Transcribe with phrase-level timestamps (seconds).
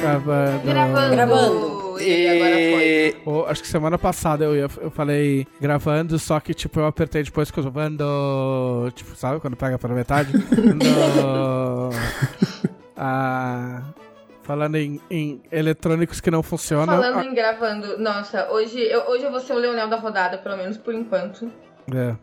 [0.00, 0.62] Gravando.
[0.64, 1.10] Gravando.
[1.10, 2.00] Gravando.
[2.00, 3.16] E agora foi.
[3.26, 7.22] Ô, acho que semana passada eu, ia, eu falei gravando, só que tipo eu apertei
[7.22, 8.90] depois que eu vando.
[8.94, 10.32] Tipo, sabe quando pega pela metade?
[13.00, 13.84] Ah,
[14.42, 17.00] falando em, em eletrônicos que não funcionam.
[17.00, 20.56] Falando em gravando, nossa, hoje eu, hoje eu vou ser o Leonel da rodada, pelo
[20.56, 21.48] menos por enquanto.
[21.94, 22.16] É.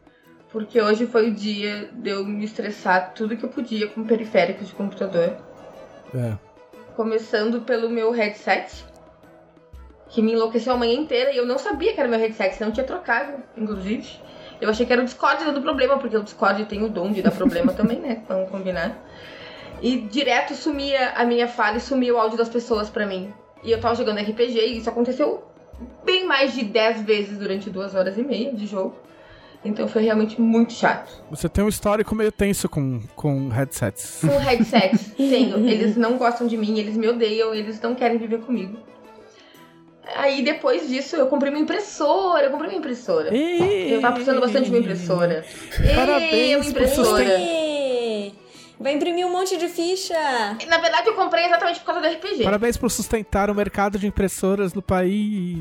[0.51, 4.67] Porque hoje foi o dia de eu me estressar tudo que eu podia com periféricos
[4.67, 5.37] de computador.
[6.13, 6.33] É.
[6.95, 8.85] Começando pelo meu headset,
[10.07, 12.71] que me enlouqueceu a manhã inteira e eu não sabia que era meu headset, não
[12.71, 14.07] tinha trocado, inclusive.
[14.61, 17.21] Eu achei que era o Discord dando problema, porque o Discord tem o dom de
[17.21, 18.23] dar problema também, né?
[18.27, 18.97] Vamos combinar.
[19.81, 23.33] E direto sumia a minha fala e sumia o áudio das pessoas pra mim.
[23.61, 25.43] E eu tava jogando RPG e isso aconteceu
[26.05, 28.95] bem mais de 10 vezes durante duas horas e meia de jogo.
[29.65, 31.11] Então foi realmente muito chato.
[31.29, 34.19] Você tem um histórico meio tenso com, com headsets.
[34.21, 35.57] Com headsets, tenho.
[35.67, 38.77] Eles não gostam de mim, eles me odeiam, eles não querem viver comigo.
[40.15, 43.35] Aí depois disso eu comprei uma impressora, eu comprei uma impressora.
[43.35, 45.43] Eu tava precisando bastante de uma impressora.
[45.95, 47.39] Parabéns Ei, uma impressora.
[48.79, 50.13] Vai imprimir um monte de ficha.
[50.67, 52.43] Na verdade eu comprei exatamente por causa do RPG.
[52.43, 55.57] Parabéns por sustentar o mercado de impressoras no país.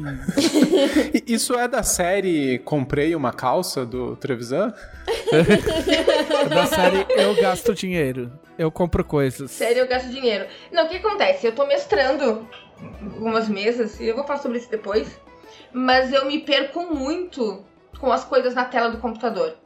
[1.27, 4.75] Isso é da série Comprei uma calça do Trevisan?
[6.49, 8.33] da série Eu Gasto Dinheiro.
[8.59, 9.51] Eu compro coisas.
[9.51, 10.47] Sério, eu gasto dinheiro.
[10.71, 11.47] Não, o que acontece?
[11.47, 12.49] Eu tô mestrando
[13.15, 15.09] algumas mesas, e eu vou falar sobre isso depois.
[15.73, 17.65] Mas eu me perco muito
[17.99, 19.57] com as coisas na tela do computador.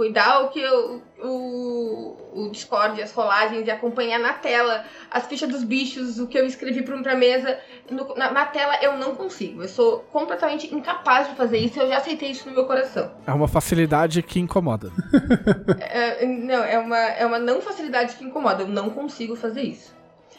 [0.00, 5.46] Cuidar o que eu, o, o Discord, as rolagens e acompanhar na tela as fichas
[5.46, 7.58] dos bichos, o que eu escrevi pra, pra mesa.
[7.90, 9.62] No- na, na tela eu não consigo.
[9.62, 11.78] Eu sou completamente incapaz de fazer isso.
[11.78, 13.10] Eu já aceitei isso no meu coração.
[13.26, 14.90] É uma facilidade que incomoda.
[15.78, 18.62] É, não, é uma, é uma não facilidade que incomoda.
[18.62, 19.94] Eu não consigo fazer isso.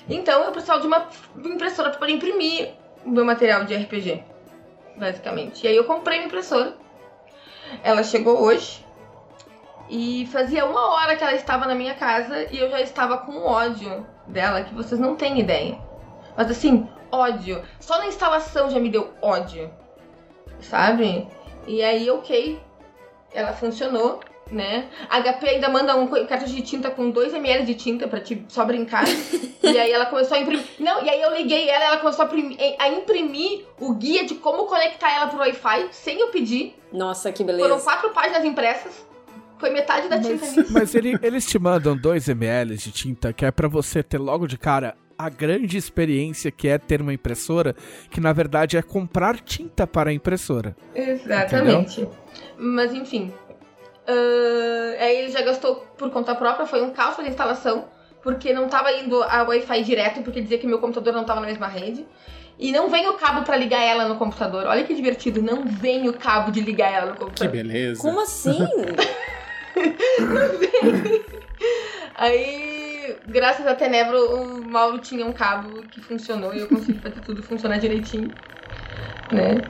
[0.10, 1.08] Então eu precisava de uma
[1.46, 2.72] impressora para poder imprimir
[3.06, 4.24] o meu material de RPG.
[4.98, 5.64] Basicamente.
[5.64, 6.76] E aí eu comprei uma impressora.
[7.84, 8.84] Ela chegou hoje.
[9.94, 13.44] E fazia uma hora que ela estava na minha casa e eu já estava com
[13.44, 15.78] ódio dela, que vocês não têm ideia.
[16.38, 17.62] Mas assim, ódio.
[17.78, 19.70] Só na instalação já me deu ódio.
[20.62, 21.28] Sabe?
[21.68, 22.58] E aí, ok.
[23.34, 24.90] Ela funcionou né?
[25.10, 28.66] A HP ainda manda um cartucho de tinta com 2ml de tinta pra te só
[28.66, 29.06] brincar.
[29.64, 30.66] e aí ela começou a imprimir.
[30.78, 34.36] Não, e aí eu liguei ela, ela começou a imprimir, a imprimir o guia de
[34.36, 36.76] como conectar ela pro Wi-Fi sem eu pedir.
[36.92, 37.84] Nossa, que Foram beleza.
[37.84, 39.11] quatro páginas impressas.
[39.62, 40.74] Foi metade da tinta Mas, nisso.
[40.74, 44.46] mas ele- eles te mandam 2 ml de tinta, que é pra você ter logo
[44.48, 47.76] de cara a grande experiência que é ter uma impressora,
[48.10, 50.76] que na verdade é comprar tinta para a impressora.
[50.96, 52.08] Exatamente.
[52.58, 53.32] Mas enfim.
[54.08, 57.86] Ah, aí ele já gastou por conta própria, foi um caos fazer a instalação,
[58.24, 61.48] porque não tava indo a Wi-Fi direto, porque dizia que meu computador não tava na
[61.48, 62.06] mesma rede.
[62.60, 64.66] E não vem o cabo pra ligar ela no computador.
[64.68, 67.52] Olha que divertido, não vem o cabo de ligar ela no Que computador.
[67.52, 68.02] beleza.
[68.02, 68.58] Como assim?
[72.16, 77.22] Aí, graças a Tenebro, o Mauro tinha um cabo que funcionou e eu consegui fazer
[77.22, 78.32] tudo funcionar direitinho.
[79.32, 79.62] Né?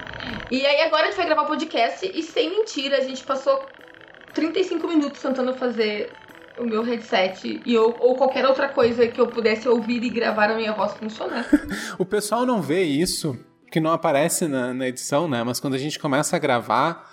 [0.50, 3.64] E aí agora a gente vai gravar podcast e sem mentira, a gente passou
[4.34, 6.12] 35 minutos tentando fazer
[6.58, 10.50] o meu headset e ou, ou qualquer outra coisa que eu pudesse ouvir e gravar
[10.50, 11.46] a minha voz funcionar.
[11.98, 13.38] O pessoal não vê isso,
[13.72, 15.44] que não aparece na, na edição, né?
[15.44, 17.11] Mas quando a gente começa a gravar,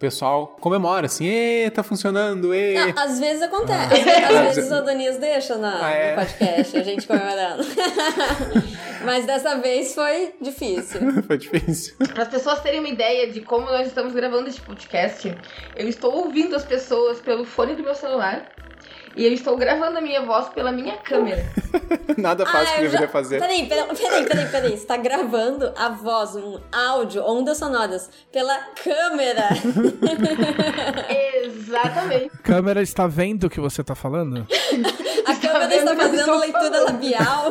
[0.00, 2.74] pessoal comemora, assim, ê, tá funcionando, ê.
[2.74, 3.94] Não, às vezes acontece.
[3.94, 6.10] Às, vezes- às vezes o Adonias deixa na, Ah, é?
[6.16, 7.62] no podcast, a gente comemorando.
[9.04, 11.00] Mas dessa vez foi difícil.
[11.26, 11.94] Foi difícil.
[12.12, 15.34] Para as pessoas terem uma ideia de como nós estamos gravando este podcast,
[15.76, 18.46] eu estou ouvindo as pessoas pelo fone do meu celular
[19.16, 21.44] e eu estou gravando a minha voz pela minha câmera.
[22.16, 23.40] Nada fácil que eu deveria já- fazer.
[23.40, 24.76] Peraí, peraí, peraí, peraí, peraí.
[24.78, 29.48] Você tá gravando a voz, um áudio, ondas sonoras, pela câmera.
[31.44, 32.30] Exatamente.
[32.34, 34.46] A câmera está vendo o que você tá falando?
[35.26, 36.84] A câmera está fazendo leitura falando?
[36.86, 37.48] labial.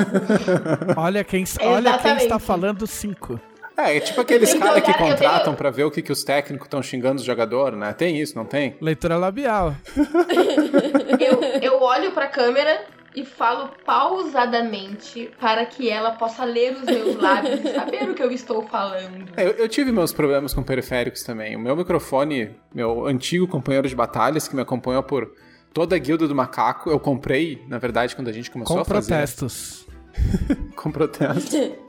[0.97, 3.39] Olha quem, olha quem está falando 5.
[3.85, 6.65] É, é tipo aqueles caras que contratam tenho- pra ver o que, que os técnicos
[6.67, 7.93] estão xingando o jogador, né?
[7.93, 8.75] Tem isso, não tem?
[8.81, 9.75] Leitura labial.
[11.19, 12.81] Eu, eu olho pra câmera
[13.15, 18.23] e falo pausadamente para que ela possa ler os meus lábios e saber o que
[18.23, 19.25] eu estou falando.
[19.35, 21.55] É, Eu, eu tive meus problemas com periféricos também.
[21.55, 25.31] O meu microfone, meu antigo companheiro de batalhas, que me acompanhou por
[25.73, 28.85] toda a guilda do macaco, eu comprei, na verdade, quando a gente começou Com a
[28.85, 29.07] fazer.
[29.13, 29.85] protestos.
[30.75, 31.55] Com protesto.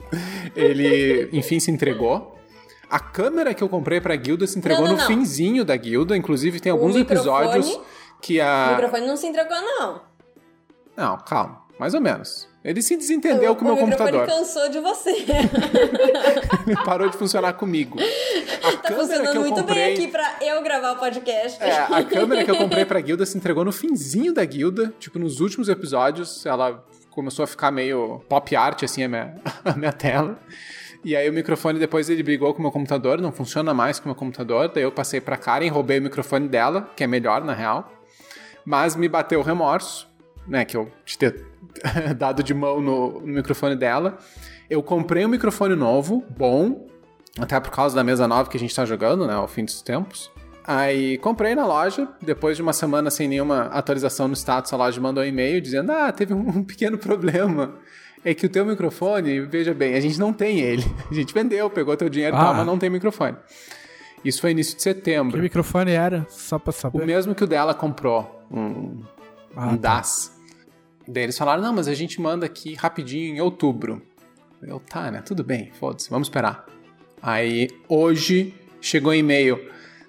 [0.55, 2.37] Ele, enfim, se entregou.
[2.89, 5.07] A câmera que eu comprei pra guilda se entregou Não, não, no não.
[5.07, 6.15] finzinho da guilda.
[6.17, 7.79] Inclusive, tem O alguns episódios
[8.21, 8.71] que O a.
[8.71, 10.01] microfone não se entregou, não.
[10.97, 11.61] Não, calma.
[11.79, 12.49] mais ou menos.
[12.63, 14.23] Ele se desentendeu com o meu computador.
[14.23, 15.09] O cansou de você.
[16.67, 17.97] Ele parou de funcionar comigo.
[18.63, 19.83] A tá funcionando muito comprei...
[19.85, 21.63] bem aqui pra eu gravar o podcast.
[21.63, 24.93] É, a câmera que eu comprei pra guilda se entregou no finzinho da guilda.
[24.99, 29.75] Tipo, nos últimos episódios, ela começou a ficar meio pop art, assim, a minha, a
[29.75, 30.39] minha tela.
[31.03, 34.05] E aí o microfone depois ele brigou com o meu computador, não funciona mais com
[34.05, 34.71] o meu computador.
[34.73, 37.91] Daí eu passei pra Karen, roubei o microfone dela, que é melhor na real.
[38.63, 40.07] Mas me bateu o remorso,
[40.47, 40.63] né?
[40.63, 41.45] Que eu de ter
[42.17, 44.17] dado de mão no, no microfone dela.
[44.69, 46.87] Eu comprei um microfone novo, bom,
[47.39, 49.33] até por causa da mesa nova que a gente tá jogando, né?
[49.33, 50.31] Ao fim dos tempos.
[50.65, 55.01] Aí comprei na loja, depois de uma semana sem nenhuma atualização no status, a loja
[55.01, 57.75] mandou um e-mail dizendo: Ah, teve um pequeno problema
[58.23, 60.83] é que o teu microfone, veja bem, a gente não tem ele.
[61.09, 62.43] A gente vendeu, pegou teu dinheiro e ah.
[62.43, 63.35] tal, mas não tem microfone.
[64.23, 65.35] Isso foi início de setembro.
[65.37, 66.25] Que microfone era?
[66.29, 67.01] Só pra saber.
[67.01, 69.01] O mesmo que o dela comprou, um,
[69.55, 69.95] ah, um tá.
[69.95, 70.39] DAS.
[71.07, 74.01] Daí eles falaram, não, mas a gente manda aqui rapidinho em outubro.
[74.61, 75.23] Eu, tá, né?
[75.25, 76.65] Tudo bem, foda-se, vamos esperar.
[77.19, 79.59] Aí, hoje, chegou um e-mail.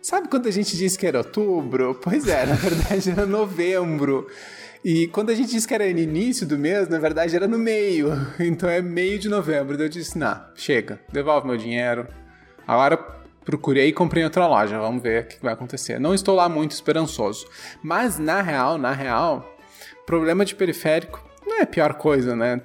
[0.02, 1.94] Sabe quando a gente disse que era outubro?
[2.02, 4.26] Pois é, na verdade era novembro.
[4.84, 7.56] E quando a gente disse que era no início do mês, na verdade era no
[7.56, 8.10] meio.
[8.40, 9.76] Então é meio de novembro.
[9.76, 12.08] Daí eu disse: não, chega, devolve meu dinheiro.
[12.66, 12.96] Agora
[13.44, 14.76] procurei e comprei outra loja.
[14.76, 16.00] Vamos ver o que vai acontecer.
[16.00, 17.46] Não estou lá muito esperançoso.
[17.81, 19.56] Mas na real, na real,
[20.05, 22.60] problema de periférico não é a pior coisa, né?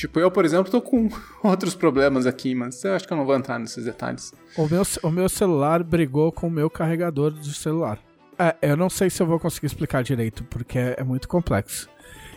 [0.00, 1.10] Tipo, eu, por exemplo, tô com
[1.44, 4.32] outros problemas aqui, mas eu acho que eu não vou entrar nesses detalhes.
[4.56, 7.98] O meu, o meu celular brigou com o meu carregador de celular.
[8.38, 11.86] É, eu não sei se eu vou conseguir explicar direito, porque é, é muito complexo.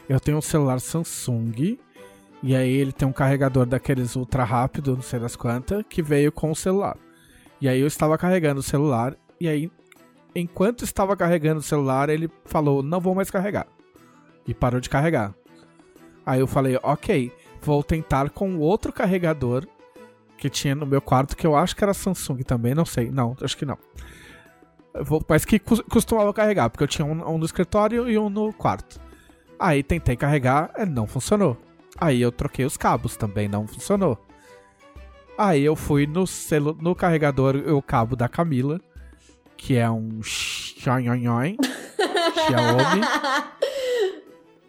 [0.09, 1.79] Eu tenho um celular Samsung,
[2.43, 6.33] e aí ele tem um carregador daqueles ultra rápido, não sei das quantas, que veio
[6.33, 6.97] com o celular.
[7.61, 9.71] E aí eu estava carregando o celular, e aí,
[10.35, 13.67] enquanto estava carregando o celular, ele falou: não vou mais carregar.
[14.45, 15.33] E parou de carregar.
[16.25, 17.31] Aí eu falei: ok,
[17.63, 19.65] vou tentar com outro carregador
[20.37, 23.09] que tinha no meu quarto, que eu acho que era Samsung também, não sei.
[23.09, 23.77] Não, acho que não
[25.27, 28.99] mas que costumava carregar, porque eu tinha um, um, no escritório e um no quarto.
[29.59, 31.57] Aí tentei carregar, ele não funcionou.
[31.99, 34.17] Aí eu troquei os cabos, também não funcionou.
[35.37, 38.79] Aí eu fui no, celu no carregador, o cabo da Camila,
[39.57, 41.57] que é um Xiaomi.
[42.47, 43.01] Xiaomi.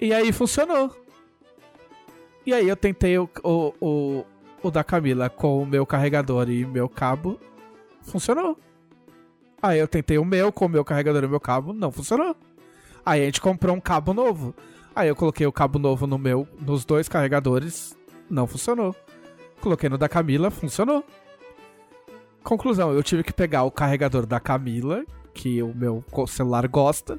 [0.01, 1.04] E aí funcionou.
[2.47, 4.25] E aí eu tentei o, o, o,
[4.63, 7.41] o da Camila com o meu carregador e meu cabo.
[8.03, 8.59] Funcionou.
[9.63, 12.37] Aí eu tentei o meu com o meu carregador e meu cabo, não funcionou.
[13.05, 14.55] Aí a gente comprou um cabo novo.
[14.95, 17.97] Aí eu coloquei o cabo novo no meu, nos dois carregadores,
[18.29, 18.95] não funcionou.
[19.61, 21.03] Coloquei no da Camila, funcionou.
[22.43, 25.03] Conclusão, eu tive que pegar o carregador da Camila,
[25.33, 27.19] que o meu celular gosta,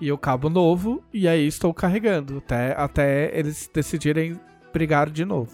[0.00, 4.38] e o cabo novo, e aí estou carregando até, até eles decidirem
[4.72, 5.52] brigar de novo.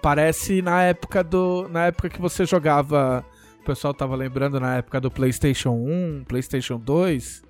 [0.00, 3.24] Parece na época do na época que você jogava
[3.66, 7.42] pessoal tava lembrando na época do PlayStation 1, PlayStation 2,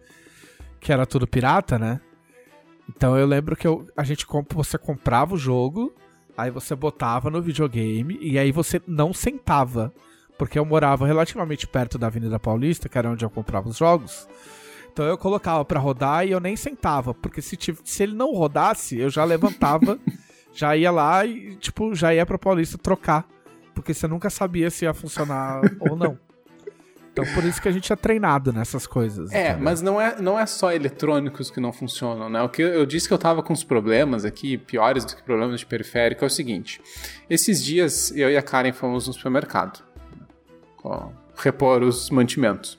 [0.80, 2.00] que era tudo pirata, né?
[2.88, 5.94] Então eu lembro que eu, a gente você comprava o jogo,
[6.36, 9.92] aí você botava no videogame e aí você não sentava,
[10.38, 14.26] porque eu morava relativamente perto da Avenida Paulista, que era onde eu comprava os jogos.
[14.96, 18.98] Então eu colocava para rodar e eu nem sentava, porque se, se ele não rodasse,
[18.98, 19.98] eu já levantava,
[20.54, 23.28] já ia lá e tipo já ia para Paulista trocar
[23.74, 26.18] porque você nunca sabia se ia funcionar ou não.
[27.12, 29.30] Então por isso que a gente é treinado nessas coisas.
[29.32, 29.64] É, entendeu?
[29.64, 32.40] mas não é, não é só eletrônicos que não funcionam, né?
[32.40, 35.22] O que eu, eu disse que eu tava com os problemas aqui, piores do que
[35.22, 36.80] problemas de periférico, é o seguinte.
[37.28, 39.84] Esses dias eu e a Karen fomos no supermercado
[40.82, 42.78] ó, repor os mantimentos.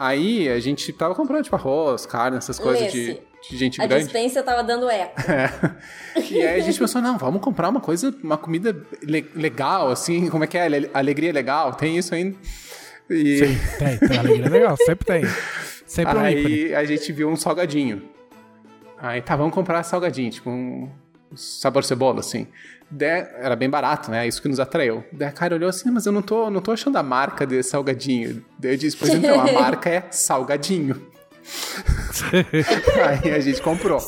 [0.00, 4.02] Aí a gente tava comprando tipo arroz, carne, essas coisas de de gente a grande.
[4.02, 5.14] A dispensa tava dando eco.
[6.16, 6.20] É.
[6.30, 10.28] E aí a gente pensou, não, vamos comprar uma coisa, uma comida le legal, assim,
[10.28, 10.68] como é que é?
[10.92, 12.36] Alegria legal, tem isso ainda?
[13.08, 13.38] E...
[13.38, 15.22] Sim, tem, tem alegria legal, sempre tem.
[15.86, 18.02] Sempre aí um a gente viu um salgadinho.
[18.98, 20.90] Aí tá, vamos comprar salgadinho, tipo um
[21.34, 22.46] sabor cebola, assim.
[22.90, 23.06] De...
[23.06, 24.26] Era bem barato, né?
[24.26, 25.04] Isso que nos atraiu.
[25.12, 27.70] Daí a cara olhou assim, mas eu não tô, não tô achando a marca desse
[27.70, 28.44] salgadinho.
[28.58, 31.10] Daí eu disse, pois então, a marca é salgadinho.
[33.24, 34.00] Aí a gente comprou.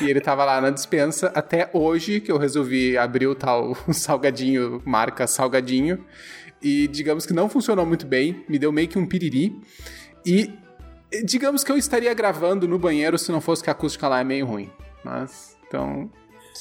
[0.00, 4.82] E ele tava lá na dispensa até hoje que eu resolvi abrir o tal salgadinho,
[4.84, 6.04] marca salgadinho.
[6.60, 9.60] E digamos que não funcionou muito bem, me deu meio que um piriri.
[10.26, 10.52] E
[11.24, 14.24] digamos que eu estaria gravando no banheiro se não fosse que a acústica lá é
[14.24, 14.70] meio ruim.
[15.04, 16.10] Mas, então,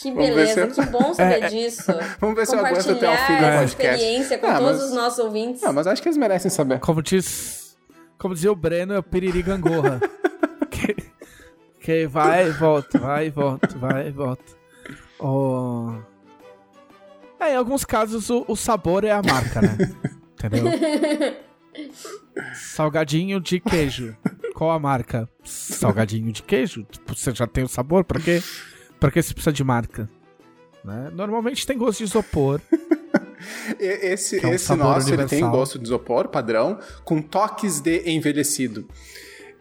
[0.01, 0.71] que beleza, eu...
[0.71, 1.91] que bom saber é, disso.
[2.19, 3.65] Vamos ver se eu aguento até o fim do podcast.
[3.65, 4.83] experiência com ah, todos mas...
[4.83, 5.63] os nossos ouvintes.
[5.63, 6.79] Ah, mas acho que eles merecem saber.
[6.79, 7.77] Como diz,
[8.17, 9.99] como dizia o Breno, é o piriri gangorra.
[11.77, 14.43] Porque vai e volta, vai e volta, vai e volta.
[15.19, 15.93] Oh...
[17.39, 19.77] É, em alguns casos o, o sabor é a marca, né?
[20.33, 20.65] Entendeu?
[22.53, 24.17] Salgadinho de queijo.
[24.53, 25.29] Qual a marca?
[25.43, 26.83] Salgadinho de queijo.
[26.89, 28.41] Tipo, você já tem o sabor, pra quê?
[28.99, 30.09] Pra que você precisa de marca?
[30.83, 31.11] Né?
[31.13, 32.61] Normalmente tem gosto de isopor.
[33.79, 38.87] Esse, é um esse nosso, ele tem gosto de isopor, padrão, com toques de envelhecido.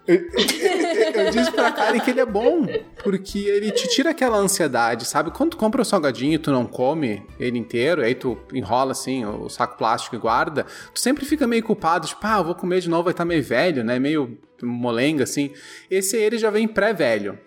[0.07, 2.67] Eu, eu, eu disse pra Karen que ele é bom,
[3.03, 5.33] porque ele te tira aquela ansiedade, sabe?
[5.33, 9.25] Quando tu compra o salgadinho e tu não come ele inteiro, aí tu enrola assim
[9.25, 10.65] o saco plástico e guarda,
[10.95, 13.43] tu sempre fica meio culpado, tipo, ah, eu vou comer de novo, vai estar meio
[13.43, 13.99] velho, né?
[13.99, 15.51] Meio molenga, assim.
[15.91, 17.39] Esse ele já vem pré-velho.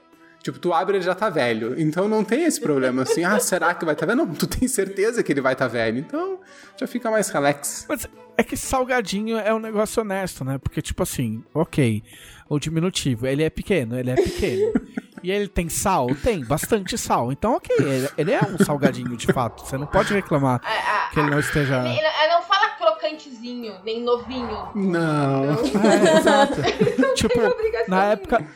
[0.42, 1.80] Tipo, tu abre ele já tá velho.
[1.80, 4.20] Então não tem esse problema assim, ah, será que vai estar velho?
[4.20, 6.00] Não, tu tem certeza que ele vai estar velho.
[6.00, 6.40] Então
[6.78, 7.86] já fica mais relax.
[7.90, 10.58] Mas é que salgadinho é um negócio honesto, né?
[10.58, 12.02] Porque, tipo assim, ok,
[12.48, 14.72] o diminutivo, ele é pequeno, ele é pequeno.
[15.22, 16.08] e ele tem sal?
[16.16, 17.34] Tem, bastante sal.
[17.34, 19.66] Então, ok, ele, ele é um salgadinho de fato.
[19.66, 21.80] Você não pode reclamar Ah, ah, que ele não esteja.
[21.80, 24.70] Ele ele não fala crocantezinho, nem novinho.
[24.74, 25.44] Não.
[25.52, 26.62] É, exato.
[27.16, 28.48] tipo, obrigação na nenhuma.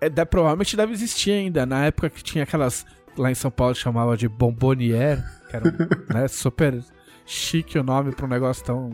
[0.00, 1.64] É, de- provavelmente deve existir ainda.
[1.66, 2.84] Na época que tinha aquelas.
[3.16, 5.70] Lá em São Paulo chamava de bombonier, que era
[6.12, 6.82] né, super
[7.24, 8.90] chique o nome pra um negócio tão.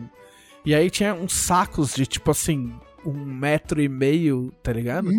[0.63, 2.71] E aí tinha uns sacos de tipo assim,
[3.03, 5.09] um metro e meio, tá ligado?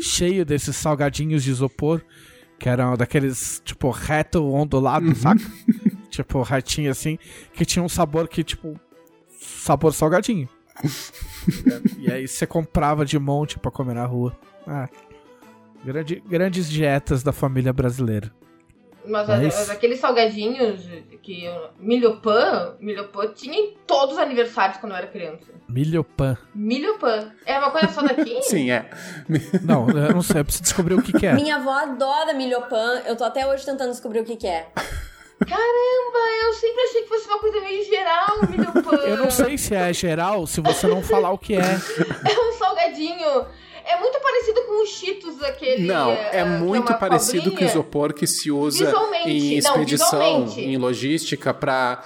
[0.00, 2.00] Cheio desses salgadinhos de isopor,
[2.56, 5.42] que eram daqueles, tipo, reto ondulado, saca?
[6.08, 7.18] tipo, retinho assim,
[7.52, 8.78] que tinha um sabor que, tipo,
[9.40, 10.48] sabor salgadinho.
[11.98, 14.38] e aí você comprava de monte pra comer na rua.
[14.66, 14.88] Ah,
[15.84, 18.30] grande- grandes dietas da família brasileira.
[19.04, 20.88] Mas, Mas- mas aqueles salgadinhos
[21.24, 25.52] que milho pan, milho pan tinha em todos os aniversários quando eu era criança.
[25.68, 26.38] Milho pan.
[26.54, 27.32] Milho pan.
[27.44, 28.40] É uma coisa só daqui?
[28.46, 28.88] Sim, é.
[29.64, 31.32] Não, eu não sei, eu preciso descobrir o que, que é.
[31.34, 33.02] Minha avó adora milhopan.
[33.04, 34.68] Eu tô até hoje tentando descobrir o que, que é.
[35.40, 38.96] Caramba, eu sempre achei que fosse uma coisa meio geral, milho pan.
[38.98, 41.58] Eu não sei se é geral se você não falar o que é.
[42.30, 43.46] É um salgadinho.
[43.84, 45.86] É muito parecido com os Cheetos, aquele.
[45.86, 47.70] Não, eh, é muito uma parecido com o cobrinha.
[47.70, 48.92] isopor que se usa
[49.24, 50.60] em não, expedição, visualmente.
[50.60, 52.02] em logística, pra,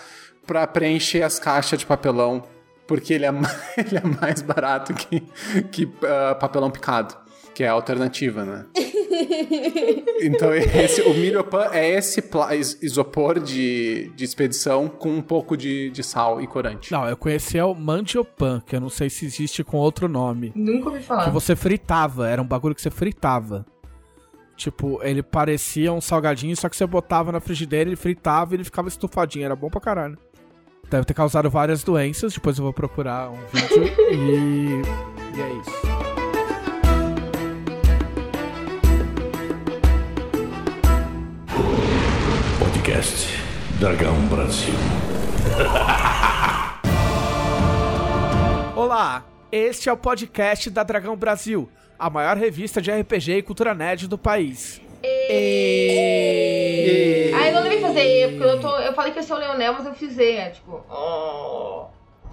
[0.46, 2.42] pra preencher as caixas de papelão.
[2.86, 3.30] Porque ele é,
[3.76, 5.20] ele é mais barato que,
[5.72, 7.16] que ah, papelão picado,
[7.56, 8.66] que é a alternativa, né?
[10.20, 12.22] então, esse, o milhopan é esse
[12.82, 16.92] isopor de, de expedição com um pouco de, de sal e corante.
[16.92, 20.52] Não, eu conhecia o mandiopan, que eu não sei se existe com outro nome.
[20.54, 21.24] Nunca ouvi falar.
[21.24, 23.64] Que você fritava, era um bagulho que você fritava.
[24.54, 28.64] Tipo, ele parecia um salgadinho, só que você botava na frigideira, ele fritava e ele
[28.64, 29.46] ficava estufadinho.
[29.46, 30.18] Era bom pra caralho.
[30.90, 34.82] Deve ter causado várias doenças, depois eu vou procurar um vídeo e.
[35.34, 36.05] E é isso.
[42.86, 43.26] Podcast
[43.80, 44.72] Dragão Brasil.
[48.76, 53.74] Olá, este é o podcast da Dragão Brasil, a maior revista de RPG e cultura
[53.74, 54.80] nerd do país.
[55.02, 56.12] E...
[57.34, 59.38] Ah, eu não devia fazer E, porque eu, tô, eu falei que ia ser o
[59.38, 60.36] Leonel, mas eu fiz E.
[60.36, 60.84] é, Tipo.
[60.88, 61.86] Oh.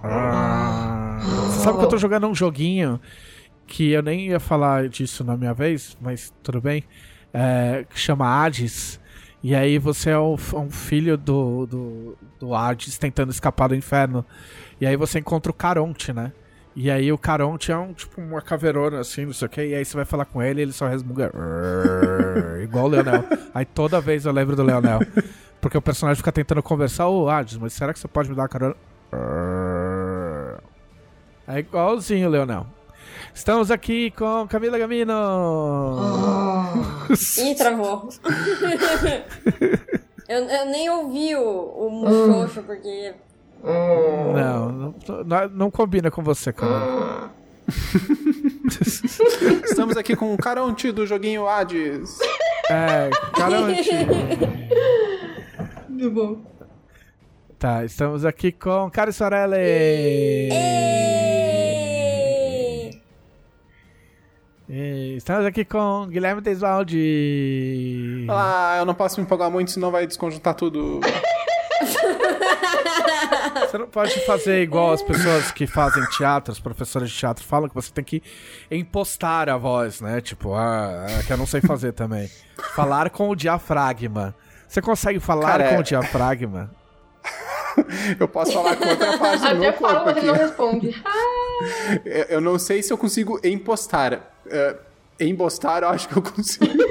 [0.03, 1.17] Ah.
[1.47, 3.01] Você sabe que eu tô jogando um joguinho
[3.65, 6.83] que eu nem ia falar disso na minha vez, mas tudo bem.
[7.33, 9.01] É, que chama Hades.
[9.43, 10.37] E aí você é um,
[10.69, 14.25] filho do, do, do Hades tentando escapar do inferno.
[14.79, 16.31] E aí você encontra o Caronte, né?
[16.73, 19.61] E aí o Caronte é um tipo uma caveirona assim, não sei o que.
[19.61, 21.29] E aí você vai falar com ele e ele só resmunga.
[22.63, 23.25] Igual o Leonel.
[23.53, 25.01] Aí toda vez eu lembro do Leonel.
[25.59, 28.43] Porque o personagem fica tentando conversar, ô Hades, mas será que você pode me dar
[28.43, 28.75] uma carona?
[31.45, 32.65] É igualzinho, Leonel.
[33.33, 35.13] Estamos aqui com Camila Gamino.
[37.37, 38.09] Ih, travou.
[40.27, 43.13] eu, eu nem ouvi o, o muxoxo, porque.
[43.63, 44.95] Não, não,
[45.25, 47.31] não, não combina com você, Camila.
[49.63, 52.17] Estamos aqui com o Caronte do joguinho Hades.
[52.69, 53.89] É, Caronte.
[55.89, 56.53] Muito bom.
[57.57, 59.55] Tá, estamos aqui com Cari Sorelli.
[59.57, 61.32] Ê!
[64.69, 68.25] E Estamos aqui com Guilherme Desvalde.
[68.29, 70.99] Ah, eu não posso me empolgar muito, senão vai desconjuntar tudo.
[73.69, 77.67] Você não pode fazer igual as pessoas que fazem teatro, os professores de teatro falam
[77.67, 78.21] que você tem que
[78.69, 80.21] impostar a voz, né?
[80.21, 82.29] Tipo, ah, é que eu não sei fazer também.
[82.75, 84.35] Falar com o diafragma.
[84.67, 86.71] Você consegue falar Cara, com é- o diafragma?
[88.19, 90.43] Eu posso falar com outra parte do Até meu fala, corpo mas ele não aqui.
[90.43, 91.03] responde.
[92.05, 94.32] Eu eu não sei se eu consigo impostar.
[94.47, 94.75] É,
[95.19, 96.65] Embostar, eu acho que eu consigo.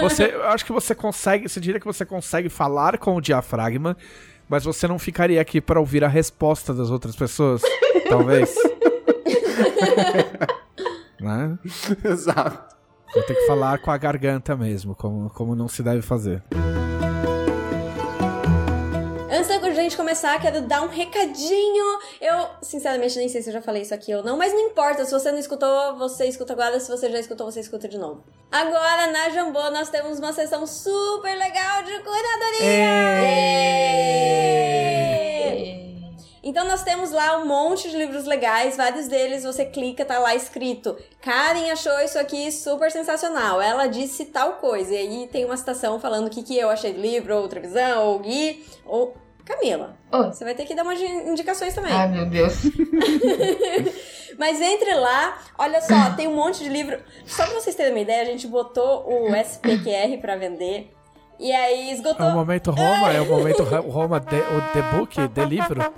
[0.00, 3.96] Você, eu acho que você consegue, você diria que você consegue falar com o diafragma,
[4.48, 7.60] mas você não ficaria aqui para ouvir a resposta das outras pessoas,
[8.08, 8.54] talvez.
[11.20, 11.58] né?
[12.04, 12.76] Exato.
[13.12, 16.42] Você tem que falar com a garganta mesmo, como, como não se deve fazer.
[19.40, 21.98] Antes da gente começar, quero dar um recadinho.
[22.20, 25.02] Eu, sinceramente, nem sei se eu já falei isso aqui ou não, mas não importa.
[25.06, 26.78] Se você não escutou, você escuta agora.
[26.78, 28.22] Se você já escutou, você escuta de novo.
[28.52, 32.90] Agora, na Jambô, nós temos uma sessão super legal de curadoria!
[36.42, 40.34] Então nós temos lá um monte de livros legais, vários deles você clica, tá lá
[40.34, 45.56] escrito Karen achou isso aqui super sensacional, ela disse tal coisa, e aí tem uma
[45.56, 49.14] citação falando o que, que eu achei do livro, ou outra visão, ou Gui, ou
[49.50, 49.96] Camila.
[50.12, 50.26] Oi.
[50.26, 51.92] Você vai ter que dar umas indicações também.
[51.92, 52.54] Ai, meu Deus.
[54.38, 56.98] Mas entre lá, olha só, tem um monte de livro.
[57.26, 60.90] Só pra vocês terem uma ideia, a gente botou o SPQR pra vender.
[61.40, 62.26] E aí esgotou.
[62.26, 65.80] É o momento Roma, é o momento Roma, de, o The Book, The Livro.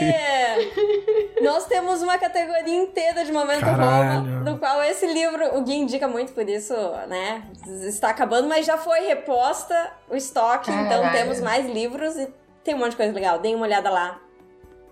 [0.00, 1.42] É.
[1.42, 4.20] Nós temos uma categoria inteira de momento Caralho.
[4.20, 6.74] Roma, no qual esse livro, o Gui indica muito por isso,
[7.06, 7.42] né?
[7.86, 11.12] Está acabando, mas já foi reposta o estoque, então Caralho.
[11.12, 12.28] temos mais livros e
[12.64, 13.38] tem um monte de coisa legal.
[13.38, 14.20] Deem uma olhada lá.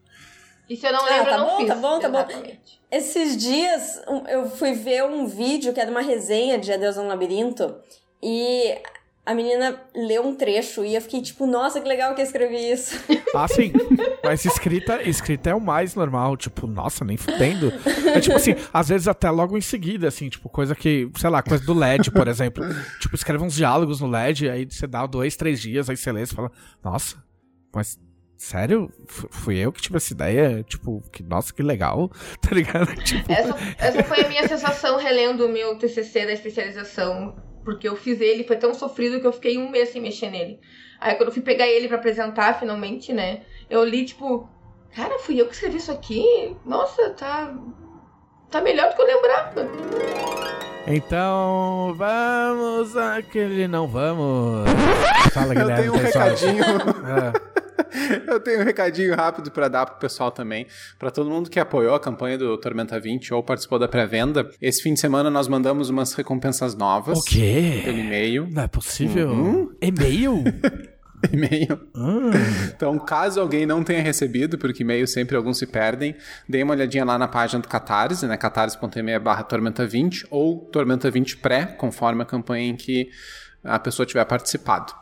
[0.68, 1.68] E se eu não Ah, lembro, tá eu não bom, fiz.
[1.68, 2.42] tá bom, tá bom.
[2.90, 7.74] Esses dias eu fui ver um vídeo que era uma resenha de Adeus no Labirinto
[8.22, 8.78] e
[9.24, 12.70] a menina leu um trecho e eu fiquei tipo, nossa, que legal que eu escrevi
[12.72, 12.96] isso.
[13.34, 13.72] Ah, sim.
[14.22, 16.36] Mas escrita, escrita é o mais normal.
[16.36, 17.72] Tipo, nossa, nem fudendo.
[18.14, 21.42] É tipo assim, às vezes até logo em seguida, assim, tipo, coisa que, sei lá,
[21.42, 22.62] coisa do LED, por exemplo.
[23.00, 26.24] Tipo, escreve uns diálogos no LED, aí você dá dois, três dias, aí você lê
[26.24, 26.52] e fala,
[26.84, 27.16] nossa,
[27.74, 27.98] mas
[28.36, 28.92] sério?
[29.06, 30.62] Fu- Fui eu que tive essa ideia?
[30.64, 32.10] Tipo, que, nossa, que legal,
[32.42, 32.94] tá ligado?
[32.96, 37.96] Tipo, Essa, essa foi a minha sensação relendo o meu TCC da especialização, porque eu
[37.96, 40.58] fiz ele, foi tão sofrido que eu fiquei um mês sem mexer nele.
[41.00, 44.48] Aí quando eu fui pegar ele pra apresentar finalmente, né, eu li tipo,
[44.94, 46.56] cara, fui eu que escrevi isso aqui?
[46.64, 47.54] Nossa, tá
[48.50, 49.66] tá melhor do que eu lembrava.
[50.86, 54.68] então, vamos aquele não vamos.
[55.32, 55.82] Fala, Eu Guilherme.
[55.82, 56.64] tenho um recadinho.
[56.64, 57.61] É.
[58.26, 60.66] Eu tenho um recadinho rápido pra dar pro pessoal também.
[60.98, 64.50] Pra todo mundo que apoiou a campanha do Tormenta 20 ou participou da pré-venda.
[64.60, 67.18] Esse fim de semana nós mandamos umas recompensas novas.
[67.18, 67.82] O quê?
[67.84, 68.48] Pelo e-mail.
[68.50, 69.30] Não é possível.
[69.30, 69.72] Uhum.
[69.80, 70.42] E-mail?
[71.30, 71.78] E-mail.
[71.94, 72.30] Hum.
[72.74, 76.16] Então, caso alguém não tenha recebido, porque e-mail sempre alguns se perdem,
[76.48, 78.36] dê uma olhadinha lá na página do Catarse, né?
[78.36, 83.08] catarse.me barra Tormenta 20 ou Tormenta 20 pré, conforme a campanha em que
[83.62, 84.92] a pessoa tiver participado.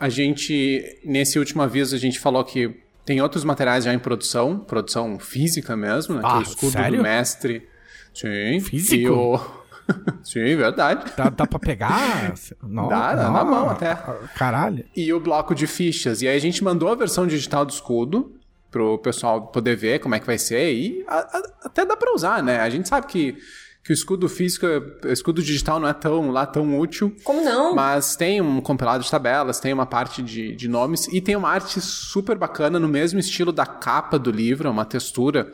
[0.00, 4.58] A gente, nesse último aviso, a gente falou que tem outros materiais já em produção,
[4.58, 6.20] produção física mesmo, né?
[6.22, 6.96] que é Ah, o escudo sério?
[6.96, 7.68] do mestre.
[8.14, 8.60] Sim.
[8.60, 9.12] Físico?
[9.12, 9.60] O...
[10.24, 11.12] Sim, verdade.
[11.16, 12.32] Dá, dá pra pegar?
[12.62, 13.32] Não, Dá, dá não.
[13.32, 13.94] na mão até.
[14.36, 14.84] Caralho.
[14.96, 16.22] e o bloco de fichas.
[16.22, 18.34] E aí a gente mandou a versão digital do escudo
[18.70, 22.14] pro pessoal poder ver como é que vai ser e a- a- até dá pra
[22.14, 22.60] usar, né?
[22.60, 23.36] A gente sabe que,
[23.82, 24.66] que o escudo físico,
[25.04, 27.74] o escudo digital não é tão lá tão útil, Como não?
[27.74, 31.48] mas tem um compilado de tabelas, tem uma parte de, de nomes e tem uma
[31.48, 35.50] arte super bacana no mesmo estilo da capa do livro, é uma textura.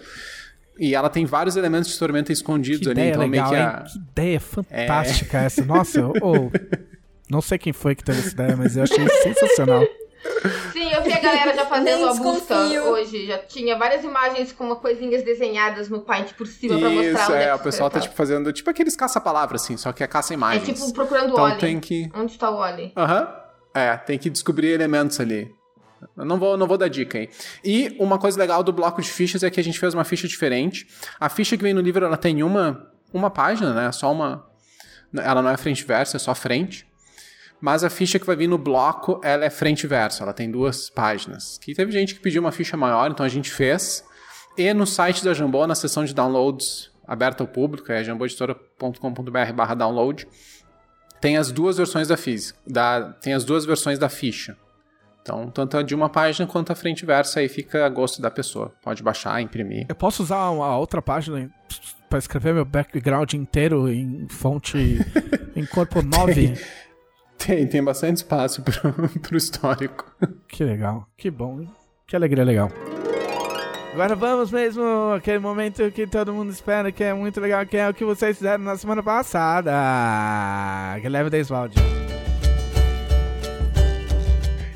[0.78, 3.66] E ela tem vários elementos de tormenta escondidos Que ali, ideia então legal, meio que
[3.68, 3.80] a...
[3.82, 5.64] Que ideia fantástica essa.
[5.64, 6.12] Nossa, eu-
[7.30, 9.82] não sei quem foi que teve essa ideia, mas eu achei sensacional.
[10.72, 13.26] Sim, eu vi a galera já fazendo a busca hoje.
[13.26, 17.32] Já tinha várias imagens com uma coisinhas desenhadas no Paint por cima pra mostrar Isso,
[17.32, 20.04] é, que o pessoal tá se tipo fazendo tipo aqueles caça-palavras, assim, só que é
[20.04, 20.66] É caça-imagens.
[20.78, 21.58] tipo procurando o Então Oli.
[21.58, 22.10] tem que.
[22.14, 22.92] Onde tá o Oli?
[22.96, 23.28] Aham.
[23.74, 25.54] É, tem que descobrir elementos ali.
[26.16, 27.28] Eu não vou, não vou dar dica aí.
[27.64, 30.28] E uma coisa legal do bloco de fichas é que a gente fez uma ficha
[30.28, 30.86] diferente.
[31.18, 33.90] A ficha que vem no livro, ela tem uma, uma página, né?
[33.92, 34.46] Só uma.
[35.14, 36.85] Ela não é frente e verso, é só frente.
[37.60, 40.22] Mas a ficha que vai vir no bloco, ela é frente e verso.
[40.22, 41.58] Ela tem duas páginas.
[41.58, 44.04] Que teve gente que pediu uma ficha maior, então a gente fez.
[44.56, 49.74] E no site da Jambô, na seção de downloads aberta ao público, é jamboeditora.com.br barra
[49.74, 50.26] download,
[51.20, 54.56] tem as duas versões da física, da, tem as duas versões da ficha.
[55.22, 58.22] Então, tanto a de uma página quanto a frente e verso aí fica a gosto
[58.22, 58.72] da pessoa.
[58.80, 59.86] Pode baixar, imprimir.
[59.88, 61.50] Eu posso usar a outra página
[62.08, 64.78] para escrever meu background inteiro em fonte
[65.56, 66.54] em corpo 9?
[67.38, 70.04] Tem, tem bastante espaço pro, pro histórico.
[70.48, 71.70] Que legal, que bom, hein?
[72.06, 72.70] que alegria legal.
[73.92, 74.84] Agora vamos mesmo
[75.16, 78.36] aquele momento que todo mundo espera, que é muito legal, que é o que vocês
[78.36, 79.72] fizeram na semana passada.
[81.00, 81.76] Que leva Desvalde.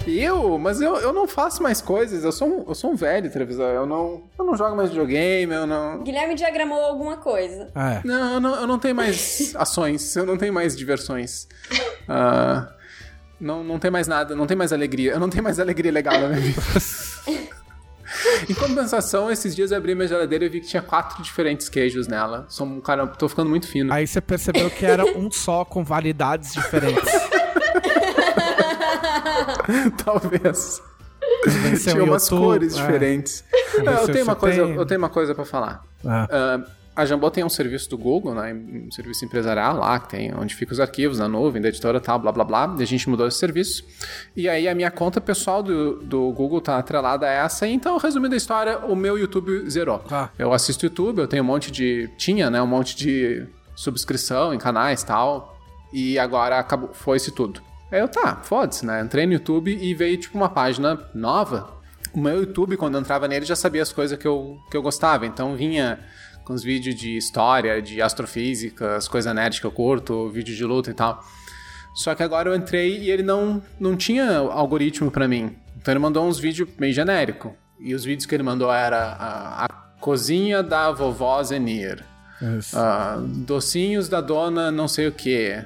[0.06, 0.58] Eu?
[0.58, 2.24] Mas eu, eu não faço mais coisas.
[2.24, 3.70] Eu sou um, eu sou um velho, televisor.
[3.70, 6.02] Eu não, eu não jogo mais videogame, eu não.
[6.02, 7.68] Guilherme diagramou alguma coisa.
[7.74, 8.00] Ah, é.
[8.04, 11.46] Não, eu não, eu não tenho mais ações, eu não tenho mais diversões.
[12.08, 12.72] Ah,
[13.40, 15.12] não, não tem mais nada, não tem mais alegria.
[15.12, 16.60] Eu não tenho mais alegria legal na minha vida.
[18.48, 22.08] Em compensação, esses dias eu abri minha geladeira e vi que tinha quatro diferentes queijos
[22.08, 22.44] nela.
[22.48, 23.92] Sou um cara, tô ficando muito fino.
[23.92, 27.12] Aí você percebeu que era um só com validades diferentes.
[30.04, 30.82] Talvez.
[31.82, 32.80] Tinha umas YouTube, cores é.
[32.80, 33.44] diferentes.
[33.52, 34.74] É, eu, tenho uma coisa, tem.
[34.74, 35.82] eu tenho uma coisa pra falar.
[36.04, 36.28] Ah.
[36.30, 36.60] Ah,
[36.96, 38.52] a Jambô tem um serviço do Google, né?
[38.52, 42.18] Um serviço empresarial lá, que tem onde ficam os arquivos na nuvem, da editora tal,
[42.18, 42.76] blá blá blá.
[42.78, 43.84] E a gente mudou esse serviço.
[44.36, 47.66] E aí a minha conta pessoal do, do Google tá atrelada a essa.
[47.66, 50.04] Então, resumindo a história, o meu YouTube zerou.
[50.10, 50.28] Ah.
[50.38, 52.10] Eu assisto YouTube, eu tenho um monte de.
[52.18, 52.60] Tinha, né?
[52.60, 55.56] Um monte de subscrição em canais e tal.
[55.92, 57.62] E agora acabou, foi-se tudo.
[57.90, 59.00] Aí eu, tá, foda-se, né?
[59.00, 61.81] Entrei no YouTube e veio, tipo, uma página nova.
[62.12, 64.83] O meu YouTube, quando eu entrava nele, já sabia as coisas que eu, que eu
[64.83, 65.26] gostava.
[65.26, 65.98] Então vinha
[66.44, 70.64] com os vídeos de história, de astrofísica, as coisas nerd que eu curto, vídeo de
[70.64, 71.24] luta e tal.
[71.94, 75.57] Só que agora eu entrei e ele não, não tinha algoritmo pra mim.
[75.76, 77.55] Então ele mandou uns vídeos meio genérico.
[77.79, 79.68] E os vídeos que ele mandou era a, a
[80.00, 82.05] cozinha da vovó Zenir.
[82.74, 85.64] Ah, docinhos da dona não sei o que.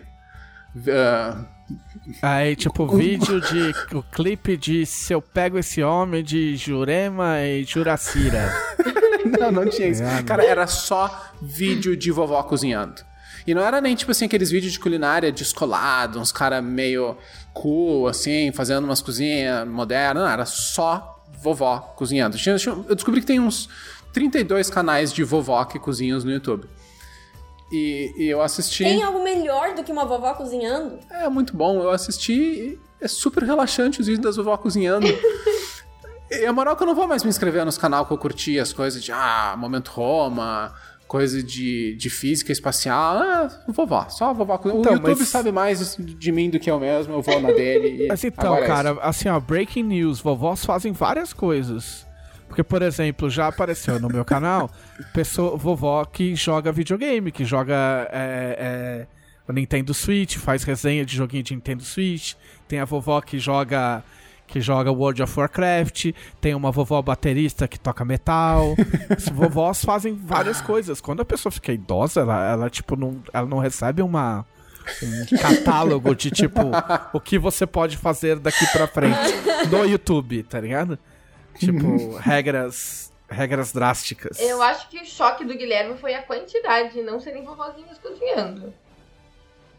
[2.20, 3.96] Aí, tipo, vídeo de.
[3.96, 8.52] O clipe de Se Eu Pego Esse Homem de Jurema e Juracira.
[9.40, 10.02] não, não tinha isso.
[10.02, 10.24] Obrigado.
[10.26, 13.02] Cara, era só vídeo de vovó cozinhando.
[13.46, 17.16] E não era nem, tipo assim, aqueles vídeos de culinária descolado, uns cara meio
[17.52, 20.22] cool, assim, fazendo umas cozinhas modernas.
[20.22, 22.36] Não, era só vovó cozinhando.
[22.88, 23.68] Eu descobri que tem uns
[24.12, 26.66] 32 canais de vovó que cozinham no YouTube.
[27.74, 28.84] E, e eu assisti.
[28.84, 31.00] Tem algo melhor do que uma vovó cozinhando?
[31.10, 31.82] É muito bom.
[31.82, 35.08] Eu assisti e é super relaxante os vídeos das vovó cozinhando.
[36.30, 38.18] e a moral é que eu não vou mais me inscrever nos canal que eu
[38.18, 40.72] curti, as coisas de ah, Momento Roma,
[41.08, 43.16] coisa de, de física espacial.
[43.16, 44.80] Ah, vovó, só a vovó cozinhando.
[44.80, 47.50] Então, o YouTube mas- sabe mais de mim do que eu mesmo, eu vou na
[47.50, 48.04] dele.
[48.04, 49.00] E Mas então, agora é cara, isso.
[49.02, 52.06] assim, ó, breaking news, vovós fazem várias coisas.
[52.54, 54.70] Porque, por exemplo, já apareceu no meu canal
[55.12, 57.74] pessoa, vovó que joga videogame, que joga
[58.12, 59.06] é, é,
[59.48, 62.34] o Nintendo Switch, faz resenha de joguinho de Nintendo Switch.
[62.68, 64.04] Tem a vovó que joga
[64.46, 68.76] que joga World of Warcraft, tem uma vovó baterista que toca metal.
[69.10, 71.00] As vovós fazem várias coisas.
[71.00, 74.46] Quando a pessoa fica idosa, ela, ela tipo não, ela não recebe uma
[75.02, 76.60] um catálogo de tipo
[77.12, 79.18] o que você pode fazer daqui pra frente
[79.68, 80.96] no YouTube, tá ligado?
[81.58, 84.38] Tipo, regras regras drásticas.
[84.38, 88.72] Eu acho que o choque do Guilherme foi a quantidade, não serem vovozinhas cozinhando.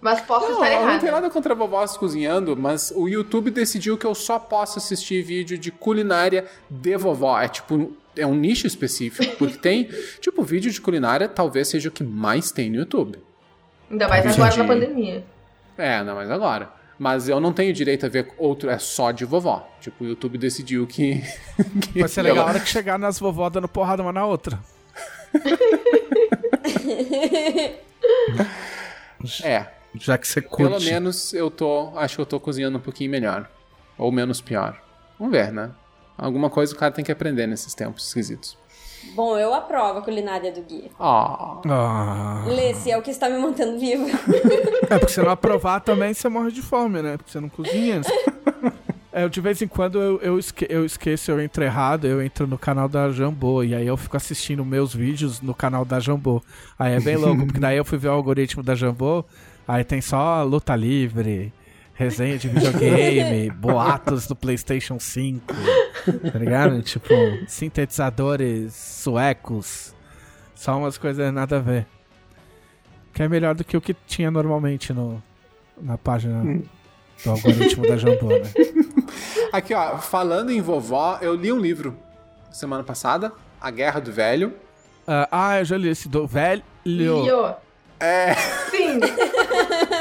[0.02, 3.98] Mas posso Não, estar eu não tenho nada contra vovós cozinhando, mas o YouTube decidiu
[3.98, 7.40] que eu só posso assistir vídeo de culinária de vovó.
[7.40, 9.86] É tipo, é um nicho específico, porque tem,
[10.22, 13.18] tipo, vídeo de culinária talvez seja o que mais tem no YouTube.
[13.90, 15.26] Ainda mais agora na pandemia.
[15.78, 16.72] É, não, mas agora.
[16.98, 19.68] Mas eu não tenho direito a ver outro, é só de vovó.
[19.82, 21.22] Tipo, o YouTube decidiu que.
[21.94, 24.26] que Vai ser legal a ela- hora que chegar nas vovó dando porrada uma na
[24.26, 24.58] outra.
[29.44, 30.86] É, Já que você pelo curte.
[30.86, 31.92] menos eu tô.
[31.96, 33.50] Acho que eu tô cozinhando um pouquinho melhor.
[33.98, 34.80] Ou menos pior.
[35.18, 35.72] Vamos ver, né?
[36.18, 38.58] Alguma coisa o cara tem que aprender nesses tempos esquisitos.
[39.14, 40.92] Bom, eu aprovo a culinária do Gui.
[41.00, 41.62] Ah.
[41.70, 42.44] Ah.
[42.48, 44.06] Lê, se é o que está me mantendo vivo.
[44.90, 47.18] É, porque se não aprovar também você morre de fome, né?
[47.18, 48.02] Porque você não cozinha.
[49.18, 52.22] É, eu, de vez em quando eu, eu, esque- eu esqueço, eu entro errado, eu
[52.22, 53.64] entro no canal da Jambô.
[53.64, 56.44] E aí eu fico assistindo meus vídeos no canal da Jambô.
[56.78, 59.24] Aí é bem louco, porque daí eu fui ver o algoritmo da Jambô,
[59.66, 61.54] aí tem só luta livre,
[61.94, 65.42] resenha de videogame, boatos do PlayStation 5,
[66.32, 66.82] tá ligado?
[66.84, 67.14] Tipo,
[67.48, 69.94] sintetizadores suecos,
[70.54, 71.88] só umas coisas nada a ver.
[73.14, 75.22] Que é melhor do que o que tinha normalmente no,
[75.82, 76.62] na página
[77.24, 78.52] do algoritmo da Jambô, né?
[79.52, 81.98] Aqui, ó, falando em vovó, eu li um livro
[82.52, 84.54] semana passada, A Guerra do Velho.
[85.08, 86.64] Ah, ah, eu já li esse do velho.
[86.86, 87.56] Lio.
[88.00, 88.34] É.
[88.70, 89.00] Sim.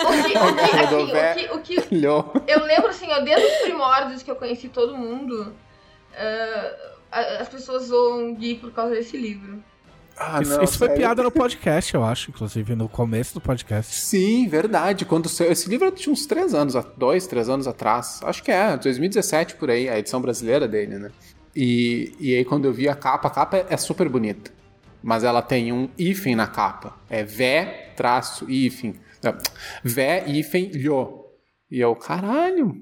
[0.04, 3.62] O que, o que, assim, o que, o que eu lembro, assim, ó, desde os
[3.62, 5.52] primórdios que eu conheci todo mundo,
[7.10, 9.62] a- as pessoas zoam Gui por causa desse livro.
[10.16, 13.92] Ah, isso não, isso foi piada no podcast, eu acho, inclusive, no começo do podcast.
[13.96, 15.04] Sim, verdade.
[15.04, 18.20] Quando esse livro tinha uns três anos, dois, três anos atrás.
[18.22, 21.10] Acho que é, 2017 por aí, a edição brasileira dele, né?
[21.54, 24.52] E, e aí quando eu vi a capa, a capa é, é super bonita.
[25.02, 26.96] Mas ela tem um hífen na capa.
[27.10, 28.94] É vé traço hífen.
[29.82, 31.24] Vé hífen lho.
[31.70, 32.76] E eu, caralho.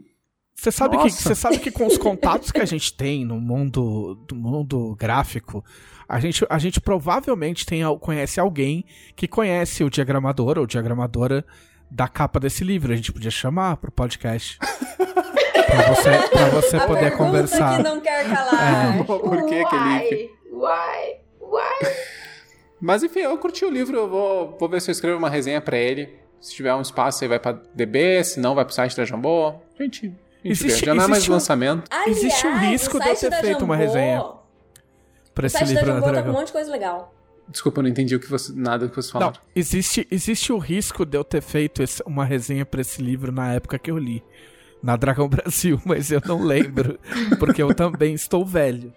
[0.63, 4.15] Você sabe, que, você sabe que com os contatos que a gente tem no mundo,
[4.29, 5.65] do mundo gráfico,
[6.09, 8.85] a gente, a gente provavelmente tem, conhece alguém
[9.17, 11.45] que conhece o diagramador ou diagramadora
[11.91, 12.93] da capa desse livro.
[12.93, 14.57] A gente podia chamar pro podcast.
[14.57, 17.79] pra você, pra você A poder conversar.
[17.79, 19.03] que não quer calar.
[19.05, 19.65] Por que?
[19.65, 20.31] Why?
[20.53, 21.17] Why?
[21.41, 21.93] Why?
[22.81, 25.61] Mas enfim, eu curti o livro, eu vou, vou ver se eu escrevo uma resenha
[25.61, 26.21] pra ele.
[26.41, 29.55] Se tiver um espaço aí vai pra DB, se não vai pro site da Jambô.
[29.77, 30.85] Gente Existe-.
[30.87, 31.85] Já não é mais um- lançamento.
[31.91, 34.25] Aliás, Existe um risco o de eu ter feito uma Jambô- resenha
[35.35, 37.15] pra O esse livro da Jambô tá com um monte de coisa legal.
[37.49, 39.29] Desculpa, eu não entendi o que você, nada que você falou.
[39.33, 43.31] Não, existe, existe o risco de eu ter feito esse- uma resenha pra esse livro
[43.33, 44.23] na época que eu li.
[44.83, 46.99] Na Dragão Brasil, mas eu não lembro.
[47.39, 48.93] porque eu também estou velho.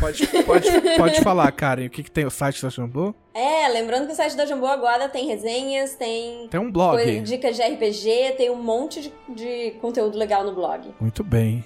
[0.00, 3.14] Pode, pode, pode falar, Karen, o que, que tem o site da Jambô?
[3.34, 6.96] É, lembrando que o site da Jambô agora tem resenhas, tem Tem um blog.
[7.02, 10.94] coisa- dicas de RPG, tem um monte de, de conteúdo legal no blog.
[11.00, 11.64] Muito bem.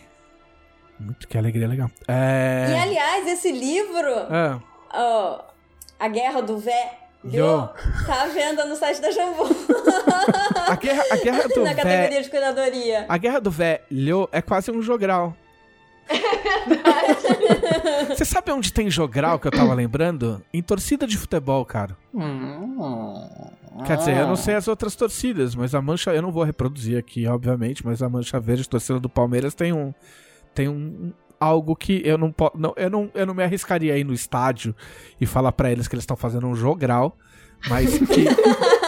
[0.99, 1.91] Muito que alegria legal.
[2.07, 2.67] É...
[2.71, 4.59] E aliás, esse livro, Ah,
[4.93, 5.41] ó,
[5.99, 7.69] A Guerra do Vé, Yo.
[8.07, 9.45] tá à venda no site da Jambô,
[10.69, 11.83] a, guerra, a guerra do na vé...
[11.83, 13.07] categoria de cuidadoria.
[13.09, 15.35] A guerra do velho é quase um jogral.
[18.15, 20.43] Você sabe onde tem jogral que eu tava lembrando?
[20.53, 21.97] Em torcida de futebol, cara.
[22.15, 22.77] Hum.
[23.87, 26.99] Quer dizer, eu não sei as outras torcidas, mas a Mancha, eu não vou reproduzir
[26.99, 29.95] aqui, obviamente, mas a Mancha Verde, torcida do Palmeiras, tem um.
[30.55, 31.13] Tem um.
[31.39, 34.77] Algo que eu não, po- não, eu não eu não me arriscaria aí no estádio
[35.19, 37.17] e falar pra eles que eles estão fazendo um jogral,
[37.67, 38.27] mas que,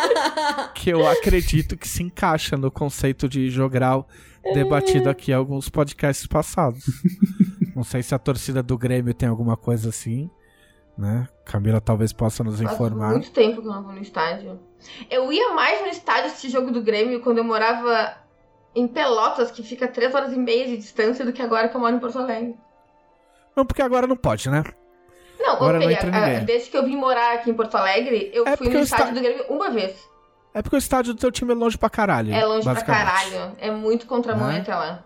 [0.75, 4.07] que eu acredito que se encaixa no conceito de jogral
[4.55, 6.85] debatido aqui em alguns podcasts passados.
[7.75, 10.29] Não sei se a torcida do Grêmio tem alguma coisa assim,
[10.99, 11.29] né?
[11.45, 13.11] Camila talvez possa nos Faz informar.
[13.13, 14.59] muito tempo que eu não vou no estádio.
[15.11, 18.17] Eu ia mais no estádio assistir jogo do Grêmio quando eu morava
[18.75, 21.81] em Pelotas, que fica 3 horas e meia de distância, do que agora que eu
[21.81, 22.57] moro em Porto Alegre.
[23.55, 24.65] Não, porque agora não pode, né?
[25.39, 28.31] Não, Agora não ok, entra a- desde que eu vim morar aqui em Porto Alegre,
[28.33, 29.97] eu É fui no estádio esta- do Grêmio uma vez.
[30.55, 32.33] É porque o estádio do teu time é longe pra caralho.
[32.35, 33.53] É longe pra caralho.
[33.59, 34.59] É muito contramão Né?
[34.61, 35.05] até lá.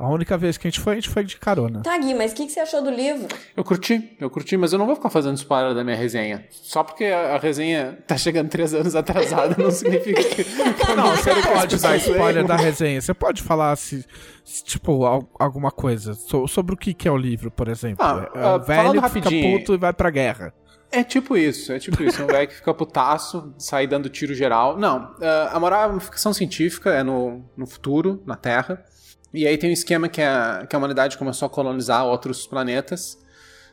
[0.00, 1.80] A única vez que a gente foi, a gente foi de carona.
[1.82, 3.26] Tá, Gui, mas o que, que você achou do livro?
[3.56, 6.46] Eu curti, eu curti, mas eu não vou ficar fazendo spoiler da minha resenha.
[6.52, 10.44] Só porque a, a resenha tá chegando três anos atrasada não significa que.
[10.94, 13.00] Não, você as pode dar spoiler da resenha.
[13.00, 14.04] Você pode falar, se,
[14.44, 18.04] se, tipo, al- alguma coisa so- sobre o que, que é o livro, por exemplo.
[18.06, 19.58] Ah, é ah, o velho falando que fica rapidinho.
[19.58, 20.54] puto e vai pra guerra.
[20.90, 22.22] É tipo isso, é tipo isso.
[22.22, 24.78] Um velho que fica putaço, sai dando tiro geral.
[24.78, 28.84] Não, ah, a moral é uma ficção científica, é no, no futuro, na Terra.
[29.32, 33.18] E aí tem um esquema que a, que a humanidade começou a colonizar outros planetas,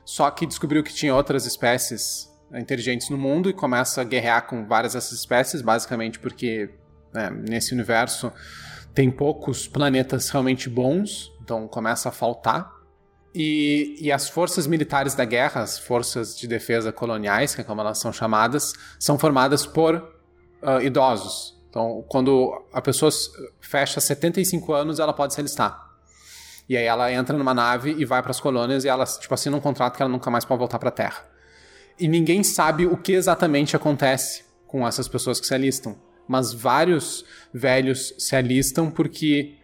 [0.04, 4.48] só que descobriu que tinha outras espécies eh, inteligentes no mundo e começa a guerrear
[4.48, 6.70] com várias dessas espécies, basicamente porque
[7.14, 8.32] né, nesse universo
[8.94, 12.75] tem poucos planetas realmente bons, então começa a faltar.
[13.38, 17.82] E, e as forças militares da guerra, as forças de defesa coloniais, que é como
[17.82, 20.16] elas são chamadas, são formadas por
[20.62, 21.54] ah, idosos.
[21.70, 23.12] Então, quando a pessoa
[23.60, 25.86] fecha 75 anos, ela pode se alistar.
[26.70, 29.58] E aí ela entra numa nave e vai para as colônias e ela, tipo, assina
[29.58, 31.26] um contrato que ela nunca mais pode voltar para a Terra.
[32.00, 35.98] E ninguém sabe o que exatamente acontece com essas pessoas que se alistam.
[36.26, 39.58] Mas vários velhos se alistam porque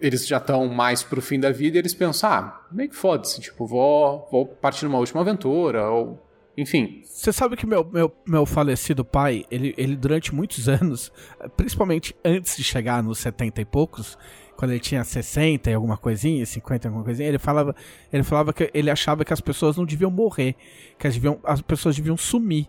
[0.00, 3.40] eles já estão mais pro fim da vida e eles pensam, ah, meio que foda-se,
[3.40, 6.24] tipo, vou, vou partir numa última aventura, ou.
[6.56, 7.02] Enfim.
[7.04, 11.12] Você sabe que meu, meu, meu falecido pai, ele, ele durante muitos anos,
[11.56, 14.18] principalmente antes de chegar nos 70 e poucos,
[14.56, 17.76] quando ele tinha 60 e alguma coisinha, 50 e alguma coisinha, ele falava,
[18.12, 20.56] ele falava que ele achava que as pessoas não deviam morrer,
[20.98, 22.66] que as, deviam, as pessoas deviam sumir.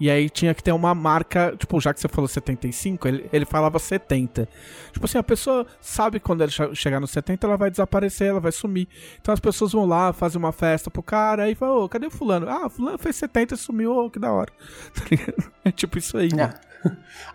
[0.00, 3.44] E aí tinha que ter uma marca, tipo, já que você falou 75, ele, ele
[3.44, 4.48] falava 70.
[4.92, 8.40] Tipo assim, a pessoa sabe quando ele che- chegar no 70, ela vai desaparecer, ela
[8.40, 8.88] vai sumir.
[9.20, 12.10] Então as pessoas vão lá, fazem uma festa pro cara, aí fala, ô, cadê o
[12.10, 12.48] fulano?
[12.48, 14.52] Ah, fulano fez 70 e sumiu, ô, que da hora.
[14.94, 15.06] Tá
[15.64, 16.28] é tipo isso aí.
[16.34, 16.52] né?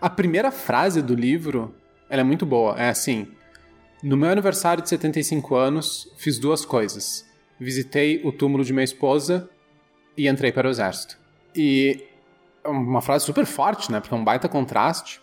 [0.00, 1.74] A primeira frase do livro,
[2.10, 2.78] ela é muito boa.
[2.78, 3.26] É assim:
[4.02, 7.26] No meu aniversário de 75 anos, fiz duas coisas.
[7.58, 9.48] Visitei o túmulo de minha esposa
[10.16, 11.18] e entrei para o exército.
[11.56, 12.09] E é
[12.64, 14.00] uma frase super forte, né?
[14.00, 15.20] Porque é um baita contraste.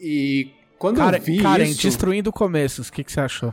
[0.00, 1.82] E Quando Karen, eu vi Karen isso...
[1.82, 3.52] destruindo começos, o que, que você achou?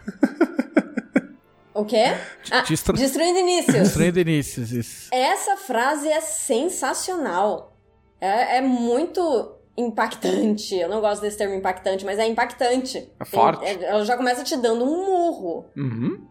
[1.74, 2.06] O quê?
[2.52, 3.76] Ah, Destru- Destruindo inícios.
[3.76, 5.10] Destruindo inícios, isso.
[5.14, 7.76] Essa frase é sensacional.
[8.22, 10.74] É, é muito impactante.
[10.76, 13.10] Eu não gosto desse termo impactante, mas é impactante.
[13.20, 13.60] É forte.
[13.60, 15.66] Tem- é- ela já começa te dando um murro.
[15.76, 16.26] Uhum.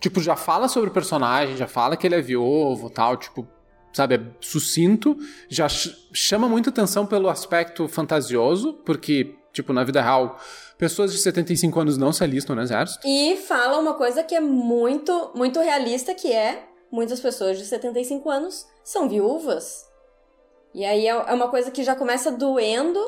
[0.00, 3.46] Tipo, já fala sobre o personagem, já fala que ele é viúvo tal, tipo,
[3.92, 5.16] sabe, é sucinto,
[5.48, 10.38] já ch- chama muita atenção pelo aspecto fantasioso, porque, tipo, na vida real,
[10.78, 13.06] pessoas de 75 anos não se alistam no exército.
[13.06, 18.28] E fala uma coisa que é muito, muito realista, que é muitas pessoas de 75
[18.30, 19.86] anos são viúvas.
[20.74, 23.00] E aí é é uma coisa que já começa doendo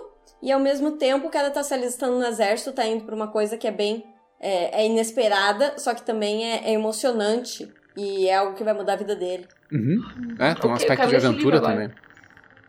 [0.42, 3.28] e ao mesmo tempo o cara tá se alistando no exército, tá indo pra uma
[3.28, 4.04] coisa que é bem
[4.40, 8.94] é, é inesperada, só que também é, é emocionante e é algo que vai mudar
[8.94, 9.46] a vida dele.
[9.72, 10.04] Uhum.
[10.38, 11.90] É, tem um aspecto de aventura também.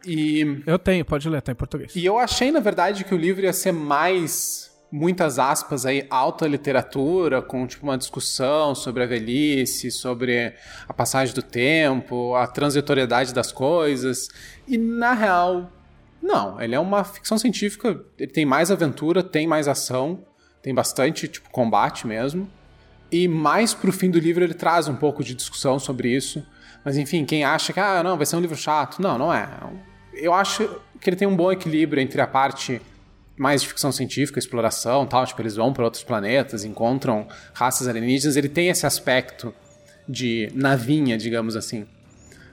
[0.06, 1.96] E Eu tenho, pode ler, tá em português.
[1.96, 6.48] E eu achei, na verdade, que o livro ia ser mais, muitas aspas aí, alta
[6.48, 10.54] literatura, com tipo uma discussão sobre a velhice, sobre
[10.88, 14.28] a passagem do tempo, a transitoriedade das coisas.
[14.68, 15.72] E na real,
[16.22, 16.60] não.
[16.60, 20.26] Ele é uma ficção científica, ele tem mais aventura, tem mais ação,
[20.62, 22.50] tem bastante tipo combate mesmo.
[23.12, 26.44] E mais pro fim do livro ele traz um pouco de discussão sobre isso.
[26.84, 29.02] Mas enfim, quem acha que ah, não, vai ser um livro chato.
[29.02, 29.48] Não, não é.
[30.14, 30.70] Eu acho
[31.00, 32.82] que ele tem um bom equilíbrio entre a parte
[33.38, 38.36] mais de ficção científica, exploração, tal, tipo eles vão para outros planetas, encontram raças alienígenas,
[38.36, 39.54] ele tem esse aspecto
[40.08, 41.86] de navinha, digamos assim.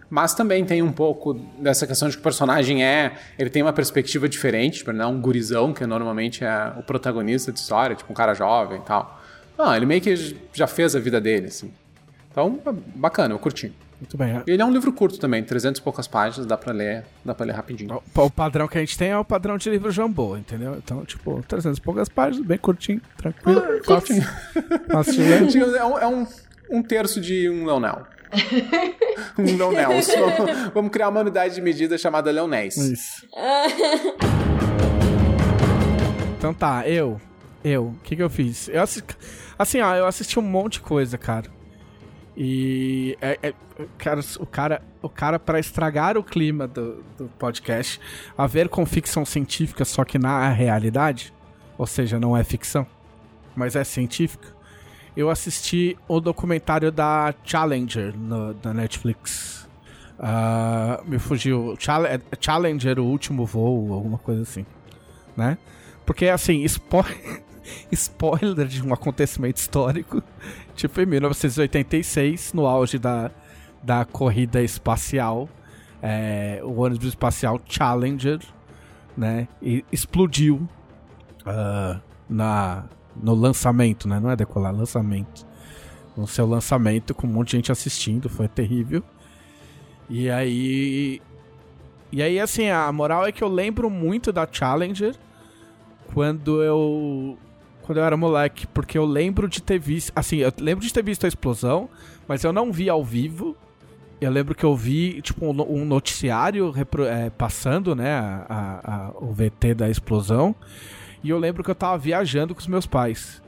[0.08, 3.12] Mas também tem um pouco dessa questão de que o personagem é.
[3.38, 7.52] Ele tem uma perspectiva diferente, tipo, não é um gurizão, que normalmente é o protagonista
[7.52, 9.22] de história, tipo um cara jovem e tal.
[9.56, 11.72] Não, ele meio que já fez a vida dele, assim.
[12.30, 12.58] Então,
[12.94, 13.72] bacana, eu curti.
[14.00, 14.40] Muito bem.
[14.46, 17.44] Ele é um livro curto também, 300 e poucas páginas, dá pra ler, dá pra
[17.44, 18.00] ler rapidinho.
[18.16, 20.76] O, o padrão que a gente tem é o padrão de livro jambô, entendeu?
[20.76, 23.62] Então, tipo, 300 e poucas páginas, bem curtinho, tranquilo.
[23.84, 25.46] fácil ler.
[25.46, 26.26] Digamos, É um, é um,
[26.70, 28.06] um terço de um Leonel.
[29.36, 29.90] um Leonel.
[30.72, 32.76] Vamos criar uma unidade de medida chamada Leonés.
[32.78, 33.26] Isso.
[36.38, 37.20] Então tá, eu.
[37.62, 37.88] Eu.
[37.88, 38.68] O que que eu fiz?
[38.68, 39.02] Eu assi-
[39.58, 41.50] Assim, ó, eu assisti um monte de coisa, cara.
[42.42, 43.18] E.
[43.20, 43.54] É, é-
[43.98, 48.00] cara, o cara, o cara para estragar o clima do, do podcast,
[48.36, 51.34] a ver com ficção científica, só que na realidade,
[51.76, 52.86] ou seja, não é ficção,
[53.54, 54.48] mas é científica.
[55.14, 59.68] Eu assisti o documentário da Challenger no, da Netflix.
[60.18, 61.74] Ah, me fugiu.
[61.78, 64.64] Chal- é Challenger, o último voo, alguma coisa assim.
[65.36, 65.58] Né?
[66.06, 67.04] Porque, assim, spo-
[67.92, 70.22] spoiler de um acontecimento histórico.
[70.80, 73.30] Tipo, em 1986, no auge da,
[73.82, 75.46] da corrida espacial,
[76.00, 78.40] é, o ônibus espacial Challenger,
[79.14, 79.46] né?
[79.92, 80.66] Explodiu
[81.44, 84.18] ah, na, no lançamento, né?
[84.18, 85.46] Não é decolar, lançamento.
[86.16, 89.02] No seu lançamento, com um monte de gente assistindo, foi terrível.
[90.08, 91.20] E aí.
[92.10, 95.14] E aí, assim, a moral é que eu lembro muito da Challenger
[96.14, 97.36] quando eu.
[97.90, 100.12] Quando eu era moleque, porque eu lembro de ter visto.
[100.14, 101.90] Assim, eu lembro de ter visto a explosão,
[102.28, 103.56] mas eu não vi ao vivo.
[104.20, 106.72] Eu lembro que eu vi, tipo, um, no- noticiário
[107.08, 110.54] é, passando, né, a- a- o VT da explosão.
[111.20, 113.42] E eu lembro que eu tava viajando com os meus pais.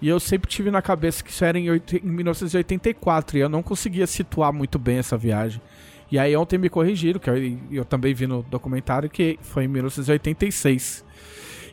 [0.00, 3.62] E eu sempre tive na cabeça que isso era em, em 1984, e eu não
[3.62, 5.62] conseguia situar muito bem essa viagem.
[6.10, 7.36] E aí ontem me corrigiram, que eu,
[7.70, 11.04] eu também vi no documentário, que foi em 1986.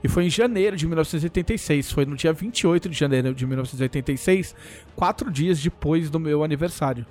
[0.04, 4.56] E foi em janeiro de 1986, foi no dia 28 de janeiro de 1986,
[4.96, 7.06] quatro dias depois do meu aniversário.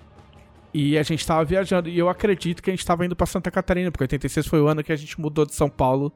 [0.73, 3.51] E a gente tava viajando, e eu acredito que a gente tava indo pra Santa
[3.51, 6.13] Catarina, porque 86 foi o ano que a gente mudou de São Paulo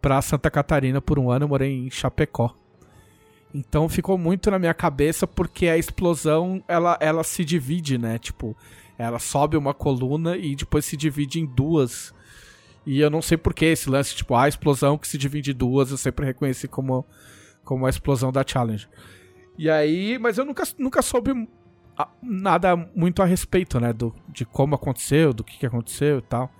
[0.00, 2.54] pra Santa Catarina por um ano, eu morei em Chapecó.
[3.54, 8.18] Então ficou muito na minha cabeça porque a explosão ela, ela se divide, né?
[8.18, 8.56] Tipo,
[8.96, 12.14] ela sobe uma coluna e depois se divide em duas.
[12.84, 15.54] E eu não sei por que esse lance, tipo, a explosão que se divide em
[15.54, 17.06] duas, eu sempre reconheci como,
[17.64, 18.88] como a explosão da Challenge.
[19.56, 21.48] E aí, mas eu nunca, nunca soube
[22.22, 23.92] nada muito a respeito, né?
[23.92, 26.50] Do, de como aconteceu, do que, que aconteceu e tal.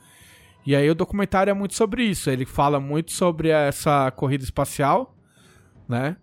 [0.64, 2.30] E aí o documentário é muito sobre isso.
[2.30, 5.16] Ele fala muito sobre essa corrida espacial,
[5.88, 6.16] né?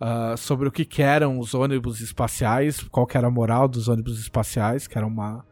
[0.00, 3.88] Ah, sobre o que, que eram os ônibus espaciais, qual que era a moral dos
[3.88, 5.44] ônibus espaciais, que era uma,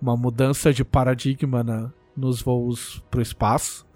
[0.00, 3.86] uma mudança de paradigma na, nos voos para o espaço.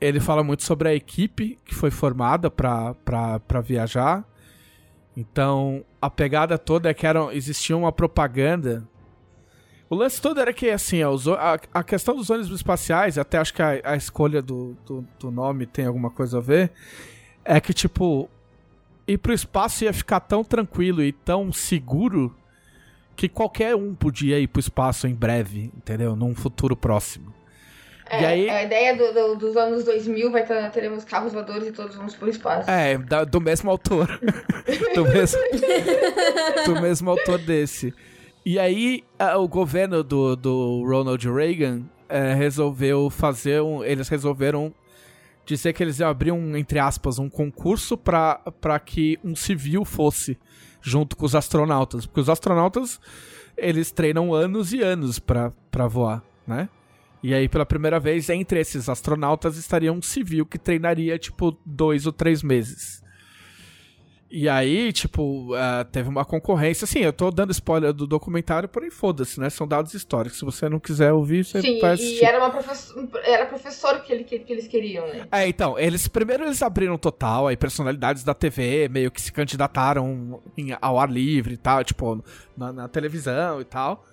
[0.00, 4.24] Ele fala muito sobre a equipe que foi formada para viajar.
[5.16, 8.88] Então, a pegada toda é que era, existia uma propaganda.
[9.90, 13.62] O lance todo era que, assim, a, a questão dos ônibus espaciais, até acho que
[13.62, 16.70] a, a escolha do, do, do nome tem alguma coisa a ver,
[17.44, 18.28] é que, tipo,
[19.08, 22.36] ir pro espaço ia ficar tão tranquilo e tão seguro
[23.16, 26.14] que qualquer um podia ir pro espaço em breve, entendeu?
[26.14, 27.27] Num futuro próximo.
[28.10, 31.68] É, E aí- A ideia do- do- dos anos 2000 vai ter, teremos carros voadores
[31.68, 32.70] e todos vamos pro espaço.
[32.70, 34.06] É, da- do mesmo autor.
[34.94, 35.38] do, mesmo,
[36.66, 37.92] do mesmo autor desse.
[38.44, 43.84] E aí, a- o governo do, do Ronald Reagan é, resolveu fazer um.
[43.84, 44.72] Eles resolveram
[45.44, 48.40] dizer que eles iam abrir um, entre aspas, um concurso pra
[48.84, 50.38] que um civil fosse
[50.80, 52.06] junto com os astronautas.
[52.06, 52.98] Porque os astronautas,
[53.56, 55.52] eles treinam anos e anos pra
[55.88, 56.68] voar, né?
[57.22, 62.06] E aí, pela primeira vez, entre esses astronautas estaria um civil que treinaria, tipo, dois
[62.06, 63.02] ou três meses.
[64.30, 66.84] E aí, tipo, ah, teve uma concorrência.
[66.84, 69.48] Assim, eu tô dando spoiler do documentário, porém foda-se, né?
[69.48, 70.38] São dados históricos.
[70.38, 72.24] Se você não quiser ouvir, você Sim, vai e assistir.
[72.26, 75.26] era, uma professor, era professor que, ele, que, que eles queriam, né?
[75.32, 80.42] É, então, eles primeiro eles abriram total, aí personalidades da TV meio que se candidataram
[80.58, 82.22] em- ao ar livre e tal, tipo,
[82.54, 84.04] na, na televisão e tal.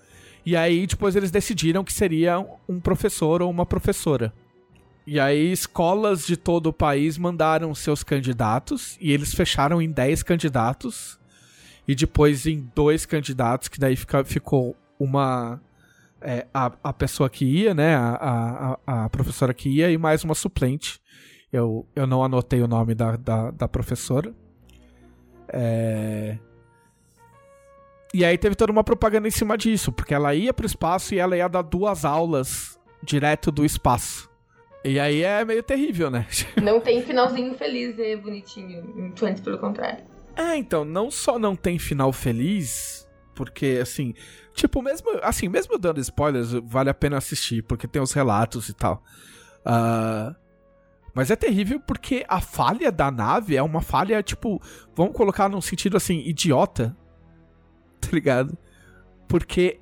[0.45, 2.39] E aí depois eles decidiram que seria
[2.69, 4.31] um professor ou uma professora.
[5.07, 10.23] E aí escolas de todo o país mandaram seus candidatos e eles fecharam em 10
[10.23, 11.19] candidatos
[11.87, 15.61] e depois em dois candidatos, que daí fica, ficou uma
[16.21, 17.95] é, a, a pessoa que ia, né?
[17.95, 20.99] A, a, a- professora que ia e mais uma suplente.
[21.53, 24.33] Eu, eu não anotei o nome da, da, da professora.
[25.47, 26.37] É...
[28.15, 31.19] E aí teve toda uma propaganda em cima disso, porque ela ia pro espaço e
[31.19, 34.29] ela ia dar duas aulas direto do espaço.
[34.85, 36.25] E aí é meio terrível, né?
[36.63, 38.85] Não tem finalzinho feliz e bonitinho.
[38.95, 40.05] Muito antes, pelo contrário.
[40.33, 43.05] É, então, não só não tem final feliz,
[43.35, 44.13] porque assim,
[44.53, 48.73] tipo, mesmo assim, mesmo dando spoilers, vale a pena assistir, porque tem os relatos e
[48.73, 49.03] tal.
[49.65, 50.33] Ah,
[51.13, 54.61] mas é terrível porque a falha da nave é uma falha, tipo,
[54.95, 56.95] vamos colocar num sentido assim, idiota.
[58.05, 58.57] Tá ligado?
[59.27, 59.79] Porque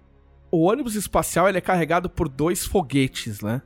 [0.51, 3.61] o ônibus espacial ele é carregado por dois foguetes, né?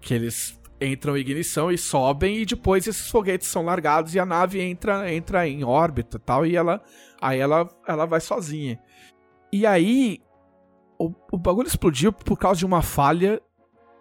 [0.00, 4.26] Que eles entram em ignição e sobem e depois esses foguetes são largados e a
[4.26, 6.82] nave entra entra em órbita e tal e ela
[7.20, 8.78] aí ela ela vai sozinha.
[9.50, 10.20] E aí
[10.98, 13.40] o, o bagulho explodiu por causa de uma falha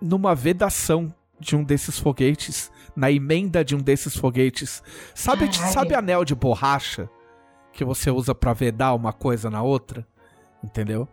[0.01, 4.81] numa vedação de um desses foguetes, na emenda de um desses foguetes.
[5.13, 5.73] Sabe, Caralho.
[5.73, 7.09] sabe anel de borracha
[7.75, 10.05] que você usa pra vedar uma coisa na outra?
[10.63, 11.07] Entendeu?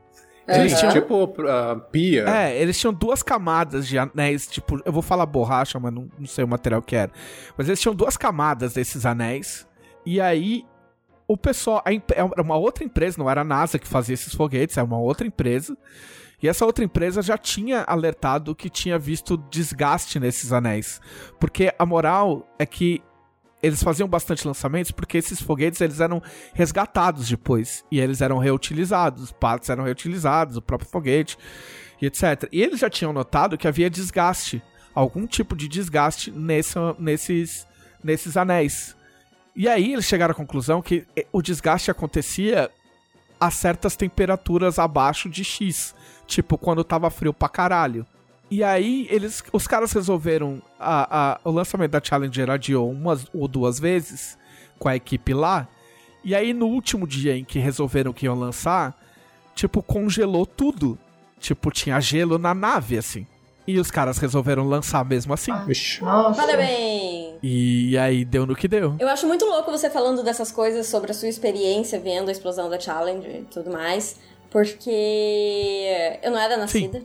[0.48, 2.28] Eles Sim, tinham- tipo ah, pia.
[2.28, 6.26] é, eles tinham duas camadas de anéis, tipo, eu vou falar borracha, mas não, não
[6.26, 7.12] sei o material que era.
[7.56, 9.66] Mas eles tinham duas camadas desses anéis.
[10.04, 10.64] E aí,
[11.28, 11.82] o pessoal.
[11.86, 15.26] Era uma outra empresa, não era a NASA que fazia esses foguetes, era uma outra
[15.26, 15.76] empresa.
[16.42, 21.00] E essa outra empresa já tinha alertado que tinha visto desgaste nesses anéis.
[21.38, 23.00] Porque a moral é que
[23.62, 26.20] eles faziam bastante lançamentos porque esses foguetes eles eram
[26.52, 31.38] resgatados depois e eles eram reutilizados, partes eram reutilizados, o próprio foguete
[32.00, 32.48] e etc.
[32.50, 34.60] E eles já tinham notado que havia desgaste,
[34.92, 37.66] algum tipo de desgaste nesse, nesses,
[38.02, 38.96] nesses anéis.
[39.54, 42.70] E aí eles chegaram à conclusão que eh, o desgaste acontecia
[43.38, 45.94] a certas temperaturas abaixo de X,
[46.26, 48.06] tipo quando tava frio pra caralho.
[48.50, 53.47] E aí eles, os caras resolveram a, a- o lançamento da Challenger adiou umas ou
[53.49, 54.37] duas vezes
[54.78, 55.68] com a equipe lá.
[56.24, 58.97] E aí no último dia em que resolveram que iam lançar,
[59.55, 60.99] tipo congelou tudo.
[61.41, 63.26] Tipo tinha gelo na nave assim.
[63.66, 65.53] E os caras resolveram lançar mesmo assim.
[66.01, 66.41] Nossa.
[66.41, 67.39] Parabéns!
[67.43, 68.97] E aí deu no que deu.
[68.99, 72.68] Eu acho muito louco você falando dessas coisas sobre a sua experiência vendo a explosão
[72.68, 74.18] da Challenger e tudo mais.
[74.51, 76.99] Porque eu não era nascida.
[76.99, 77.03] É,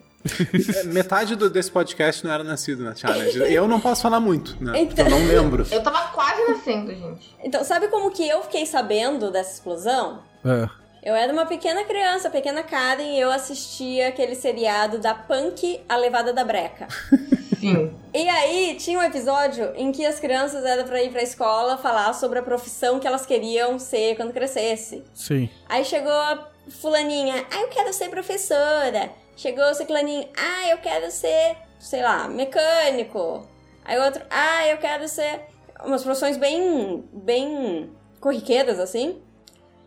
[0.85, 3.39] Metade do- desse podcast não era nascido na Challenge.
[3.53, 4.81] Eu não posso falar muito, né?
[4.81, 5.65] Então- eu não lembro.
[5.71, 7.35] Eu tava quase nascendo, gente.
[7.43, 10.19] Então, sabe como que eu fiquei sabendo dessa explosão?
[10.43, 10.67] É.
[11.03, 15.95] Eu era uma pequena criança, pequena Karen, e eu assistia aquele seriado da Punk, A
[15.95, 16.87] Levada da Breca.
[17.59, 17.93] Sim.
[18.13, 22.13] E aí, tinha um episódio em que as crianças eram pra ir pra escola falar
[22.13, 25.03] sobre a profissão que elas queriam ser quando crescesse.
[25.13, 25.49] Sim.
[25.69, 29.09] Aí chegou a fulaninha, ah, eu quero ser professora.
[29.37, 33.47] Chegou o ciclaninho, ah, eu quero ser, sei lá, mecânico.
[33.85, 35.41] Aí o outro, ah, eu quero ser...
[35.85, 39.21] Umas profissões bem, bem corriqueiras, assim.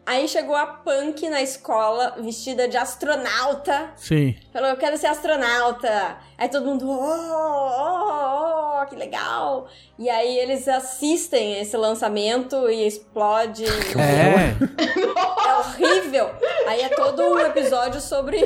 [0.07, 3.91] Aí chegou a punk na escola, vestida de astronauta.
[3.97, 4.37] Sim.
[4.53, 6.17] Falou, eu quero ser astronauta.
[6.39, 9.67] Aí todo mundo, oh, oh, oh, que legal.
[9.99, 13.65] E aí eles assistem esse lançamento e explode.
[13.65, 14.55] É.
[15.49, 16.31] É horrível.
[16.69, 18.41] Aí é todo um episódio sobre.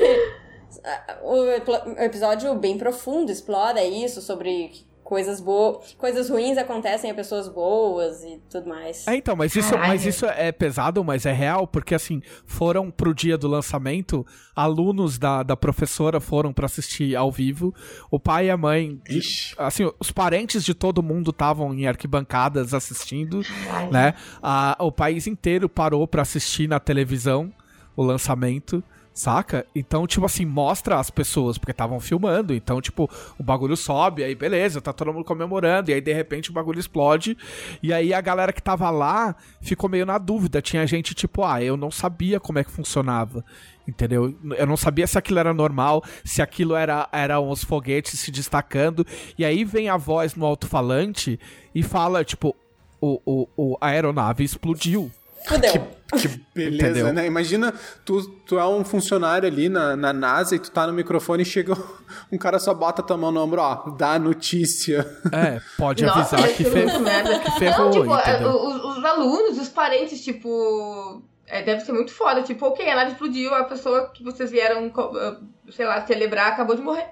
[1.22, 1.42] O
[1.90, 4.70] um episódio bem profundo, explora isso, sobre
[5.02, 9.06] coisas boas, coisas ruins acontecem a pessoas boas e tudo mais.
[9.06, 9.88] É, então, mas isso, Caralho.
[9.88, 15.18] mas isso é pesado, mas é real, porque assim, foram pro dia do lançamento, alunos
[15.18, 17.74] da, da professora foram pra assistir ao vivo,
[18.10, 19.54] o pai e a mãe, Ixi.
[19.58, 24.14] assim, os parentes de todo mundo estavam em arquibancadas assistindo, Ai, né?
[24.42, 27.52] A- o país inteiro parou pra assistir na televisão
[27.94, 28.82] o lançamento.
[29.14, 29.64] Saca?
[29.72, 32.52] Então, tipo assim, mostra as pessoas, porque estavam filmando.
[32.52, 33.08] Então, tipo,
[33.38, 35.92] o bagulho sobe, aí beleza, tá todo mundo comemorando.
[35.92, 37.38] E aí, de repente, o bagulho explode.
[37.80, 40.60] E aí, a galera que tava lá ficou meio na dúvida.
[40.60, 43.44] Tinha gente, tipo, ah, eu não sabia como é que funcionava.
[43.86, 44.34] Entendeu?
[44.56, 49.06] Eu não sabia se aquilo era normal, se aquilo era eram os foguetes se destacando.
[49.38, 51.38] E aí vem a voz no alto-falante
[51.72, 52.56] e fala, tipo,
[53.00, 55.08] o, o, o, a aeronave explodiu.
[55.46, 55.88] Fudeu.
[56.16, 57.12] Que beleza, Entendeu?
[57.12, 57.26] né?
[57.26, 57.72] Imagina,
[58.04, 61.46] tu, tu é um funcionário ali na, na NASA e tu tá no microfone e
[61.46, 61.74] chega
[62.30, 65.04] um cara só bota tua mão no ombro, ó, dá a notícia.
[65.32, 67.38] É, pode Nossa, avisar que, ser fe- muito merda.
[67.40, 68.50] que ferrou, Não, tipo, é, entendeu?
[68.54, 71.22] os, os alunos, os parentes, tipo.
[71.46, 72.42] é, deve ser muito foda.
[72.42, 75.36] Tipo, ok, a nave explodiu, a pessoa que vocês vieram, ah,
[75.70, 77.06] sei lá, celebrar acabou de morrer.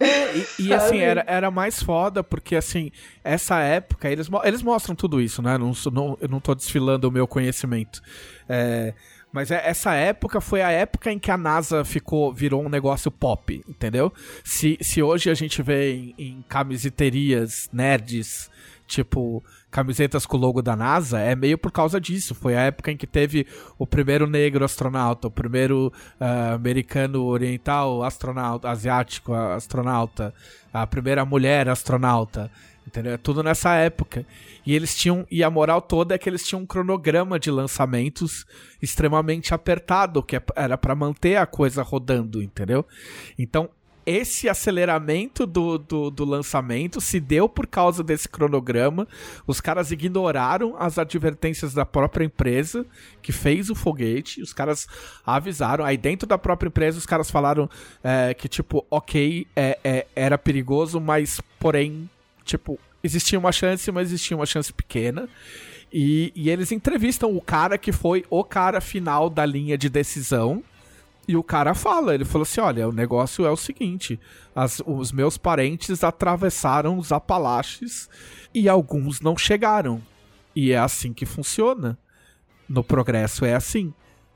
[0.00, 2.90] E, e, assim, era, era mais foda, porque assim,
[3.22, 5.56] essa época, eles, eles mostram tudo isso, né?
[5.56, 8.02] Não, não, eu não tô desfilando o meu conhecimento.
[8.48, 8.92] É,
[9.32, 13.10] mas é- essa época foi a época em que a NASA ficou, virou um negócio
[13.10, 14.12] pop, entendeu?
[14.44, 18.50] Se, se hoje a gente vê em, em camiseterias nerds,
[18.86, 19.44] tipo
[19.74, 22.32] camisetas com o logo da NASA, é meio por causa disso.
[22.32, 23.44] Foi a época em que teve
[23.76, 30.32] o primeiro negro astronauta, o primeiro ah, americano oriental astronauta, asiático astronauta,
[30.72, 32.48] a primeira mulher astronauta.
[32.86, 33.14] Entendeu?
[33.14, 34.24] É tudo nessa época.
[34.64, 35.26] E eles tinham.
[35.28, 38.46] E a moral toda é que eles tinham um cronograma de lançamentos
[38.80, 42.86] extremamente apertado, que é- era pra manter a coisa rodando, entendeu?
[43.36, 43.68] Então,
[44.06, 49.06] esse aceleramento do, do, do lançamento se deu por causa desse cronograma.
[49.46, 52.86] Os caras ignoraram as advertências da própria empresa
[53.22, 54.42] que fez o foguete.
[54.42, 54.86] Os caras
[55.24, 55.84] avisaram.
[55.84, 57.68] Aí dentro da própria empresa, os caras falaram
[58.02, 62.08] é, que, tipo, ok, é, é, era perigoso, mas porém,
[62.44, 65.28] tipo, existia uma chance, mas existia uma chance pequena.
[65.92, 70.62] E, e eles entrevistam o cara que foi o cara final da linha de decisão.
[71.26, 74.18] E o cara fala, ele falou assim: olha, o negócio é o seguinte:
[74.54, 78.08] as- os meus parentes atravessaram os Apalaches
[78.54, 80.02] e alguns não chegaram.
[80.54, 81.98] E é assim que funciona.
[82.68, 83.92] No progresso é assim.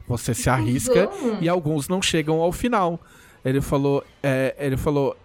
[0.06, 1.10] Você se arrisca
[1.40, 2.98] e alguns não chegam ao final.
[3.44, 5.16] Ele falou, é, ele falou,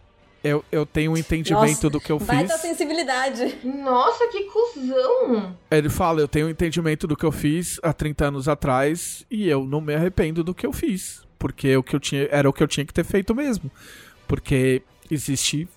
[0.43, 2.49] eu, eu tenho um entendimento Nossa, do que eu Vai fiz.
[2.49, 3.57] da sensibilidade.
[3.63, 5.55] Nossa, que cuzão!
[5.71, 9.47] Ele fala, eu tenho um entendimento do que eu fiz há 30 anos atrás e
[9.47, 11.23] eu não me arrependo do que eu fiz.
[11.43, 13.69] Porque o que eu tinha, era o que eu tinha que ter feito mesmo.
[14.25, 14.81] Porque
[15.11, 15.67] existe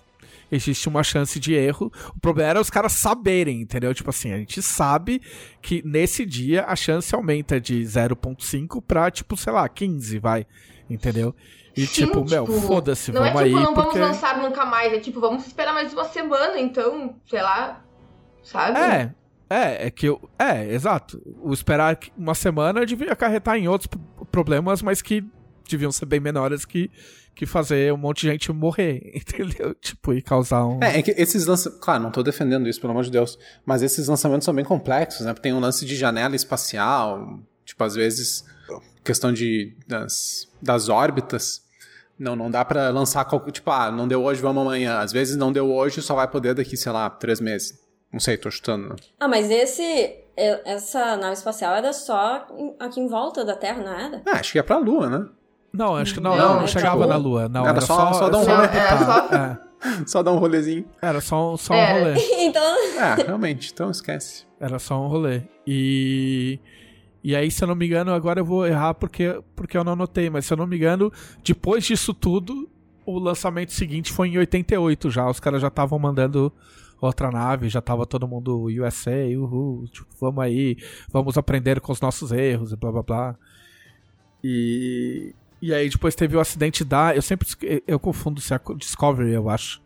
[0.49, 1.93] existe uma chance de erro.
[2.15, 3.93] O problema era os caras saberem, entendeu?
[3.93, 5.21] Tipo assim, a gente sabe
[5.61, 10.47] que nesse dia a chance aumenta de 0.5 pra, tipo, sei lá, 15, vai.
[10.89, 11.35] Entendeu?
[11.77, 13.99] E Sim, tipo, meu, foda-se, Não vamos é tipo, aí, não porque...
[13.99, 14.93] vamos lançar nunca mais.
[14.93, 17.83] É tipo, vamos esperar mais uma semana, então, sei lá.
[18.41, 18.79] Sabe?
[18.79, 19.13] É,
[19.51, 20.31] é, é que eu.
[20.39, 21.21] É, exato.
[21.43, 23.91] O esperar uma semana devia acarretar em outros
[24.31, 25.25] problemas, mas que
[25.71, 26.91] deviam ser bem menores que,
[27.35, 29.75] que fazer um monte de gente morrer, entendeu?
[29.75, 30.83] Tipo, e causar um.
[30.83, 31.85] É, é que esses lançamentos.
[31.85, 33.39] Claro, não tô defendendo isso, pelo amor de Deus.
[33.65, 35.35] Mas esses lançamentos são bem complexos, né?
[35.35, 37.41] Tem um lance de janela espacial.
[37.65, 38.45] Tipo, às vezes,
[39.05, 39.77] questão de.
[39.87, 41.65] das, das órbitas.
[42.19, 43.25] Não, não dá pra lançar.
[43.27, 44.99] qualquer- Tipo, ah, não deu hoje, vamos amanhã.
[45.01, 47.79] Às vezes não deu hoje, só vai poder daqui, sei lá, três meses.
[48.13, 48.89] Não sei, tô chutando.
[48.91, 48.97] né?
[49.21, 50.23] Ah, mas esse.
[50.65, 52.47] Essa nave espacial era só
[52.79, 54.23] aqui em volta da Terra, não era?
[54.27, 55.27] Ah, acho que é pra Lua, né?
[55.77, 57.49] Não, acho que não, Não, não, é chegava tipo- na Lua.
[57.49, 58.63] Não, Era era, só- só, só dar um só rolê.
[58.67, 59.67] orbitar, é.
[60.07, 60.87] Só dar um rolezinho.
[61.03, 61.99] Era só, um- só um É.
[61.99, 62.15] rolê.
[62.45, 62.99] então.
[62.99, 64.45] É, realmente, então esquece.
[64.59, 65.43] Era só um rolê.
[65.67, 66.59] E.
[67.23, 69.93] E aí, se eu não me engano, agora eu vou errar porque, porque eu não
[69.93, 71.13] anotei, mas se eu não me engano,
[71.45, 72.69] depois disso tudo,
[73.05, 75.29] o lançamento seguinte foi em 88 já.
[75.29, 76.53] Os caras já estavam mandando
[77.01, 80.77] outra nave, já tava todo mundo USA, uhul, tipo, vamos aí,
[81.13, 83.37] vamos aprender com os nossos erros e blá blá blá.
[84.43, 85.35] E.
[85.61, 87.15] E aí depois teve o acidente da.
[87.15, 87.49] Eu sempre.
[87.87, 89.81] Eu confundo se é a Discovery, eu acho.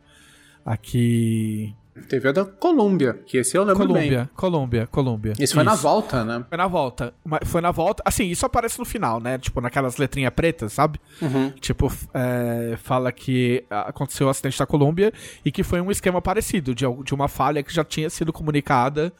[0.64, 1.74] Aqui.
[2.08, 3.88] Teve a da Colômbia, que esse eu lembro bem.
[3.88, 5.32] Colômbia, Colômbia, Colômbia.
[5.38, 6.44] Esse foi na volta, né?
[6.48, 7.14] Foi na volta.
[7.44, 8.02] Foi na volta.
[8.06, 9.38] Assim, isso aparece no final, né?
[9.38, 10.98] Tipo, naquelas letrinhas pretas, sabe?
[11.20, 11.50] Uhum.
[11.60, 15.12] Tipo, é, fala que aconteceu o acidente da Colômbia
[15.44, 19.12] e que foi um esquema parecido, de, de uma falha que já tinha sido comunicada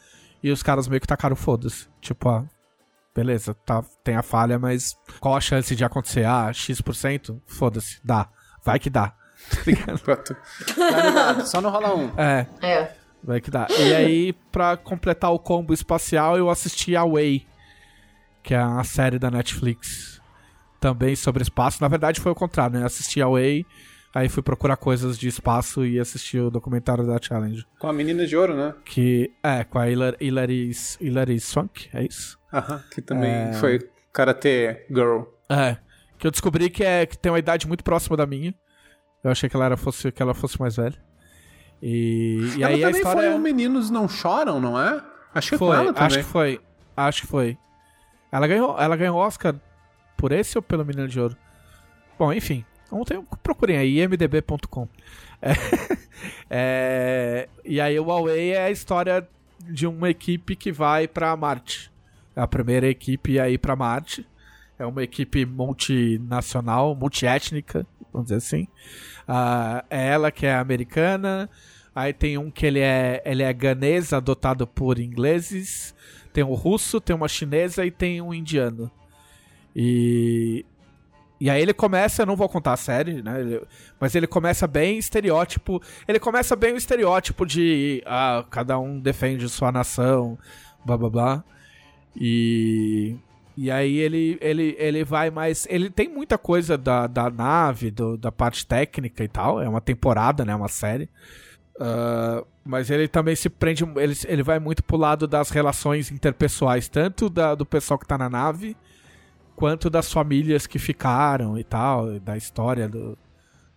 [0.42, 1.86] e os caras meio que tacaram foda-se.
[2.00, 2.44] Tipo, ah,
[3.14, 6.24] beleza, tá, tem a falha, mas qual a chance de acontecer?
[6.24, 7.40] Ah, X%?
[7.46, 8.28] Foda-se, dá.
[8.64, 9.14] Vai que dá.
[9.50, 9.98] Tá ligado?
[10.00, 10.36] Pronto.
[10.76, 12.12] Tá ligado, Só não rola um.
[12.18, 12.92] É, É.
[13.24, 13.66] vai que dá.
[13.70, 17.46] E aí, pra completar o combo espacial, eu assisti Away,
[18.42, 20.20] que é uma série da Netflix
[20.78, 21.78] também sobre espaço.
[21.82, 22.82] Na verdade, foi o contrário, né?
[22.82, 23.64] Eu assisti Away,
[24.14, 27.64] aí fui procurar coisas de espaço e assisti o documentário da Challenge.
[27.78, 28.74] Com a menina de ouro, né?
[28.84, 32.38] Que é com a Hilary, Hilary, Hilary Swank, é isso?
[32.52, 33.52] Aham, que também É.
[33.54, 33.78] foi
[34.12, 35.22] Karate Girl.
[35.48, 35.76] É.
[36.18, 38.54] Que eu descobri que, é, que tem uma idade muito próxima da minha.
[39.24, 40.96] Eu achei que ela, era, fosse, que ela fosse mais velha.
[41.82, 43.22] E, e ela aí a também história.
[43.22, 45.02] foi um Meninos Não Choram, não é?
[45.34, 46.06] Acho que Foi, com ela também.
[46.06, 46.60] acho que foi.
[46.96, 47.58] Acho que foi.
[48.32, 49.54] Ela ganhou, ela ganhou Oscar
[50.16, 51.36] por esse ou pelo Menino de Ouro?
[52.18, 52.64] Bom, enfim.
[52.92, 54.88] Ontem procurem aí, imdb.com.
[55.40, 55.52] É,
[56.50, 59.26] é, e aí o Huawei é a história
[59.60, 61.89] de uma equipe que vai pra Marte.
[62.34, 64.26] A primeira equipe a ir pra Marte.
[64.78, 68.66] É uma equipe multinacional, multiétnica, vamos dizer assim.
[69.28, 71.50] Ah, é ela que é americana.
[71.94, 75.94] Aí tem um que ele é, ele é ganês, adotado por ingleses.
[76.32, 78.90] Tem um russo, tem uma chinesa e tem um indiano.
[79.74, 80.64] E.
[81.40, 83.40] E aí ele começa, não vou contar a série, né?
[83.40, 83.62] ele-
[83.98, 85.80] mas ele começa bem estereótipo.
[86.06, 90.38] Ele começa bem o estereótipo de ah, cada um defende sua nação,
[90.84, 91.44] blá blá blá.
[92.16, 93.16] E.
[93.56, 95.66] E aí ele, ele, ele vai mais.
[95.68, 99.60] Ele tem muita coisa da, da nave, do- da parte técnica e tal.
[99.60, 100.54] É uma temporada, né?
[100.54, 101.10] Uma série.
[101.78, 103.84] Ah, mas ele também se prende.
[103.96, 108.16] Ele, ele vai muito pro lado das relações interpessoais, tanto da, do pessoal que tá
[108.16, 108.76] na nave,
[109.56, 113.18] quanto das famílias que ficaram e tal, da história do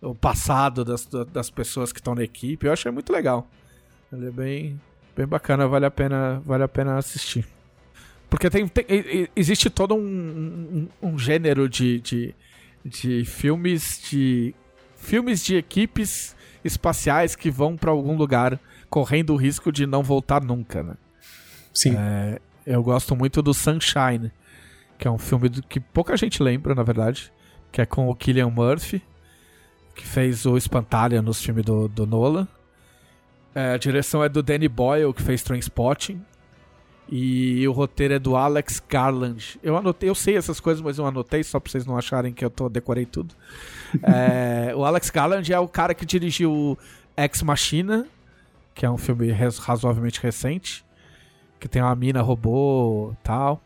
[0.00, 2.66] o passado das, das pessoas que estão na equipe.
[2.66, 3.48] Eu achei muito legal.
[4.12, 4.80] Ele é bem,
[5.16, 7.46] bem bacana, vale a pena, vale a pena assistir.
[8.34, 12.34] Porque tem, tem- existe todo um, um, um gênero de, de,
[12.84, 14.52] de filmes de
[14.96, 18.58] filmes de equipes espaciais que vão pra algum lugar
[18.90, 20.94] correndo o risco de não voltar nunca, né?
[21.72, 21.94] Sim.
[21.96, 24.32] É, eu gosto muito do Sunshine,
[24.98, 27.32] que é um filme do- que pouca gente lembra, na verdade,
[27.70, 29.00] que é com o Killian Murphy,
[29.94, 32.48] que fez o Espantalha nos filmes do, do Nolan.
[33.54, 36.20] É, a direção é do Danny Boyle, que fez Trainspotting.
[37.08, 39.58] E o roteiro é do Alex Garland.
[39.62, 42.44] Eu anotei, eu sei essas coisas, mas eu anotei só pra vocês não acharem que
[42.44, 43.34] eu tô, decorei tudo.
[44.02, 46.76] É, o Alex Garland é o cara que dirigiu
[47.16, 48.08] Ex Machina,
[48.74, 50.84] que é um filme razoavelmente recente
[51.64, 53.62] que tem uma mina robô e tal.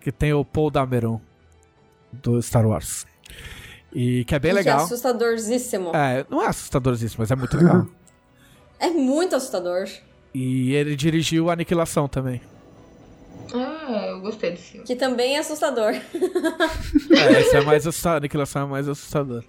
[0.00, 1.20] Que tem o Paul Dameron
[2.10, 3.06] do Star Wars.
[3.92, 4.84] E que é bem E é legal.
[4.84, 5.90] assustadorzíssimo.
[5.94, 7.86] É, não é assustadorzíssimo, mas é muito legal.
[8.80, 9.86] É muito assustador.
[10.34, 12.40] E ele dirigiu Aniquilação também.
[13.54, 14.86] Ah, eu gostei desse filme.
[14.86, 15.92] Que também é assustador.
[17.12, 18.18] É, esse é mais assustador.
[18.18, 19.44] Aniquilação é mais assustador.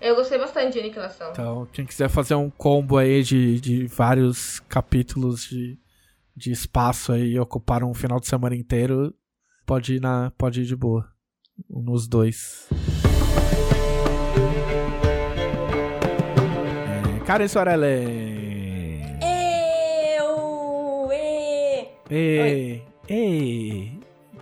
[0.00, 1.30] Eu gostei bastante de Aniquilação.
[1.30, 5.78] Então, quem quiser fazer um combo aí de, de vários capítulos de,
[6.36, 9.12] de espaço aí e ocupar um final de semana inteiro,
[9.66, 11.08] pode ir, na, pode ir de boa.
[11.68, 12.68] Nos dois.
[17.16, 18.27] É, Karen Soarelli.
[22.10, 23.92] Ei, ei,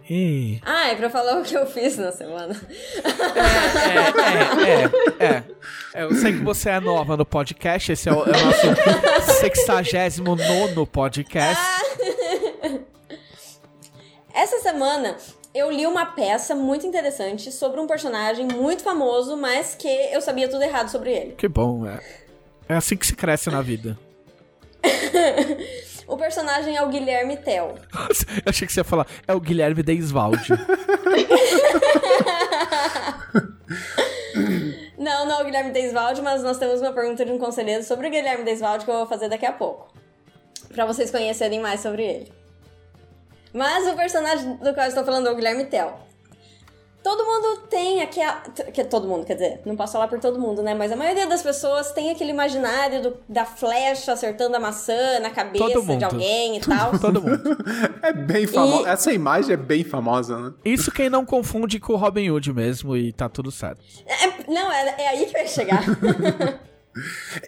[0.09, 0.61] ei.
[0.65, 2.55] Ah, é pra falar o que eu fiz na semana.
[5.19, 5.45] É, é, é,
[5.95, 6.03] é.
[6.05, 10.87] Eu sei que você é nova no podcast, esse é o, é o nosso 69
[10.87, 11.63] podcast.
[14.33, 15.17] Essa semana
[15.55, 20.49] eu li uma peça muito interessante sobre um personagem muito famoso, mas que eu sabia
[20.49, 21.33] tudo errado sobre ele.
[21.33, 21.99] Que bom, é.
[22.69, 23.99] É assim que se cresce na vida.
[26.07, 27.75] O personagem é o Guilherme Tell.
[27.99, 30.53] Eu achei que você ia falar, é o Guilherme Deisvalde.
[34.99, 38.09] Não, não é o Guilherme Deisvalde, mas nós temos uma pergunta de um conselheiro sobre
[38.09, 39.93] o Guilherme Deisvalde que eu vou fazer daqui a pouco.
[40.73, 42.33] Pra vocês conhecerem mais sobre ele.
[43.53, 46.06] Mas o personagem do qual eu estou falando é o Guilherme Tell.
[47.07, 48.33] Todo mundo tem aqui a...
[48.73, 50.75] que Todo mundo, quer dizer, não posso falar por todo mundo, né?
[50.75, 55.31] Mas a maioria das pessoas tem aquele imaginário do- da flecha acertando a maçã na
[55.31, 55.99] cabeça Todo mundo.
[56.01, 56.99] de alguém e tal.
[56.99, 57.57] Todo mundo.
[58.03, 58.89] É bem famosa.
[58.89, 60.53] E- Essa imagem é bem famosa, né?
[60.65, 63.81] Isso quem não confunde com o Robin Hood mesmo e tá tudo certo.
[64.05, 65.85] É- não, é, é aí que eu ia chegar.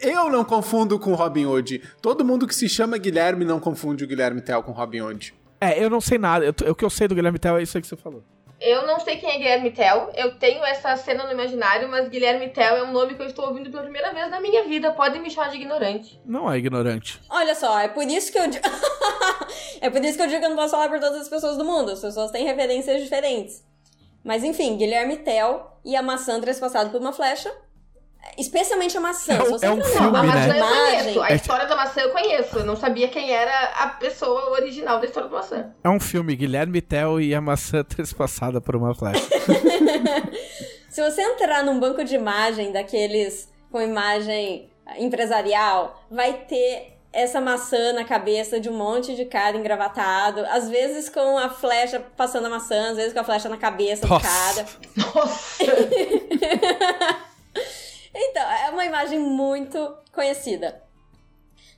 [0.02, 1.82] Eu não confundo com Robin Hood.
[2.02, 5.34] Todo mundo que se chama Guilherme não confunde o Guilherme Tell com Robin Hood.
[5.60, 6.44] É, eu não sei nada.
[6.44, 8.22] Eu o que eu sei do Guilherme Tell é isso aí que você falou.
[8.60, 10.10] Eu não sei quem é Guilherme Tell.
[10.14, 13.46] Eu tenho essa cena no imaginário, mas Guilherme Tell é um nome que eu estou
[13.46, 14.92] ouvindo pela primeira vez na minha vida.
[14.92, 16.20] Podem me chamar de ignorante.
[16.24, 17.20] Não é ignorante.
[17.30, 18.64] Olha só, é por isso que eu digo.
[19.80, 21.56] é por isso que eu digo que eu não posso falar por todas as pessoas
[21.56, 21.92] do mundo.
[21.92, 23.64] As pessoas têm referências diferentes.
[24.24, 27.52] Mas enfim, Guilherme Tell e a maçã trespassada por uma flecha
[28.36, 29.34] especialmente a maçã.
[29.34, 30.22] É um- Se você é um filme, né?
[30.22, 31.20] maçã eu conheço.
[31.22, 32.58] A É- história da maçã eu conheço.
[32.58, 35.70] Eu não sabia quem era a pessoa original da história da maçã.
[35.82, 39.24] É um filme, Guilherme Tell e a maçã trespassada por uma flecha.
[40.90, 47.92] Se você entrar num banco de imagem daqueles com imagem empresarial, vai ter essa maçã
[47.92, 52.50] na cabeça de um monte de cara engravatado, às vezes com a flecha passando a
[52.50, 54.26] maçã, às vezes com a flecha na cabeça do Nossa.
[54.28, 54.66] cara.
[54.96, 55.64] Nossa!
[58.98, 60.82] Imagem muito conhecida.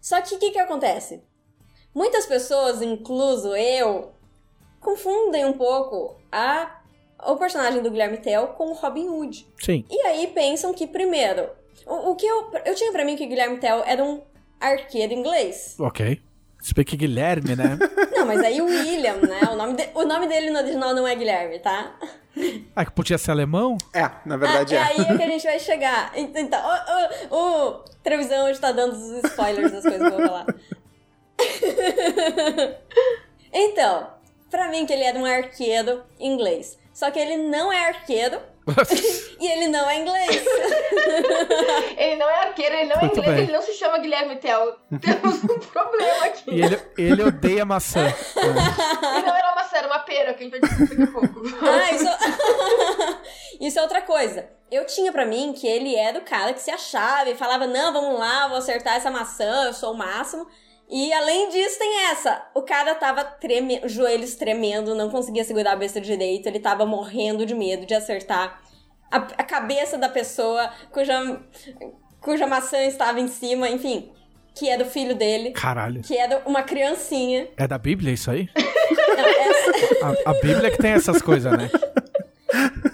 [0.01, 1.23] Só que o que, que acontece?
[1.95, 4.12] Muitas pessoas, incluso eu,
[4.81, 6.81] confundem um pouco a,
[7.27, 9.47] o personagem do Guilherme Tell com o Robin Hood.
[9.59, 9.85] Sim.
[9.91, 11.51] E aí pensam que, primeiro,
[11.87, 14.23] o, o que eu, eu tinha pra mim que o Guilherme Tell era um
[14.59, 15.77] arqueiro inglês.
[15.79, 16.23] Ok.
[16.61, 17.79] Se bem que Guilherme, né?
[18.15, 19.41] Não, mas aí o William, né?
[19.51, 21.95] O nome, de- o nome dele no original não é Guilherme, tá?
[22.77, 23.77] Ah, que podia ser alemão?
[23.93, 24.83] É, na verdade ah, é.
[24.83, 26.13] aí é que a gente vai chegar.
[26.15, 26.61] Então,
[27.31, 30.47] o, o, o Trevisão hoje tá dando os spoilers das coisas que eu vou falar.
[33.53, 34.09] então,
[34.51, 36.79] pra mim que ele era um arqueiro inglês.
[36.93, 38.41] Só que ele não é arqueiro
[39.41, 40.45] e ele não é inglês.
[41.97, 43.45] Ele não é arqueiro, ele não é Muito inglês, bem.
[43.45, 44.76] ele não se chama Guilherme Tell.
[45.01, 46.51] Temos um problema aqui.
[46.51, 48.07] E ele, ele odeia maçã.
[48.36, 51.07] E não era uma maçã, era uma pera, que a gente vai descobrir daqui a
[51.12, 51.43] pouco.
[51.62, 53.59] Ah, isso...
[53.61, 54.49] isso é outra coisa.
[54.70, 57.93] Eu tinha pra mim que ele era o cara que se achava e falava: não,
[57.93, 60.47] vamos lá, vou acertar essa maçã, eu sou o máximo.
[60.91, 62.45] E além disso, tem essa.
[62.55, 63.80] O cara tava treme...
[63.84, 68.61] joelhos tremendo, não conseguia segurar a besta direito, ele tava morrendo de medo de acertar
[69.11, 71.41] a, a cabeça da pessoa cuja...
[72.20, 74.11] cuja maçã estava em cima, enfim.
[74.53, 76.03] Que era o filho dele, Caralho.
[76.03, 77.49] que era uma criancinha.
[77.57, 78.49] É da Bíblia isso aí?
[78.57, 81.70] Não, essa- A, a Bíblia que tem essas coisas, né?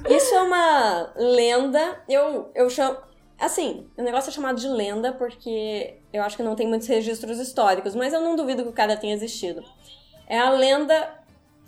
[0.09, 1.99] Isso é uma lenda.
[2.09, 2.99] Eu, eu chamo.
[3.39, 7.39] Assim, o negócio é chamado de lenda porque eu acho que não tem muitos registros
[7.39, 9.63] históricos, mas eu não duvido que o cara tenha existido.
[10.27, 11.15] É a lenda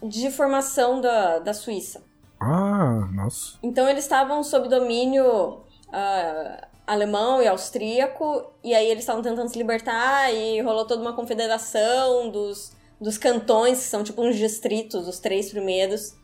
[0.03, 2.03] de formação da, da Suíça.
[2.41, 3.59] Ah, nossa.
[3.63, 9.59] Então eles estavam sob domínio ah, alemão e austríaco, e aí eles estavam tentando se
[9.59, 15.19] libertar, e rolou toda uma confederação dos, dos cantões, que são tipo uns distritos, os
[15.19, 16.15] três primeiros,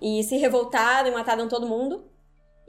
[0.00, 2.04] e se revoltaram e mataram todo mundo.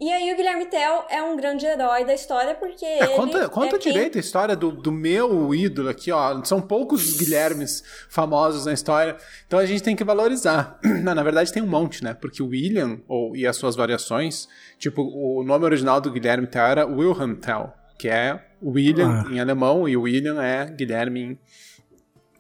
[0.04, 3.48] E aí o Guilherme Tell é um grande herói da história, porque É, ele conta
[3.48, 6.44] conta é quem- direito a história do, do meu ídolo aqui, ó.
[6.44, 9.16] São poucos Guilhermes famosos na história,
[9.48, 10.78] então a gente tem que valorizar.
[10.84, 12.14] Não, na verdade tem um monte, né?
[12.14, 16.66] Porque o William, ou, e as suas variações, tipo, o nome original do Guilherme Tell
[16.66, 19.32] era Wilhelm Tell, que é William Ah.
[19.32, 21.40] em alemão, e o William é Guilherme em,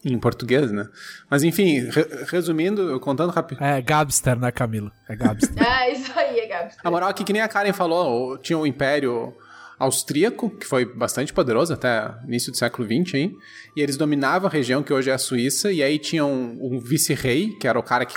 [0.06, 0.88] em português, né?
[1.30, 3.64] Mas enfim, re- resumindo, contando rápido.
[3.64, 4.92] É Gabster, né, Camilo?
[5.08, 5.54] É Gabster.
[5.66, 6.76] Ah, isso aí, é Gabs.
[6.84, 9.34] A moral é que, que nem a Karen falou, o- tinha o Império
[9.80, 13.38] Austríaco, que foi bastante poderoso até início do século XX, hein?
[13.76, 16.80] E eles dominavam a região que hoje é a Suíça, e aí tinha um, um
[16.80, 18.16] vice-rei, que era o cara que,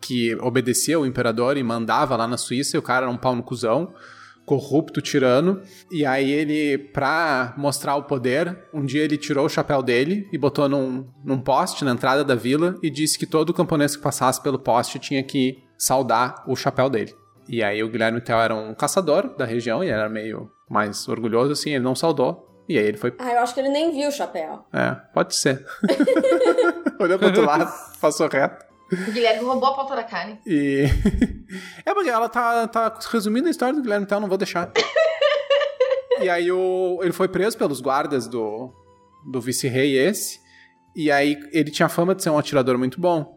[0.00, 3.36] que obedecia ao imperador e mandava lá na Suíça, e o cara era um pau
[3.36, 3.92] no cuzão,
[4.46, 5.60] corrupto, tirano.
[5.90, 10.38] E aí ele, pra mostrar o poder, um dia ele tirou o chapéu dele e
[10.38, 14.40] botou num, num poste na entrada da vila e disse que todo camponês que passasse
[14.40, 17.12] pelo poste tinha que saudar o chapéu dele.
[17.48, 21.52] E aí o Guilherme Tell era um caçador da região e era meio mais orgulhoso
[21.52, 22.46] assim, ele não saudou.
[22.68, 23.14] E aí ele foi.
[23.18, 24.64] Ah, eu acho que ele nem viu o chapéu.
[24.72, 25.64] É, pode ser.
[26.98, 28.65] Olhou pro outro lado, passou reto.
[28.92, 30.36] O Guilherme roubou a pauta da Karen.
[30.46, 30.84] E.
[31.84, 34.70] é porque ela tá, tá resumindo a história do Guilherme Tell, não vou deixar.
[36.20, 38.72] e aí o, ele foi preso pelos guardas do,
[39.26, 40.40] do vice-rei esse.
[40.94, 43.36] E aí ele tinha fama de ser um atirador muito bom.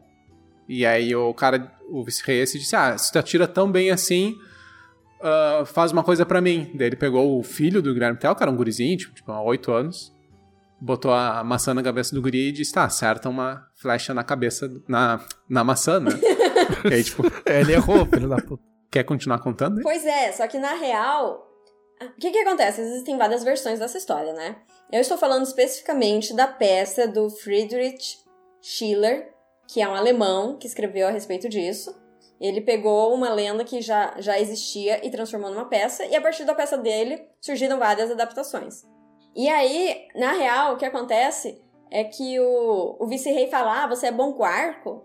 [0.68, 4.36] E aí o cara, o vice-rei esse disse: Ah, se tu atira tão bem assim,
[5.22, 6.72] ah, faz uma coisa pra mim.
[6.74, 9.42] Daí ele pegou o filho do Guilherme Tell, que era um gurizinho, tipo, tipo, há
[9.42, 10.14] oito anos.
[10.82, 14.70] Botou a maçã na cabeça do guri e disse: Tá, acerta uma flecha na cabeça,
[14.88, 15.20] na,
[15.50, 16.12] na maçã, né?
[16.90, 18.64] e aí, tipo, Ele errou, filho da puta.
[18.90, 19.78] quer continuar contando?
[19.78, 19.84] hein?
[19.84, 21.46] Pois é, só que na real,
[22.02, 22.80] o que que acontece?
[22.82, 24.56] Existem várias versões dessa história, né?
[24.92, 28.18] Eu estou falando especificamente da peça do Friedrich
[28.62, 29.32] Schiller,
[29.68, 31.94] que é um alemão que escreveu a respeito disso.
[32.40, 36.46] Ele pegou uma lenda que já, já existia e transformou numa peça, e a partir
[36.46, 38.86] da peça dele surgiram várias adaptações.
[39.36, 41.62] E aí, na real, o que acontece
[41.92, 45.04] é que o, o vice-rei fala: Ah, você é bom com arco?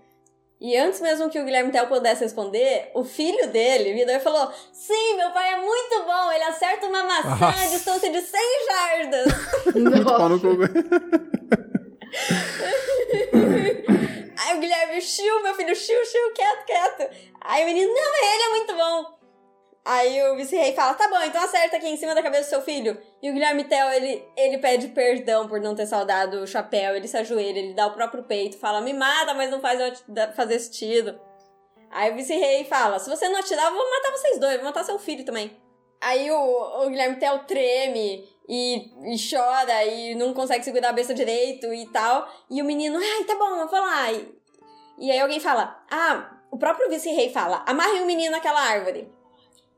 [0.61, 4.51] E antes mesmo que o Guilherme Tell pudesse responder, o filho dele virou e falou:
[4.73, 9.27] Sim, meu pai é muito bom, ele acerta uma maçã a distância de 100 jardas.
[14.37, 17.11] Aí o Guilherme, chiu, meu filho, chiu, chiu, quieto, quieto.
[17.41, 19.24] Aí o menino, não, ele é muito bom.
[19.85, 22.63] Aí o vice-rei fala: tá bom, então acerta aqui em cima da cabeça do seu
[22.63, 22.97] filho.
[23.23, 27.07] E o Guilherme Tell, ele, ele pede perdão por não ter saudado o chapéu, ele
[27.07, 30.03] se ajoelha, ele dá o próprio peito, fala: me mata, mas não faz
[30.35, 31.21] fazer esse tiro.
[31.91, 34.85] Aí o vice-rei fala: se você não atirar, eu vou matar vocês dois, vou matar
[34.85, 35.55] seu filho também.
[36.01, 41.15] Aí o, o Guilherme Tell treme e, e, chora e não consegue segurar a besta
[41.15, 42.29] direito e tal.
[42.51, 44.13] E o menino, ai, tá bom, eu vou lá.
[44.13, 44.35] E,
[44.99, 49.13] e aí alguém fala: ah, o próprio vice-rei fala: amarre o menino naquela árvore.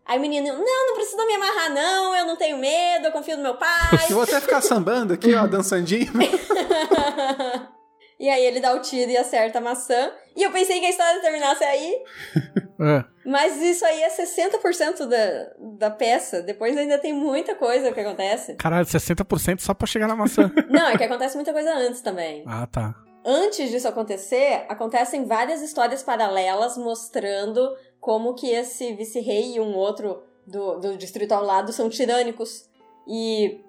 [0.07, 3.36] Aí o menino, não, não precisa me amarrar, não, eu não tenho medo, eu confio
[3.36, 4.07] no meu pai.
[4.09, 6.12] Eu vou até ficar sambando aqui, ó, dançandinho.
[8.18, 10.12] e aí ele dá o tiro e acerta a maçã.
[10.36, 11.98] E eu pensei que a história terminasse aí.
[12.78, 13.02] É.
[13.24, 16.42] Mas isso aí é 60% da, da peça.
[16.42, 18.54] Depois ainda tem muita coisa que acontece.
[18.57, 20.52] Caralho, 60% só pra chegar na maçã.
[20.68, 22.44] não, é que acontece muita coisa antes também.
[22.46, 22.94] Ah, tá.
[23.24, 27.74] Antes disso acontecer, acontecem várias histórias paralelas mostrando
[28.07, 32.70] como que esse vice-rei e um outro do, do distrito ao lado são tirânicos
[33.04, 33.64] e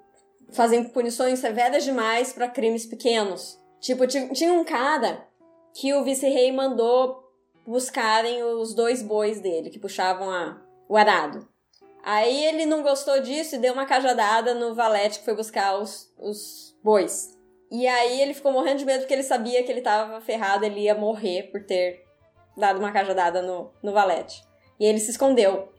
[0.52, 3.60] fazem punições severas demais para crimes pequenos.
[3.80, 5.28] Tipo, tinha um cara
[5.74, 7.28] que o vice-rei mandou
[7.66, 11.48] buscarem os dois bois dele, que puxavam a, o arado.
[12.04, 16.14] Aí ele não gostou disso e deu uma cajadada no valete que foi buscar os,
[16.16, 17.36] os bois.
[17.72, 20.82] E aí ele ficou morrendo de medo porque ele sabia que ele tava ferrado, ele
[20.82, 22.07] ia morrer por ter
[22.58, 24.44] dado uma cajadada no, no valete.
[24.80, 25.72] E ele se escondeu.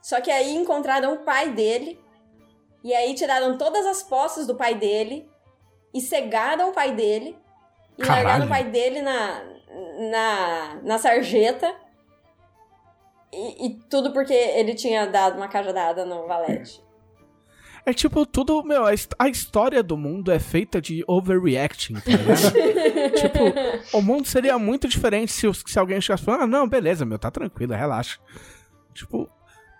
[0.00, 2.00] Só que aí encontraram o pai dele,
[2.82, 5.28] e aí tiraram todas as posses do pai dele,
[5.92, 7.36] e cegaram o pai dele,
[7.98, 8.24] e Caralho.
[8.24, 9.42] largaram o pai dele na,
[10.10, 11.74] na, na sarjeta.
[13.32, 16.82] E, e, tudo porque ele tinha dado uma cajadada no valete.
[17.88, 22.52] É tipo, tudo, meu, a, a história do mundo é feita de overreacting, tá ligado?
[23.16, 27.18] tipo, o mundo seria muito diferente se, se alguém chegasse falando, ah, não, beleza, meu,
[27.18, 28.18] tá tranquilo, relaxa.
[28.92, 29.26] Tipo,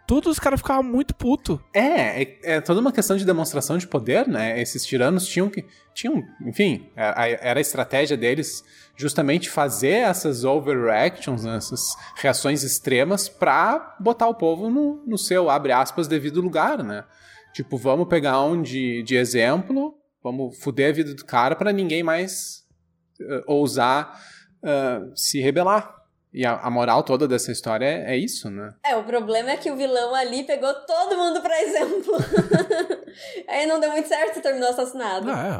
[0.06, 1.62] tudo os caras ficavam muito puto.
[1.74, 4.58] É, é, é, toda uma questão de demonstração de poder, né?
[4.58, 5.66] Esses tiranos tinham que.
[5.92, 8.64] Tinham, enfim, era, é, era a estratégia deles
[8.96, 15.50] justamente fazer essas overreactions, né, essas reações extremas, pra botar o povo no, no seu,
[15.50, 17.04] abre aspas, devido lugar, né?
[17.52, 22.02] Tipo, vamos pegar um de, de exemplo, vamos fuder a vida do cara para ninguém
[22.02, 22.64] mais
[23.20, 24.20] uh, ousar
[24.62, 25.96] uh, se rebelar.
[26.32, 28.74] E a, a, moral toda dessa história é, é, isso, né?
[28.84, 32.12] É, o problema é que o vilão ali pegou todo mundo pra exemplo.
[33.48, 35.28] Aí não deu muito certo e terminou assassinado.
[35.30, 35.58] É,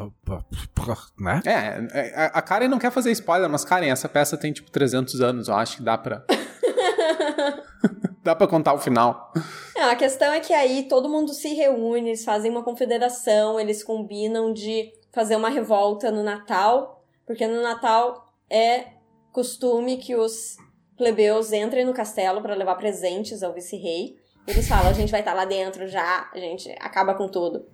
[1.18, 1.40] né?
[1.46, 4.70] É, é, a, a Karen não quer fazer spoiler, mas Karen, essa peça tem tipo
[4.70, 6.22] 300 anos, eu acho que dá pra.
[8.22, 9.32] Dá pra contar o final.
[9.76, 13.82] Não, a questão é que aí todo mundo se reúne, eles fazem uma confederação, eles
[13.84, 18.86] combinam de fazer uma revolta no Natal, porque no Natal é
[19.32, 20.56] costume que os
[20.96, 24.16] plebeus entrem no castelo para levar presentes ao vice-rei.
[24.46, 27.66] Eles falam, a gente vai estar tá lá dentro já, a gente acaba com tudo.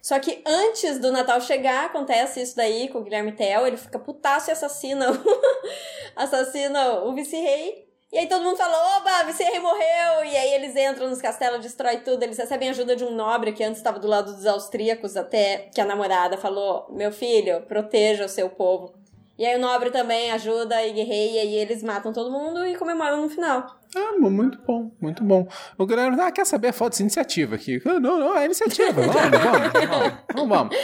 [0.00, 3.98] Só que antes do Natal chegar, acontece isso daí com o Guilherme Tell, ele fica
[3.98, 5.06] putaço e assassina,
[6.16, 7.91] assassina o vice-rei.
[8.12, 10.24] E aí todo mundo falou, oba, Viserys morreu!
[10.26, 13.64] E aí eles entram nos castelos, destrói tudo, eles recebem ajuda de um nobre que
[13.64, 18.28] antes estava do lado dos austríacos, até que a namorada falou, meu filho, proteja o
[18.28, 18.92] seu povo.
[19.38, 23.22] E aí o nobre também ajuda e guerreia, e eles matam todo mundo e comemoram
[23.22, 23.78] no final.
[23.96, 25.48] Ah, muito bom, muito bom.
[25.78, 26.72] O galera, ah, quer saber?
[26.74, 27.80] Foda-se, iniciativa aqui.
[27.86, 28.92] Ah, não, não, é iniciativa.
[28.92, 30.76] Vamos, vamos, vamos, vamos.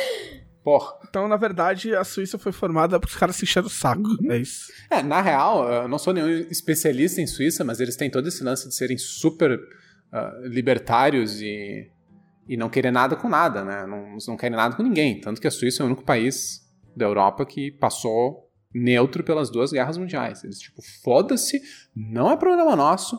[1.08, 4.02] Então, na verdade, a Suíça foi formada porque os caras se encheram o saco.
[4.02, 4.32] Uhum.
[4.32, 4.72] É isso.
[4.90, 8.42] É, na real, eu não sou nenhum especialista em Suíça, mas eles têm todo esse
[8.42, 11.90] lance de serem super uh, libertários e,
[12.48, 13.86] e não querer nada com nada, né?
[13.86, 15.20] Não, não querem nada com ninguém.
[15.20, 16.60] Tanto que a Suíça é o único país
[16.96, 20.44] da Europa que passou neutro pelas duas guerras mundiais.
[20.44, 21.60] Eles, tipo, foda-se,
[21.94, 23.18] não é problema nosso,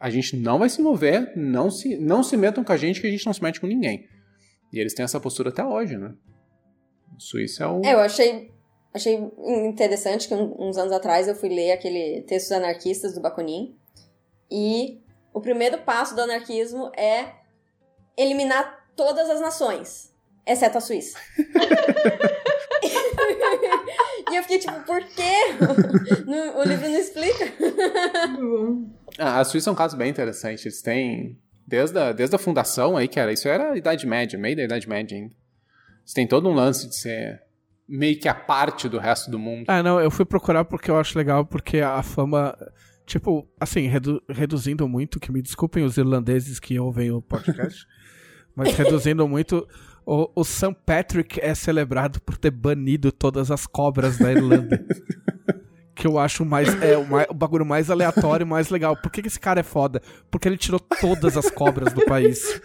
[0.00, 3.06] a gente não vai se envolver, não se, não se metam com a gente que
[3.06, 4.06] a gente não se mete com ninguém.
[4.72, 6.12] E eles têm essa postura até hoje, né?
[7.18, 7.82] Suíça é o.
[7.84, 8.50] É, eu achei,
[8.92, 9.14] achei
[9.46, 13.76] interessante que uns anos atrás eu fui ler aquele Textos Anarquistas do Bakunin.
[14.50, 15.00] E
[15.32, 17.32] o primeiro passo do anarquismo é
[18.16, 20.12] eliminar todas as nações,
[20.46, 21.18] exceto a Suíça.
[24.30, 25.34] e eu fiquei tipo, por quê?
[26.56, 27.52] o livro não explica.
[29.18, 30.66] ah, a Suíça é um caso bem interessante.
[30.66, 31.38] Eles têm.
[31.66, 33.32] Desde a, desde a fundação aí, que era.
[33.32, 35.34] Isso era a Idade Média, meio da Idade Média ainda.
[36.04, 37.42] Você tem todo um lance de ser
[37.88, 39.64] meio que a parte do resto do mundo.
[39.68, 42.56] Ah, não, eu fui procurar porque eu acho legal, porque a fama.
[43.06, 47.86] Tipo, assim, redu reduzindo muito, que me desculpem os irlandeses que ouvem o podcast,
[48.56, 49.68] mas reduzindo muito,
[50.06, 50.74] o, o St.
[50.86, 54.82] Patrick é celebrado por ter banido todas as cobras da Irlanda.
[55.94, 56.68] que eu acho mais.
[56.82, 58.96] É o, mais- o bagulho mais aleatório, mais legal.
[58.96, 60.02] Por que, que esse cara é foda?
[60.30, 62.60] Porque ele tirou todas as cobras do país.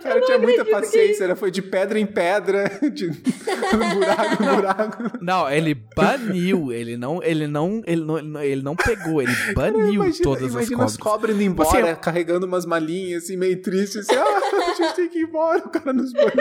[0.00, 3.08] O cara tinha muita paciência, ele foi de pedra em pedra, de
[3.94, 5.02] buraco em buraco.
[5.20, 6.72] Não, ele baniu.
[6.72, 10.44] Ele não, ele não, ele não, ele não, ele não pegou, ele baniu Imagina, todas
[10.44, 10.90] as imagina cobras.
[10.92, 14.40] as cobras indo embora, Assim, carregando umas malinhas, assim, meio triste, assim, ah,
[14.70, 16.32] a gente tem que ir embora, o cara nos baniu.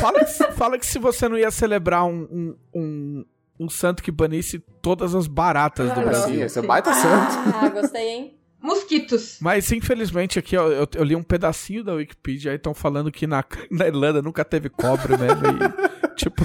[0.00, 3.24] Fala, que- fala que se você não ia celebrar um, um, um,
[3.60, 6.34] um santo que banisse todas as baratas do Ah, Brasil.
[6.36, 7.54] Sim, esse é baita santo.
[7.54, 8.36] Ah, gostei, hein?
[8.60, 9.38] Mosquitos.
[9.40, 13.26] Mas infelizmente aqui ó, eu, eu li um pedacinho da Wikipedia aí estão falando que
[13.26, 15.46] na, na Irlanda nunca teve cobra mesmo.
[15.46, 16.42] E, tipo,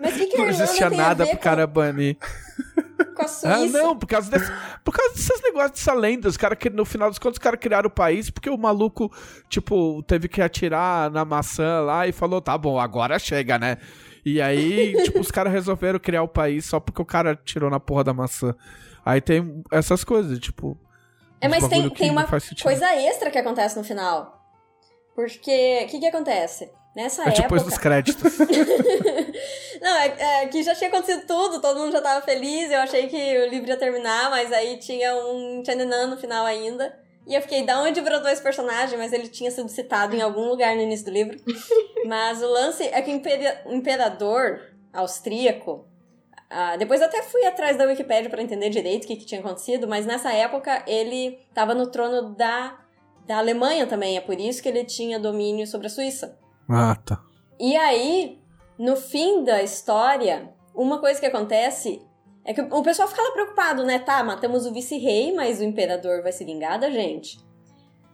[0.00, 2.16] Mas que, que não existia nada pro cara banir.
[3.16, 3.66] com, a Ah, Suíça?
[3.82, 4.50] não, por causa, desse,
[4.84, 6.28] por causa desses negócios dessa lenda.
[6.28, 9.10] Os caras que no final dos contos, os caras criaram o país porque o maluco,
[9.48, 13.78] tipo, teve que atirar na maçã lá e falou: tá bom, agora chega, né?
[14.24, 17.78] E aí, tipo, os caras resolveram criar o país só porque o cara atirou na
[17.78, 18.54] porra da maçã.
[19.04, 20.78] Aí tem essas coisas, tipo.
[21.40, 24.40] É, mas tem, tem uma coisa extra que acontece no final.
[25.14, 26.70] Porque, o que que acontece?
[26.96, 27.42] Nessa É época...
[27.42, 28.38] depois dos créditos.
[29.82, 33.08] Não, é, é que já tinha acontecido tudo, todo mundo já tava feliz, eu achei
[33.08, 36.96] que o livro ia terminar, mas aí tinha um Tchananã no final ainda.
[37.26, 38.98] E eu fiquei, da onde brotou esse personagem?
[38.98, 41.38] Mas ele tinha sido citado em algum lugar no início do livro.
[42.06, 44.60] mas o lance é que o imperador
[44.92, 45.86] austríaco.
[46.50, 49.40] ah, depois eu até fui atrás da Wikipédia pra entender direito o que, que tinha
[49.40, 52.78] acontecido, mas nessa época ele tava no trono da,
[53.26, 56.38] da Alemanha também, é por isso que ele tinha domínio sobre a Suíça.
[56.68, 57.20] ah, tá.
[57.58, 58.38] E aí,
[58.78, 62.02] no fim da história, uma coisa que acontece
[62.44, 63.98] é que o pessoal fica lá preocupado, né?
[63.98, 67.38] Tá, matamos o vice-rei, mas o imperador vai se vingar da gente.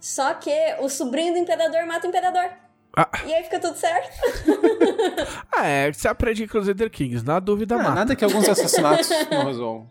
[0.00, 0.50] Só que
[0.80, 2.50] o sobrinho do imperador mata o imperador.
[2.96, 3.08] Ah.
[3.26, 4.10] E aí fica tudo certo.
[5.54, 7.90] Ah, é, você aprende em Crusader Kings, na dúvida Ah, mata.
[7.94, 9.90] nada que alguns assassinatos não resolvam.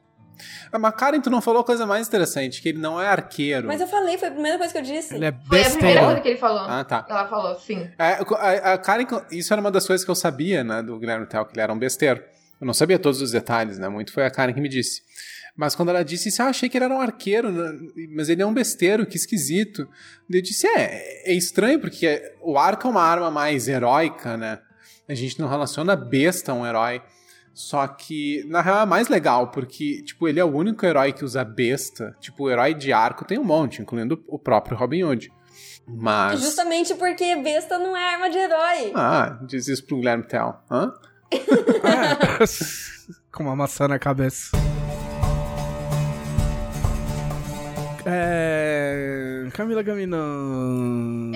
[0.72, 3.68] Ah, mas Karen, tu não falou a coisa mais interessante, que ele não é arqueiro.
[3.68, 5.16] Mas eu falei, foi a primeira coisa que eu disse.
[5.16, 6.22] Ele é Foi a primeira coisa besteira.
[6.22, 6.62] que ele falou.
[6.62, 7.06] Ah, tá.
[7.10, 7.90] Ela falou, sim.
[8.00, 11.26] É, a, a Karen, isso era uma das coisas que eu sabia, né, do Guilherme
[11.28, 12.24] Tell, que ele era um besteiro.
[12.60, 15.02] Eu não sabia todos os detalhes, né, muito foi a Karen que me disse.
[15.56, 17.78] Mas quando ela disse isso, eu achei que ele era um arqueiro, né,
[18.10, 19.88] mas ele é um besteiro, que esquisito.
[20.30, 24.60] Eu disse, é, é estranho, porque o arco é uma arma mais heróica, né,
[25.08, 27.02] a gente não relaciona besta a um herói.
[27.52, 31.26] Só que, na real, é mais legal, porque, tipo, ele é o único herói que
[31.26, 32.16] usa besta.
[32.22, 35.30] Tipo, o herói de arco tem um monte, incluindo o próprio Robin Hood.
[35.86, 36.40] Mas...
[36.40, 38.92] Justamente porque besta não é arma de herói.
[38.96, 40.56] Ah, diz isso pro Guilherme Tell.
[40.72, 40.94] Hã?
[41.32, 42.46] É.
[43.32, 44.52] Com uma maçã na cabeça.
[48.06, 49.48] É...
[49.54, 51.32] Camila Gamino.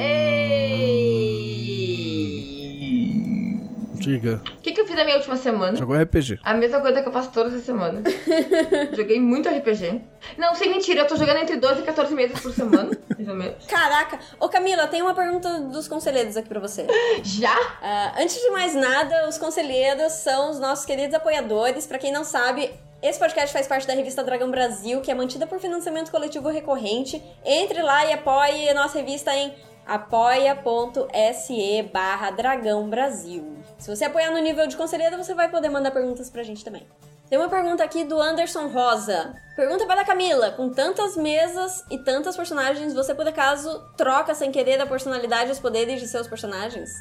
[4.04, 4.42] Diga.
[4.58, 5.78] O que, que eu fiz na minha última semana?
[5.78, 6.40] Jogou RPG.
[6.44, 8.04] A mesma coisa que eu faço todas as semanas.
[8.96, 10.02] Joguei muito RPG.
[10.38, 13.36] Não, sem mentira, eu tô jogando entre 12 e 14 meses por semana, mais ou
[13.36, 13.66] menos.
[13.66, 14.20] Caraca.
[14.40, 16.86] Ô Camila, tem uma pergunta dos conselheiros aqui pra você.
[17.24, 17.56] Já?
[17.82, 21.88] Ah, antes de mais nada, os conselheiros são os nossos queridos apoiadores.
[21.88, 25.46] Pra quem não sabe, esse podcast faz parte da revista Dragão Brasil, que é mantida
[25.46, 27.22] por financiamento coletivo recorrente.
[27.46, 29.54] Entre lá e apoie a nossa revista em
[29.86, 33.58] apoia.se barra Dragão Brasil.
[33.78, 36.88] Se você apoiar no nível de conselheiro, você vai poder mandar perguntas pra gente também.
[37.30, 39.34] Tem uma pergunta aqui do Anderson Rosa.
[39.56, 44.52] Pergunta para a Camila: com tantas mesas e tantas personagens, você por acaso troca sem
[44.52, 46.92] querer a personalidade e os poderes de seus personagens?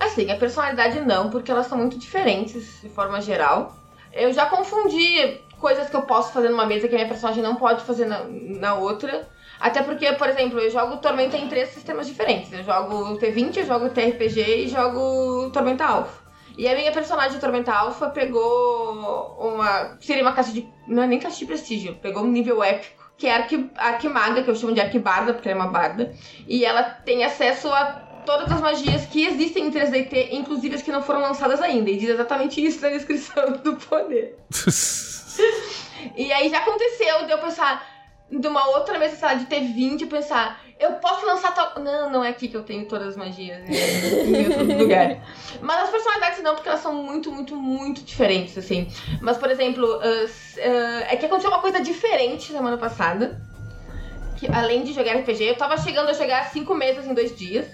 [0.00, 3.76] Assim, a personalidade não, porque elas são muito diferentes de forma geral.
[4.12, 7.56] Eu já confundi coisas que eu posso fazer numa mesa que a minha personagem não
[7.56, 9.28] pode fazer na, na outra.
[9.62, 12.52] Até porque, por exemplo, eu jogo Tormenta em três sistemas diferentes.
[12.52, 16.20] Eu jogo T20, eu jogo TRPG e jogo Tormenta Alpha.
[16.58, 19.96] E a minha personagem Tormenta Alpha pegou uma.
[20.00, 20.68] Seria uma caixa de.
[20.88, 23.00] Não é nem caixa de prestígio, pegou um nível épico.
[23.16, 26.12] Que é a arqui, arquimaga, que eu chamo de arquibarda, porque ela é uma barda.
[26.48, 27.84] E ela tem acesso a
[28.26, 31.88] todas as magias que existem em 3DT, inclusive as que não foram lançadas ainda.
[31.88, 34.36] E diz exatamente isso na descrição do poder.
[36.16, 37.91] E aí já aconteceu de eu pensar
[38.40, 41.82] de uma outra mesa, sei lá, de T20 e pensar, eu posso lançar tal.
[41.82, 45.18] Não, não é aqui que eu tenho todas as magias, é em outro lugar.
[45.60, 48.88] Mas as personalidades não, porque elas são muito, muito, muito diferentes, assim.
[49.20, 53.40] Mas, por exemplo, uh, uh, é que aconteceu uma coisa diferente semana passada.
[54.38, 57.66] Que além de jogar RPG, eu tava chegando a jogar cinco mesas em dois dias.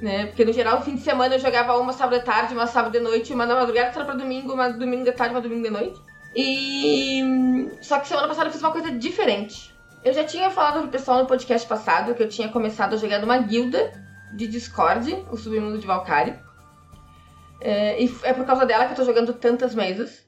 [0.00, 0.26] Né?
[0.26, 3.00] Porque no geral, fim de semana eu jogava uma sábado de tarde, uma sábado de
[3.00, 6.05] noite, uma na madrugada, outra pra domingo, uma domingo de tarde, uma domingo de noite.
[6.36, 7.70] E.
[7.80, 9.74] Só que semana passada eu fiz uma coisa diferente.
[10.04, 13.18] Eu já tinha falado pro pessoal no podcast passado que eu tinha começado a jogar
[13.18, 13.92] numa guilda
[14.34, 16.38] de Discord, o Submundo de Valkyrie.
[17.60, 20.26] É, e é por causa dela que eu tô jogando tantas mesas.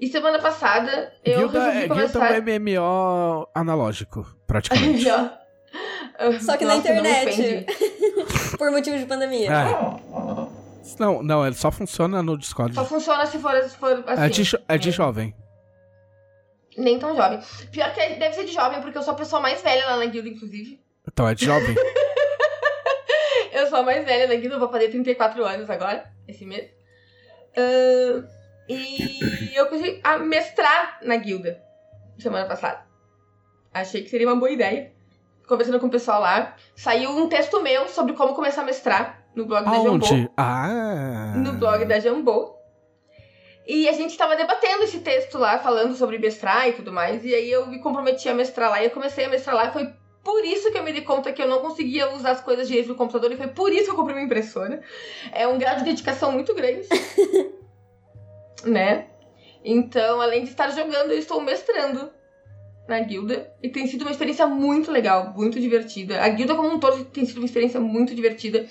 [0.00, 2.34] E semana passada eu Guilda, resolvi é, Guilda começar...
[2.34, 5.04] é um MMO analógico, praticamente.
[6.40, 7.66] Só que na Nossa, não internet.
[8.58, 9.50] Por motivo de pandemia.
[9.52, 10.61] É.
[10.98, 12.74] Não, não, ele só funciona no Discord.
[12.74, 14.22] Só funciona se for, se for assim.
[14.24, 15.34] É de, jo- é de jovem.
[16.76, 17.40] Nem tão jovem.
[17.70, 19.96] Pior que é, deve ser de jovem, porque eu sou a pessoa mais velha lá
[19.98, 20.80] na guilda, inclusive.
[21.06, 21.74] Então é de jovem.
[23.52, 26.70] Eu sou a mais velha da guilda, vou fazer 34 anos agora, esse mês.
[27.54, 28.24] Ahn,
[28.66, 31.62] e eu consegui a mestrar na guilda
[32.18, 32.86] semana passada.
[33.74, 34.90] Achei que seria uma boa ideia.
[35.46, 39.46] Conversando com o pessoal lá, saiu um texto meu sobre como começar a mestrar no
[39.46, 39.88] blog da Jambô.
[39.88, 40.30] Aonde?
[40.36, 41.34] Ah.
[41.36, 42.62] no blog da Jambô.
[43.66, 47.24] E a gente tava debatendo esse texto lá, falando sobre mestrar e tudo mais.
[47.24, 49.66] E aí eu me comprometi a mestrar lá e eu comecei a mestrar lá.
[49.66, 49.88] E foi
[50.24, 52.88] por isso que eu me dei conta que eu não conseguia usar as coisas direito
[52.88, 53.30] no computador.
[53.30, 54.82] E foi por isso que eu comprei uma impressora.
[55.32, 56.88] É um grau de dedicação muito grande.
[58.66, 59.06] né?
[59.64, 62.10] Então, além de estar jogando, eu estou mestrando
[62.88, 63.52] na guilda.
[63.62, 66.20] E tem sido uma experiência muito legal, muito divertida.
[66.20, 68.66] A guilda como um todo tem sido uma experiência muito divertida.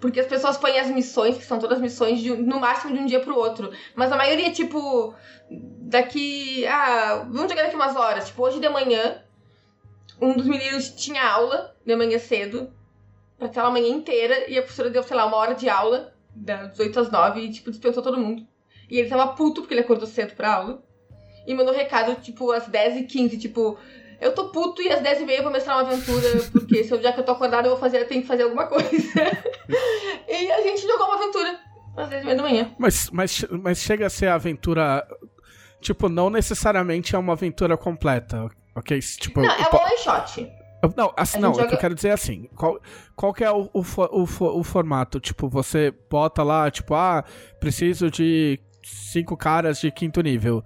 [0.00, 3.06] Porque as pessoas põem as missões, que são todas missões, de, no máximo de um
[3.06, 3.70] dia pro outro.
[3.94, 5.14] Mas a maioria, tipo,
[5.50, 6.66] daqui.
[6.66, 8.28] Ah, vamos jogar daqui umas horas.
[8.28, 9.22] Tipo, hoje de manhã,
[10.20, 12.72] um dos meninos tinha aula de manhã cedo,
[13.36, 16.78] pra aquela manhã inteira, e a professora deu, sei lá, uma hora de aula, das
[16.78, 18.46] 8 às 9, e, tipo, dispensou todo mundo.
[18.88, 20.82] E ele tava puto porque ele acordou cedo pra aula.
[21.46, 23.78] E mandou recado, tipo, às 10h15, tipo,
[24.20, 27.12] eu tô puto e às 10h30 eu vou mestrar uma aventura, porque se eu, já
[27.12, 28.88] que eu tô acordada, eu vou fazer, eu tenho que fazer alguma coisa.
[30.28, 31.58] e a gente jogou uma aventura
[31.96, 32.70] às 10h30 da manhã.
[32.78, 35.06] Mas, mas, mas chega a ser a aventura.
[35.80, 38.48] Tipo, não necessariamente é uma aventura completa.
[38.76, 38.98] Ok?
[39.00, 40.52] Tipo, Não, é uma one shot.
[40.96, 42.80] Não, assim, não, gente o que eu joga- quero dizer é assim, qual,
[43.14, 44.22] qual que é o, o, o,
[44.60, 45.20] o formato?
[45.20, 47.22] Tipo, você bota lá, tipo, ah,
[47.58, 50.62] preciso de cinco caras de quinto nível.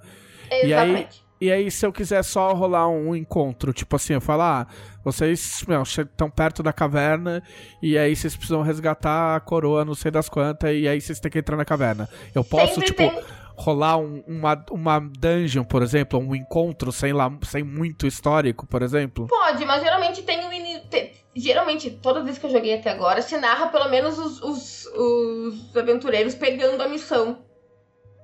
[0.50, 1.23] E aí- Exatamente.
[1.44, 4.74] E aí, se eu quiser só rolar um encontro, tipo assim, eu falar, ah,
[5.04, 5.62] vocês
[5.98, 7.42] estão perto da caverna
[7.82, 11.30] e aí vocês precisam resgatar a coroa, não sei das quantas, e aí vocês têm
[11.30, 12.08] que entrar na caverna.
[12.34, 13.22] Eu posso, Sempre tipo, tem-
[13.56, 18.80] rolar um- uma, uma dungeon, por exemplo, um encontro sem, lá, sem muito histórico, por
[18.82, 19.26] exemplo?
[19.28, 20.54] Pode, mas geralmente tem um
[20.88, 24.40] te- Geralmente, todas as vezes que eu joguei até agora, se narra pelo menos os,
[24.40, 27.44] os, os aventureiros pegando a missão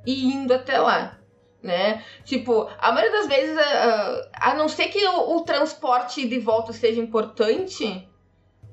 [0.07, 1.19] e indo até lá.
[1.63, 2.03] Né?
[2.25, 6.39] Tipo, a maioria das vezes, a, a- a não ser que o, o transporte de
[6.39, 8.09] volta seja importante,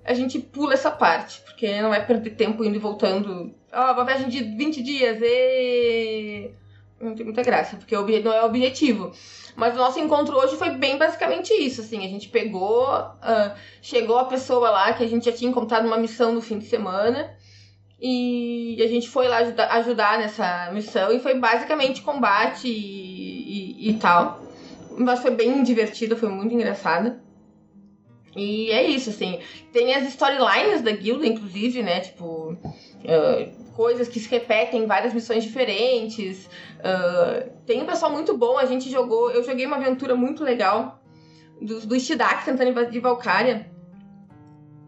[0.05, 3.53] a gente pula essa parte, porque não vai perder tempo indo e voltando.
[3.73, 6.49] Ó, uma viagem de 20 dias, e
[6.99, 9.11] não tem muita graça, porque não é o objetivo.
[9.55, 14.17] Mas o nosso encontro hoje foi bem basicamente isso, assim, a gente pegou, ah, chegou
[14.17, 17.35] a pessoa lá que a gente já tinha encontrado numa missão no fim de semana,
[17.99, 23.89] e a gente foi lá ajudar, ajudar nessa missão, e foi basicamente combate e, e-
[23.89, 24.41] e tal.
[24.97, 27.19] Mas foi bem divertido, foi muito engraçado.
[28.35, 29.39] E é isso, assim.
[29.73, 32.01] Tem as storylines da guilda, inclusive, né?
[32.01, 32.55] Tipo,
[33.07, 36.47] ah, coisas que se repetem em várias missões diferentes.
[36.83, 39.31] Ah, tem um pessoal muito bom, a gente jogou.
[39.31, 40.99] Eu joguei uma aventura muito legal
[41.59, 43.71] do, do Shidak tentando invadir Valkyria.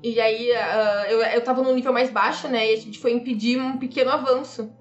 [0.02, 2.72] E aí ah, eu, eu tava num nível mais baixo, né?
[2.72, 4.72] E a gente foi impedir um pequeno avanço.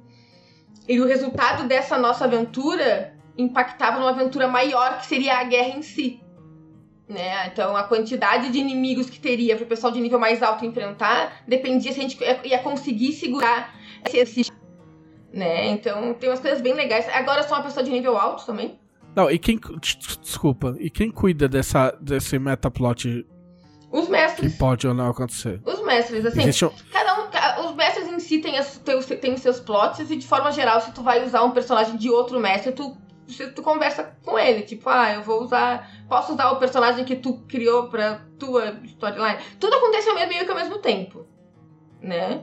[0.89, 5.83] E o resultado dessa nossa aventura impactava numa aventura maior que seria a guerra em
[5.83, 6.21] si.
[7.09, 7.47] Né?
[7.47, 11.43] Então a quantidade de inimigos que teria para o pessoal de nível mais alto enfrentar
[11.49, 13.75] dependia se a gente ia- conseguir segurar
[14.07, 14.53] esse, esse
[15.33, 15.69] né?
[15.69, 17.09] Então tem umas coisas bem legais.
[17.09, 18.79] Agora eu sou uma pessoa de nível alto também.
[19.17, 19.59] Não, e quem.
[19.81, 23.27] des- Desculpa, e quem cuida dessa, desse metaplot
[23.91, 24.55] Os que mestres.
[24.57, 25.61] pode ou não acontecer?
[25.65, 27.29] Os mestres, assim, Existe cada um.
[27.67, 30.53] Os mestres em si têm, as, têm, os- têm os seus plots, e de forma
[30.53, 32.97] geral, se tu vai usar um personagem de outro mestre, tu,
[33.55, 34.63] tu conversa com ele.
[34.63, 35.91] Tipo, ah, eu vou usar.
[36.09, 39.39] Posso usar o personagem que tu criou pra tua storyline.
[39.59, 41.27] Tudo acontece ao mesmo, meio que ao mesmo tempo.
[42.01, 42.43] Né?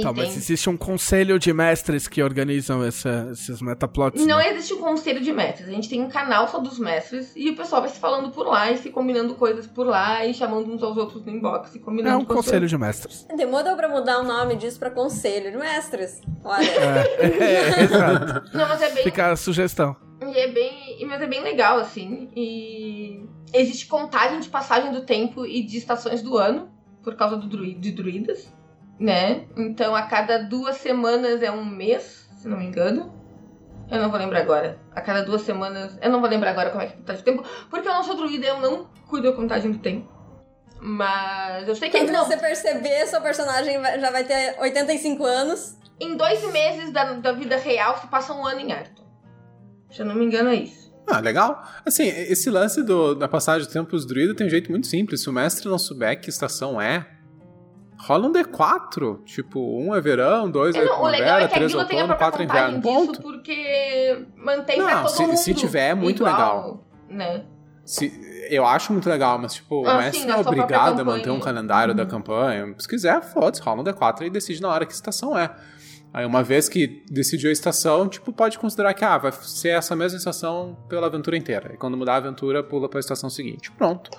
[0.00, 4.24] Tá, mas existe um conselho de mestres que organizam essa- esses metaplots?
[4.24, 4.50] Não né?
[4.52, 5.68] existe um conselho de mestres.
[5.68, 8.46] A gente tem um canal só dos mestres e o pessoal vai se falando por
[8.46, 11.78] lá e se combinando coisas por lá e chamando uns aos outros no inbox e
[11.78, 12.44] É combinando um coisas.
[12.46, 13.26] conselho de mestres.
[13.36, 16.20] Demorou pra mudar o nome disso pra Conselho de Mestres.
[16.44, 16.64] Olha.
[16.64, 17.26] É,
[17.80, 18.56] é, exato.
[18.56, 19.04] Não, mas é bem.
[19.04, 19.94] Fica a sugestão.
[20.22, 21.04] E é bem.
[21.06, 22.30] Mas é bem legal, assim.
[22.36, 26.70] E existe contagem de passagem do tempo e de estações do ano,
[27.02, 28.52] por causa do drui, de druidas,
[29.02, 29.44] né?
[29.56, 33.12] Então a cada duas semanas é um mês, se não me engano.
[33.90, 34.78] Eu não vou lembrar agora.
[34.94, 35.98] A cada duas semanas.
[36.00, 37.44] Eu não vou lembrar agora como é que é a contagem do tempo.
[37.68, 40.10] Porque eu não sou druida, eu não cuido da contagem do tempo.
[40.80, 41.98] Mas eu sei que.
[41.98, 45.76] Quando Não, você perceber, seu personagem já vai ter 85 anos.
[46.00, 49.04] em dois meses da, da vida real se passa um ano em Arton.
[49.90, 50.90] Se eu não me engano, é isso.
[51.06, 51.62] Ah, legal.
[51.84, 55.22] Assim, esse lance do, da passagem do tempo pros druidas tem um jeito muito simples.
[55.22, 57.06] Se o mestre não souber que estação é,
[58.02, 59.22] rola um D4.
[59.24, 62.42] Tipo, um é verão, dois é, É, não, legal primavera, é três a outono, quatro
[62.42, 62.82] é inverno.
[62.82, 63.22] Ponto.
[63.22, 66.84] porque mantém pra Não, todo se- mundo se tiver, é muito igual, legal.
[67.08, 67.44] Né?
[67.84, 71.04] Se- eu acho muito legal, mas, tipo, Ah, o mestre não é própria obrigado a
[71.04, 72.74] manter um calendário da campanha.
[72.78, 75.50] Se quiser, foda-se, rola um D4 e decide na hora que estação é.
[76.14, 79.96] Aí, uma vez que decidiu a estação, tipo, pode considerar que, ah, vai ser essa
[79.96, 81.70] mesma estação pela aventura inteira.
[81.72, 83.70] E quando mudar a aventura, pula pra estação seguinte.
[83.72, 84.10] Pronto.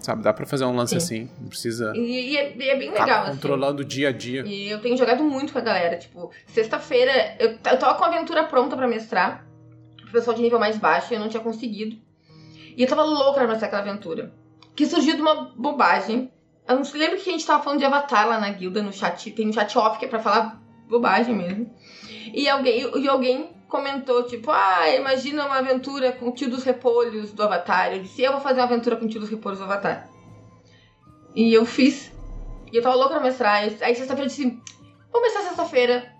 [0.00, 0.96] Sabe, dá pra fazer um lance Sim.
[1.24, 1.30] assim.
[1.38, 3.32] Não precisa E, e é, e é bem legal, assim.
[3.32, 4.42] controlando o dia a dia.
[4.46, 5.98] E eu tenho jogado muito com a galera.
[5.98, 9.46] Tipo, sexta-feira eu, eu tava com a aventura pronta pra mestrar.
[10.00, 11.94] Pro pessoal de nível mais baixo e eu não tinha conseguido.
[12.74, 14.32] E eu tava louca pra mestrar aquela aventura.
[14.74, 16.32] Que surgiu de uma bobagem.
[16.66, 18.92] Eu não sei, lembra que a gente tava falando de Avatar lá na guilda, no
[18.92, 19.30] chat.
[19.32, 21.70] Tem um chat off que é pra falar bobagem mesmo.
[22.32, 27.32] E alguém, e alguém comentou, tipo, ah, imagina uma aventura com o tio dos repolhos
[27.32, 27.92] do Avatar.
[27.92, 30.08] Eu disse, eu vou fazer uma aventura com o tio dos repolhos do Avatar.
[31.34, 32.10] E eu fiz.
[32.72, 33.62] E eu tava louca pra mestrar.
[33.62, 34.58] Aí sexta-feira eu disse,
[35.12, 36.12] vou mestrar sexta-feira,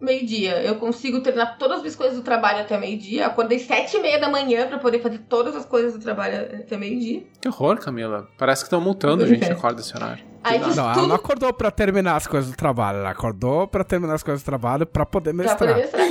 [0.00, 0.62] meio-dia.
[0.62, 3.26] Eu consigo terminar todas as coisas do trabalho até meio-dia.
[3.26, 6.76] Acordei sete e meia da manhã pra poder fazer todas as coisas do trabalho até
[6.76, 7.26] meio-dia.
[7.40, 8.28] Que horror, Camila.
[8.38, 10.24] Parece que estão multando a gente que acorda esse horário.
[10.46, 12.98] Aí Não, ela tudo não acordou pra terminar as coisas do trabalho.
[12.98, 15.58] Ela acordou pra terminar as coisas do trabalho pra poder pra mestrar.
[15.58, 16.06] poder mestrar.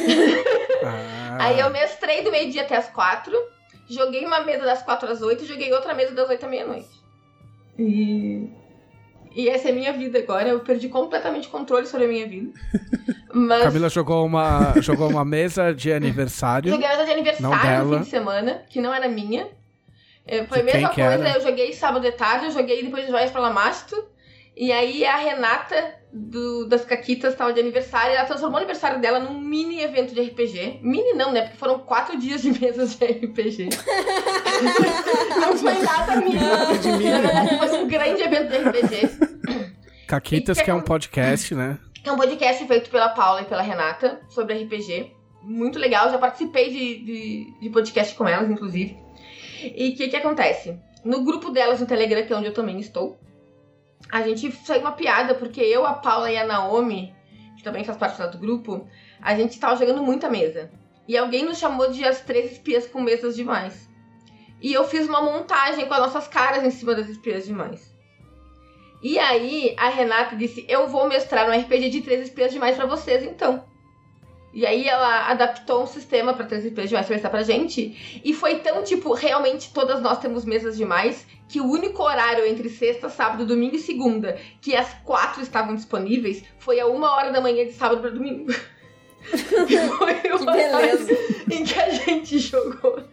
[0.84, 1.38] Ah.
[1.46, 3.34] Aí eu mestrei do meio-dia até as quatro.
[3.90, 6.90] Joguei uma mesa das quatro às oito e joguei outra mesa das oito à meia-noite.
[7.80, 8.50] E...
[9.36, 10.48] E essa é a minha vida agora.
[10.48, 12.58] Eu perdi completamente o controle sobre a minha vida.
[13.34, 16.72] Mas Camila jogou uma, jogou uma mesa de aniversário.
[16.72, 17.14] joguei mesa de Não
[17.52, 17.98] aniversário no dela.
[17.98, 19.48] fim de semana, que não era minha.
[20.26, 23.30] É, Foi a mesma coisa, eu joguei sábado de tarde, eu joguei depois de Joias
[23.30, 24.15] para Lamasto.
[24.58, 29.02] E aí a Renata do- das Caquitas tava de aniversário, e ela transformou o aniversário
[29.02, 30.80] dela num mini evento de RPG.
[30.82, 31.42] Mini não, né?
[31.42, 33.70] Porque foram quatro dias de mesas de RPG.
[35.40, 36.40] não foi nada mini.
[36.82, 37.58] de mini.
[37.60, 39.36] Foi um grande evento de RPG.
[40.08, 41.78] Caquitas, que é um acon- podcast, né?
[42.04, 45.12] É um podcast feito pela Paula e pela Renata sobre RPG.
[45.42, 48.98] Muito legal, já participei de, de, de podcast com elas, inclusive.
[49.64, 50.78] E o que, que acontece?
[51.04, 53.20] No grupo delas no Telegram, que é onde eu também estou,
[54.12, 57.16] a gente saiu uma piada, porque eu, a Paula e a Naomi,
[57.58, 58.88] que também faz parte do grupo,
[59.22, 60.72] a gente tava jogando muita mesa.
[61.08, 63.90] E alguém nos chamou de as três espias com mesas demais.
[64.62, 67.94] E eu fiz uma montagem com as nossas caras em cima das espias demais.
[69.04, 72.86] E aí, a Renata disse: Eu vou mestrar um RPG de três espias demais pra
[72.86, 73.64] vocês, então.
[74.56, 78.22] E aí, ela adaptou um sistema pra três espias demais pra mestrar pra gente.
[78.24, 81.28] E foi tão tipo: realmente todas nós temos mesas demais.
[81.48, 86.44] Que o único horário entre sexta, sábado, domingo e segunda que as quatro estavam disponíveis
[86.58, 88.52] foi a uma hora da manhã de sábado pra domingo.
[89.98, 91.12] foi Que beleza.
[91.52, 93.04] em que a gente jogou.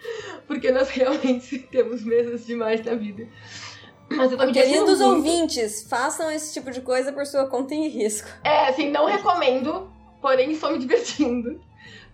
[0.47, 3.27] Porque nós realmente temos mesas demais na vida.
[4.10, 7.89] Mas eu tô me Queridos ouvintes, façam esse tipo de coisa por sua conta e
[7.89, 8.28] risco.
[8.44, 9.90] É, assim, não recomendo,
[10.22, 11.60] porém estou me divertindo.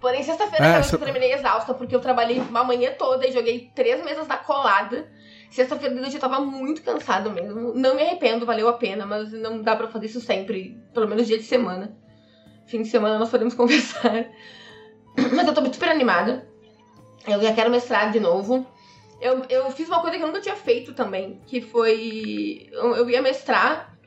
[0.01, 3.71] Porém, sexta-feira É, cê- eu terminei exausta, porque eu trabalhei uma manhã toda e joguei
[3.75, 5.09] três mesas na colada.
[5.51, 7.75] Sexta-feira de noite eu tava muito cansado mesmo.
[7.75, 11.27] Não me arrependo, valeu a pena, mas não dá pra fazer isso sempre, pelo menos
[11.27, 11.97] dia de semana.
[12.67, 14.27] Fim de semana nós podemos conversar.
[15.17, 16.47] Mas eu tô super animada.
[17.27, 18.67] Eu já quero mestrar de novo.
[19.21, 22.69] Eu, eu fiz uma coisa que eu nunca tinha feito também, que foi.
[22.73, 23.99] Eu, eu ia mestrar.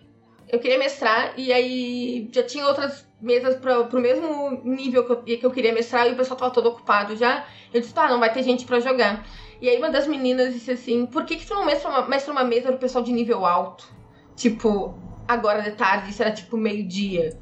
[0.47, 5.37] Eu queria mestrar e aí já tinha outras mesas pra, pro mesmo nível que eu,
[5.39, 7.45] que eu queria mestrar e o pessoal tava todo ocupado já.
[7.73, 9.25] Eu disse, tá, não vai ter gente pra jogar.
[9.61, 12.31] E aí uma das meninas disse assim, por que, que tu não mestra uma, mestra
[12.31, 13.87] uma mesa pro pessoal de nível alto?
[14.35, 14.95] Tipo,
[15.27, 17.37] agora de tarde, isso era tipo meio-dia.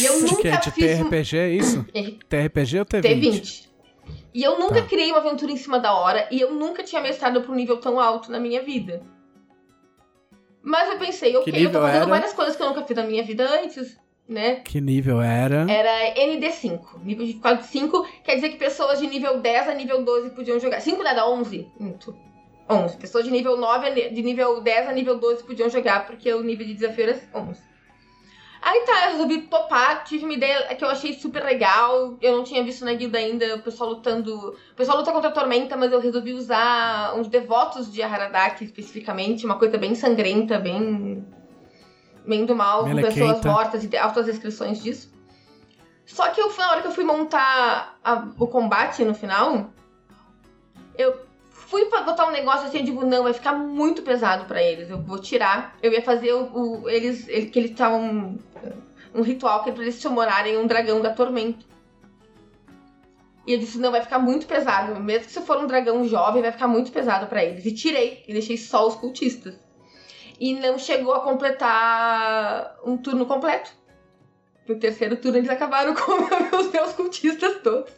[0.00, 0.50] E eu De nunca quê?
[0.56, 1.86] De fiz TRPG, é isso?
[1.94, 3.02] R- TRPG ou T20?
[3.02, 3.70] T20.
[4.32, 4.86] E eu nunca Tá.
[4.88, 7.76] criei uma aventura em cima da hora e eu nunca tinha mestrado pra um nível
[7.78, 9.02] tão alto na minha vida.
[10.62, 12.06] Mas eu pensei, ok, eu tô fazendo era?
[12.06, 13.98] várias coisas que eu nunca fiz na minha vida antes,
[14.30, 14.56] né?
[14.64, 15.66] Que nível era?
[15.70, 16.80] Era ND5.
[17.02, 20.58] Nível de quase 5 quer dizer que pessoas de nível 10 a nível 12 podiam
[20.60, 20.80] jogar.
[20.80, 21.68] 5 não é da 11?
[21.78, 22.16] Minto.
[22.68, 22.96] 11.
[22.98, 26.32] Pessoas de nível 9 a ni- de nível 10 a nível 12 podiam jogar, porque
[26.32, 27.60] o nível de desafio era 11.
[28.62, 32.18] Aí tá, eu resolvi topar, tive uma ideia que eu achei super legal.
[32.20, 34.54] Eu não tinha visto na guilda ainda o pessoal lutando.
[34.72, 39.46] O pessoal luta contra a tormenta, mas eu resolvi usar uns devotos de Haradak especificamente,
[39.46, 41.24] uma coisa bem sangrenta, bem.
[42.26, 45.12] Bem do mal, com pessoas mortas e altas descrições disso.
[46.06, 49.70] Só que eu, na hora que eu fui montar a- o combate no final,
[50.98, 51.16] eu
[51.50, 54.90] fui pra botar um negócio assim, eu digo, não, vai ficar muito pesado pra eles.
[54.90, 55.76] Eu vou tirar.
[55.82, 58.36] Eu ia fazer o, o- eles, ele- que eles estavam
[59.14, 61.64] um ritual que é pra eles summonarem um dragão da tormenta.
[63.46, 65.00] E eu disse, não, vai ficar muito pesado.
[65.00, 67.64] Mesmo que se for um dragão jovem, vai ficar muito pesado pra eles.
[67.64, 69.54] E tirei, e deixei só os cultistas.
[70.40, 73.70] E não chegou a completar um turno completo.
[74.66, 77.90] No terceiro turno eles acabaram com os meus cultistas todos.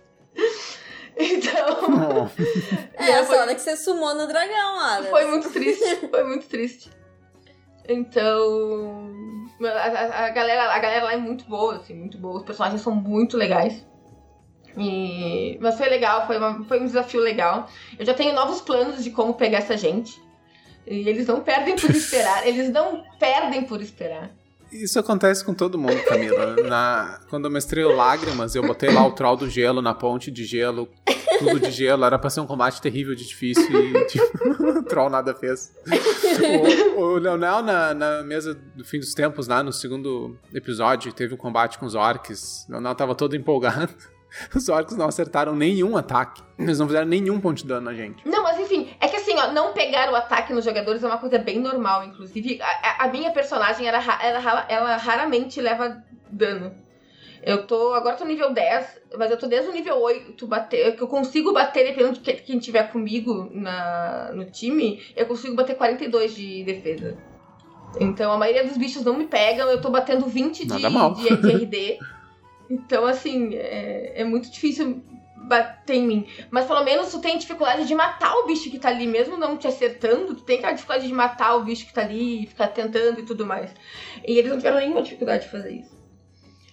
[1.17, 2.29] Então.
[2.99, 5.05] É, essa hora que você sumou no dragão, Ada.
[5.09, 6.09] Foi muito triste.
[6.09, 6.91] Foi muito triste.
[7.89, 9.11] Então.
[9.63, 12.39] A, a- a galera, a galera lá é muito boa, assim, muito boa.
[12.39, 13.85] Os personagens são muito legais.
[14.77, 15.59] E...
[15.61, 17.69] Mas foi legal, foi, uma- foi um desafio legal.
[17.99, 20.21] Eu já tenho novos planos de como pegar essa gente.
[20.87, 22.45] E eles não perdem por esperar.
[22.47, 24.31] Eles não perdem por esperar.
[24.73, 26.57] Isso acontece com todo mundo, Camila.
[26.65, 27.21] Na...
[27.29, 30.45] Quando eu mestrei o Lágrimas, eu botei lá o troll do gelo na ponte de
[30.45, 30.89] gelo,
[31.39, 32.05] tudo de gelo.
[32.05, 34.27] Era pra ser um combate terrível de difícil e tipo,
[34.81, 35.73] o troll nada fez.
[36.97, 41.35] O, o Leonel, na, na mesa do fim dos tempos, lá no segundo episódio, teve
[41.35, 42.65] um combate com os orcs.
[42.67, 43.93] O Leonel tava todo empolgado.
[44.55, 46.43] Os orcs não acertaram nenhum ataque.
[46.59, 48.27] Eles não fizeram nenhum ponto de dano na gente.
[48.29, 51.19] Não, mas enfim, é que assim, ó, não pegar o ataque nos jogadores é uma
[51.19, 52.05] coisa bem normal.
[52.05, 56.75] Inclusive, a, a- minha personagem, era, ra- ela, ela raramente leva dano.
[57.45, 57.93] Eu tô.
[57.95, 60.95] Agora tô nível 10, mas eu tô desde o nível 8 bater.
[60.95, 65.57] Que eu consigo bater, dependendo de que- quem tiver comigo na, no time, eu consigo
[65.57, 67.19] bater 42 de defesa.
[68.01, 70.83] Então a maioria dos bichos não me pegam, eu tô batendo 20 de,
[71.15, 71.99] de, de RD.
[72.73, 75.03] Então, assim, é, é muito difícil
[75.37, 76.27] bater em mim.
[76.51, 79.59] Mas pelo menos tu tem dificuldade de matar o bicho que tá ali, mesmo não
[79.59, 83.21] te acertando, tu tem aquela dificuldade de matar o bicho que tá ali, ficar tentando
[83.21, 83.71] e tudo mais.
[84.27, 86.01] E eles não tiveram nenhuma dificuldade de fazer isso.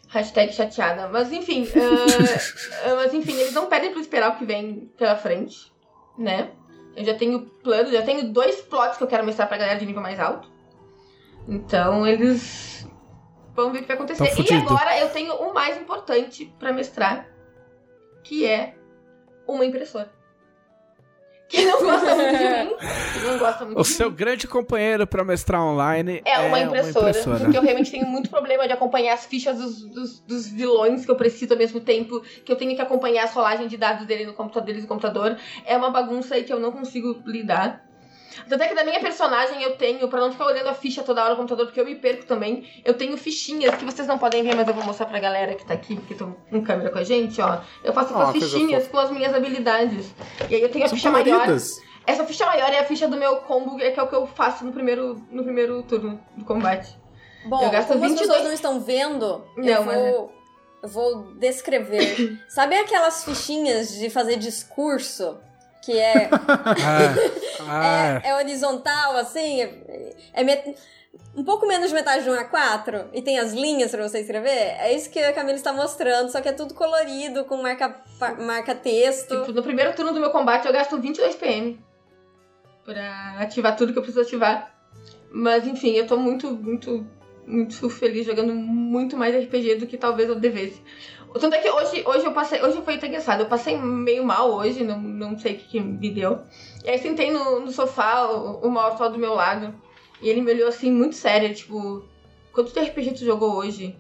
[0.08, 1.10] Hashtag chateada.
[1.10, 1.68] Mas enfim,
[2.86, 5.70] ah, mas enfim, eles não pedem pra esperar o que vem pela frente,
[6.18, 6.50] né?
[6.96, 9.86] Eu já tenho plano, já tenho dois plots que eu quero mostrar pra galera de
[9.86, 10.50] nível mais alto.
[11.48, 12.79] Então eles
[13.64, 14.28] vão ver o que vai acontecer.
[14.28, 17.28] Tão e agora eu tenho o mais importante pra mestrar,
[18.24, 18.76] que é
[19.48, 20.12] uma impressora.
[21.50, 22.76] Que não gosta muito de mim.
[23.14, 24.16] Que não gosta muito O de seu mim.
[24.16, 27.40] grande companheiro pra mestrar online É uma, impressora, impressora.
[27.40, 31.12] Porque eu realmente tenho muito problema de acompanhar as fichas dos, dos, dos vilões que
[31.12, 34.28] eu preciso ao mesmo tempo que eu tenho que acompanhar as rolagens de dados dele
[34.28, 35.38] no computador, deles no computador.
[35.66, 37.84] É uma bagunça aí que eu não consigo lidar.
[38.48, 41.22] Tanto é que da minha personagem eu tenho, pra não ficar olhando a ficha toda
[41.22, 44.44] hora no computador, porque eu me perco também, eu tenho fichinhas que vocês não podem
[44.44, 47.00] ver, mas eu vou mostrar pra galera que tá aqui, que estão em câmera com
[47.00, 47.60] a gente, ó.
[47.84, 50.14] Eu faço essas coisa fichinhas com as minhas habilidades.
[50.50, 51.26] E aí eu tenho a São ficha maior.
[51.26, 51.82] coloridas.
[52.08, 54.66] Essa ficha maior é a ficha do meu combo, que é o que eu faço
[54.66, 56.98] no primeiro, no primeiro turno do combate.
[57.46, 60.12] Bom, Eu gasto como as 22 pessoas não estão vendo, eu Não, é.
[60.12, 60.34] vou,
[60.84, 62.40] eu vou descrever.
[62.50, 65.38] Sabe aquelas fichinhas de fazer discurso?
[65.82, 67.16] Que é, Ah,
[67.68, 69.62] ah, é, é horizontal, assim?
[69.62, 70.76] É, é met-
[71.36, 74.50] um pouco menos de metade de um A4 e tem as linhas pra você escrever?
[74.80, 77.96] É isso que a Camila está mostrando, só que é tudo colorido, com marca,
[78.40, 79.40] marca texto.
[79.42, 81.80] Tipo, no primeiro turno do meu combate eu gasto 22 PM
[82.84, 84.74] pra ativar tudo que eu preciso ativar.
[85.32, 87.06] Mas enfim, eu tô muito, muito,
[87.46, 90.82] muito feliz jogando muito mais RPG do que talvez eu devesse.
[91.34, 94.52] Tanto é que hoje, hoje eu passei, hoje foi até engraçado, eu passei meio mal
[94.52, 96.40] hoje, não, não sei o que, que me deu.
[96.84, 99.74] E aí sentei no, no sofá, o, o Mauro tava do meu lado,
[100.22, 102.04] e ele me olhou assim, muito sério, tipo,
[102.52, 103.96] quanto de RPG tu jogou hoje?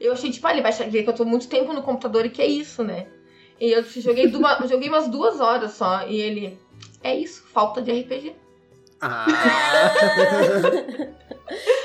[0.00, 2.30] Eu achei, tipo, ah, ele vai achar que eu tô muito tempo no computador e
[2.30, 3.06] que é isso, né?
[3.60, 6.58] E eu joguei, duma- joguei umas duas horas só, e ele,
[7.02, 8.34] é isso, falta de RPG.
[9.00, 9.26] Ah,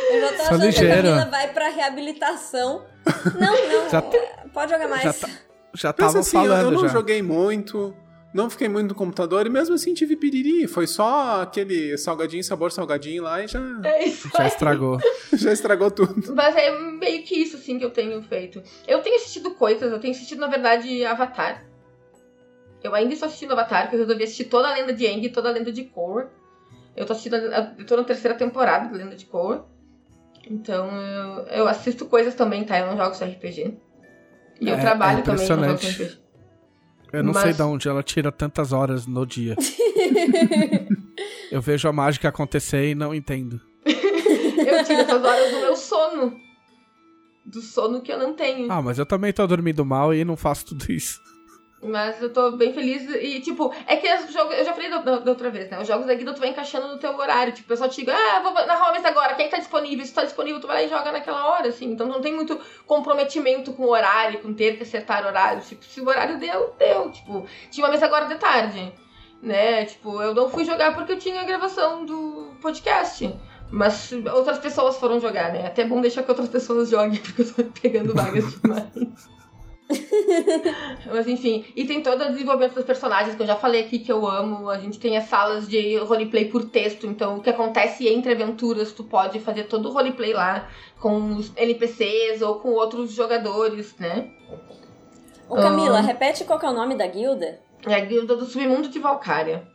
[0.10, 0.96] Eu já tô achando que a.
[0.96, 2.86] Camila vai pra reabilitação.
[3.40, 4.02] Não, não, Já
[4.54, 5.04] pode jogar mais.
[5.04, 5.30] já, tá-
[5.74, 6.88] já Mas tava assim, eu- eu, falando não já.
[6.90, 7.96] joguei muito,
[8.34, 10.68] não fiquei muito no computador e mesmo assim tive piriri.
[10.68, 14.30] Foi só aquele salgadinho, sabor salgadinho lá e já, É isso.
[14.36, 14.98] Já estragou.
[15.34, 16.36] já estragou tudo.
[16.36, 18.62] Mas é meio que isso, assim, que eu tenho feito.
[18.88, 21.66] Eu tenho assistido coisas, eu tenho assistido, na verdade, Avatar.
[22.84, 25.30] Eu ainda estou assistindo Avatar, porque eu resolvi assistir toda a lenda de Aang e
[25.30, 26.30] toda a lenda de Korra.
[26.96, 29.66] Eu tô assistindo, a- eu tô na terceira temporada da lenda de Korra.
[30.48, 32.80] Então, eu, eu assisto coisas também, tá?
[32.80, 33.78] Eu não jogo só RPG.
[34.62, 35.88] E eu É- trabalho é também, eu impressionante.
[36.04, 36.18] RPG.
[37.14, 39.56] Eu não Mas- sei de onde ela tira tantas horas no dia.
[41.52, 43.60] Eu vejo a mágica acontecer e não entendo.
[43.86, 46.38] Eu tiro essas horas do meu sono.
[47.46, 48.72] Do sono que eu não tenho.
[48.72, 51.20] Ah, mas eu também tô dormindo mal e não faço tudo isso.
[51.82, 55.32] Mas eu tô bem feliz e, tipo, é que os jogos, eu já falei da,
[55.32, 55.80] outra vez, né?
[55.80, 57.54] Os jogos da guilda tu vai encaixando no teu horário.
[57.54, 60.06] Tipo, o pessoal te diga, ah, vou narrar uma mesa agora, quem tá disponível?
[60.06, 61.92] Se tá disponível, tu vai lá e joga naquela hora, assim.
[61.92, 65.62] Então não tem muito comprometimento com o horário, com ter que acertar horário.
[65.62, 67.12] Tipo, se o horário deu, deu.
[67.12, 68.92] Tipo, tinha uma mesa agora de tarde,
[69.42, 69.86] né?
[69.86, 73.34] Tipo, eu não fui jogar porque eu tinha a gravação do podcast.
[73.72, 75.68] Mas outras pessoas foram jogar, né?
[75.68, 79.39] Até é bom deixar que outras pessoas joguem, porque eu tô pegando vagas demais.
[81.08, 84.12] Mas enfim, e tem todo o desenvolvimento dos personagens que eu já falei aqui que
[84.12, 84.70] eu amo.
[84.70, 88.92] A gente tem as salas de roleplay por texto, então o que acontece entre aventuras,
[88.92, 90.68] tu pode fazer todo o roleplay lá
[91.00, 94.30] com os NPCs ou com outros jogadores, né?
[95.50, 96.02] Ô Camila, Ah.
[96.02, 97.60] repete qual que é o nome da guilda?
[97.88, 99.68] É a guilda do submundo de Valkyria.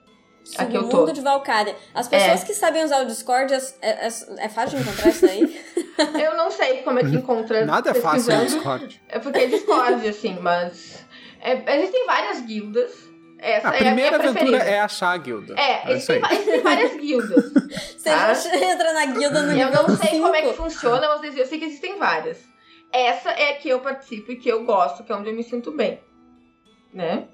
[0.58, 1.06] Aqui eu tô.
[1.10, 1.74] De Valkyria.
[1.94, 4.08] As pessoas que sabem usar o Discord, é, é,
[4.38, 5.64] é fácil de encontrar isso aí?
[6.20, 7.64] Eu não sei como é que encontra.
[7.64, 8.44] Nada é fácil no.
[8.44, 9.00] Discord.
[9.08, 11.04] É porque é Discord, assim, mas.
[11.40, 12.90] é- existem várias guildas.
[13.38, 14.70] Essa A é primeira a minha aventura preferida.
[14.70, 15.54] é achar a guilda.
[15.58, 16.18] É, é isso aí.
[16.18, 17.52] existem, existem várias guildas.
[17.52, 20.62] Você já entra na guilda no Eu não sei como é que cinco.
[20.62, 22.38] funciona, mas eu sei que existem várias.
[22.92, 25.42] Essa é a que eu participo e que eu gosto, que é onde eu me
[25.44, 26.00] sinto bem.
[26.92, 27.24] Né?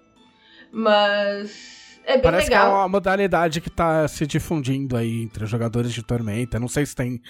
[0.72, 1.79] Mas.
[2.10, 2.74] É bem Parece que é legal.
[2.74, 6.58] uma modalidade que tá se difundindo aí entre os jogadores de Tormenta.
[6.58, 7.20] Não sei se tem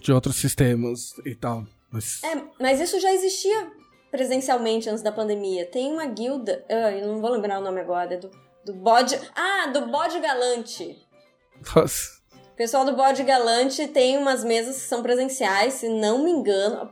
[0.00, 1.64] de outros sistemas e tal.
[1.90, 2.22] Mas...
[2.24, 3.70] É, mas isso já existia
[4.10, 5.66] presencialmente antes da pandemia.
[5.66, 8.30] Tem uma guilda, ah, eu não vou lembrar o nome agora, do,
[8.64, 9.18] do bode.
[9.34, 10.96] Ah, do bode galante.
[11.74, 12.14] Nossa.
[12.52, 16.88] O pessoal do Bode Galante tem umas mesas que são presenciais, se não me engano.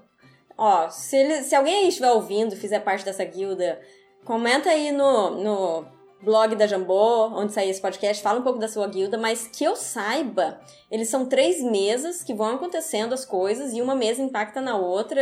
[0.58, 3.80] Ó, se, ele- se alguém aí estiver ouvindo, fizer parte dessa guilda,
[4.24, 5.86] comenta aí no, no
[6.22, 9.64] blog da Jambô, onde sair esse podcast, fala um pouco da sua guilda, mas que
[9.64, 14.60] eu saiba, eles são três mesas que vão acontecendo as coisas e uma mesa impacta
[14.60, 15.20] na outra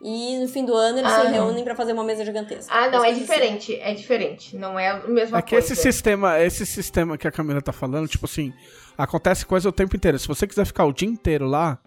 [0.00, 1.32] e no fim do ano eles Ah, se não.
[1.32, 2.72] reúnem pra fazer uma mesa gigantesca.
[2.72, 3.20] Ah, não, é Coisa assim.
[3.20, 3.76] diferente.
[3.80, 4.56] É diferente.
[4.56, 5.72] Não é a mesma É que coisa.
[5.72, 8.52] esse sistema, esse sistema que a Camila tá falando, tipo assim,
[8.96, 10.18] acontece coisa o tempo inteiro.
[10.18, 11.78] Se você quiser ficar o dia inteiro lá,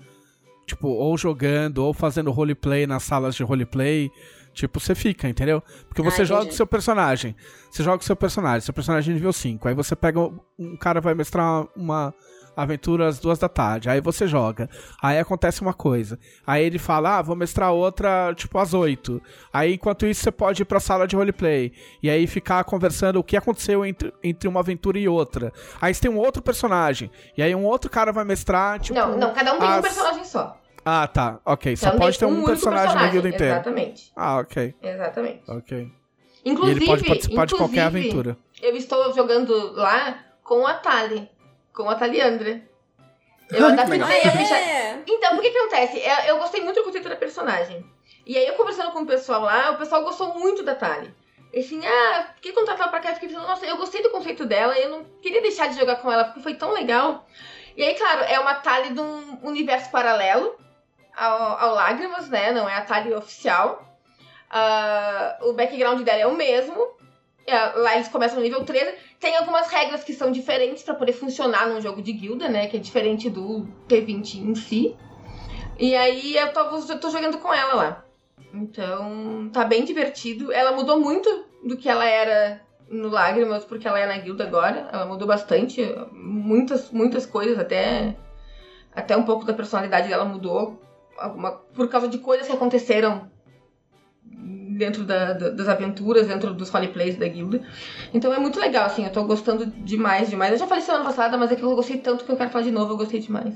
[0.67, 4.11] tipo, ou jogando, ou fazendo roleplay nas salas de roleplay,
[4.53, 5.61] tipo, você fica, entendeu?
[5.87, 7.35] Porque você Ah, joga o seu personagem.
[7.69, 9.67] Você joga o seu personagem, seu personagem é nível 5.
[9.67, 10.19] Aí você pega
[10.59, 12.13] um cara vai mestrar uma
[12.55, 13.89] aventura às duas da tarde.
[13.89, 14.69] Aí você joga.
[15.01, 16.19] Aí acontece uma coisa.
[16.45, 19.21] Aí ele fala, ah, vou mestrar outra, tipo, às oito.
[19.53, 21.71] Aí, enquanto isso, você pode ir pra sala de roleplay.
[22.03, 25.51] E aí ficar conversando o que aconteceu entre, entre uma aventura e outra.
[25.79, 27.09] Aí você tem um outro personagem.
[27.37, 28.99] E aí um outro cara vai mestrar, tipo...
[28.99, 30.57] Não, não, cada um tem um personagem só.
[30.83, 31.39] Ah, tá.
[31.45, 31.75] Ok.
[31.75, 33.53] Só Cada pode ter tem um único personagem na guilda inteira.
[33.53, 34.11] Exatamente.
[34.15, 34.75] Ah, ok.
[34.81, 35.51] Exatamente.
[35.51, 35.91] Ok.
[36.43, 38.37] Inclusive, e ele pode participar de qualquer aventura.
[38.61, 41.29] Eu estou jogando lá com a Tali.
[41.73, 42.61] Com a Taliandra.
[43.49, 44.55] Eu que adaptei a ficha.
[44.55, 45.99] É, Então, o que que acontece?
[45.99, 47.85] Eu, eu gostei muito do conceito da personagem.
[48.25, 51.13] E aí, eu conversando com o pessoal lá, o pessoal gostou muito da Tali.
[51.53, 53.09] E assim, ah, por que contratar ela pra cá?
[53.09, 55.77] Eu fiquei pensando, nossa, eu gostei do conceito dela e eu não queria deixar de
[55.77, 57.27] jogar com ela porque foi tão legal.
[57.75, 60.55] E aí, claro, é uma Tali de um universo paralelo
[61.21, 62.51] ao, ao Lágrimas, né?
[62.51, 63.87] Não é a Tali oficial.
[64.49, 66.75] Ah, o background dela é o mesmo.
[67.45, 68.93] É, lá eles começam no nível 13.
[69.19, 72.67] Tem algumas regras que são diferentes pra poder funcionar num jogo de guilda, né?
[72.67, 74.97] Que é diferente do T20 em si.
[75.77, 78.05] E aí eu tô, eu tô jogando com ela lá.
[78.53, 80.51] Então, tá bem divertido.
[80.51, 84.89] Ela mudou muito do que ela era no Lágrimas, porque ela é na guilda agora.
[84.91, 85.81] Ela mudou bastante.
[86.11, 88.15] Muitas, muitas coisas, até,
[88.93, 90.81] até um pouco da personalidade dela mudou.
[91.17, 93.29] Alguma, por causa de coisas que aconteceram
[94.23, 97.61] dentro da- da- das aventuras, dentro dos roleplays da guilda.
[98.13, 100.51] Então é muito legal, assim, eu tô gostando demais, demais.
[100.53, 102.63] Eu já falei semana passada, mas é que eu gostei tanto que eu quero falar
[102.63, 103.53] de novo, eu gostei demais.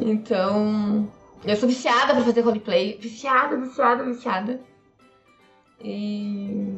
[0.00, 1.08] Então,
[1.44, 2.98] eu sou viciada pra fazer roleplay.
[3.00, 4.60] Viciada, viciada, viciada.
[5.80, 6.76] E.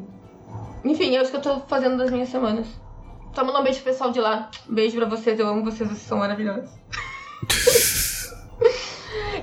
[0.83, 2.67] Enfim, é isso que eu tô fazendo das minhas semanas.
[3.33, 4.51] Só mandar um beijo pro pessoal de lá.
[4.67, 6.69] Beijo pra vocês, eu amo vocês, vocês são maravilhosos.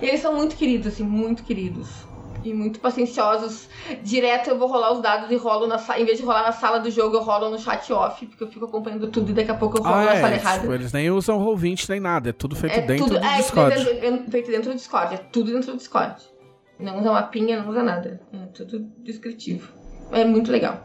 [0.04, 1.88] e eles são muito queridos, assim, muito queridos.
[2.44, 3.68] E muito pacienciosos.
[4.02, 5.98] Direto eu vou rolar os dados e rolo na sala.
[6.00, 8.48] Em vez de rolar na sala do jogo, eu rolo no chat off, porque eu
[8.48, 10.36] fico acompanhando tudo e daqui a pouco eu rolo Ah, na sala é.
[10.36, 10.60] errada.
[10.60, 12.28] Tipo, eles nem usam Roll20 nem nada.
[12.28, 13.74] É tudo feito É dentro tudo, do é, Discord.
[13.82, 15.14] Feito dentro, feito dentro do Discord.
[15.14, 16.16] É tudo dentro do Discord.
[16.78, 18.20] Não usa mapinha, não usa nada.
[18.30, 19.72] É tudo descritivo.
[20.12, 20.84] É muito legal.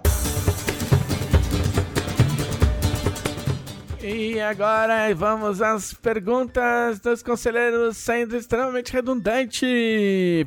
[4.12, 9.68] E agora vamos às perguntas dos conselheiros, sendo extremamente redundante.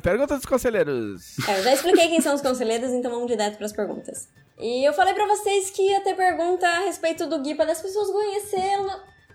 [0.03, 1.37] Perguntas dos conselheiros.
[1.47, 4.27] É, eu já expliquei quem são os conselheiros, então vamos direto pras perguntas.
[4.59, 7.81] E eu falei pra vocês que ia ter pergunta a respeito do Gui para as
[7.81, 8.91] pessoas conhecê-lo.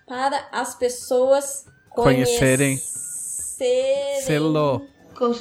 [0.06, 1.64] Para as pessoas
[1.94, 2.76] Conhecerem.
[2.76, 4.20] conhecerem.
[4.26, 4.86] Selo.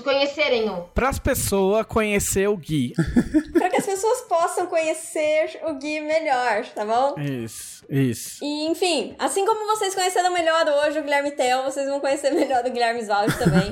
[0.03, 0.83] Conhecerem o.
[0.93, 2.93] Para as pessoas conhecer o Gui.
[3.53, 7.19] Para que as pessoas possam conhecer o Gui melhor, tá bom?
[7.21, 8.43] Isso, isso.
[8.43, 12.65] E, enfim, assim como vocês conheceram melhor hoje o Guilherme Tel, vocês vão conhecer melhor
[12.65, 13.71] o Guilherme Svaldi também.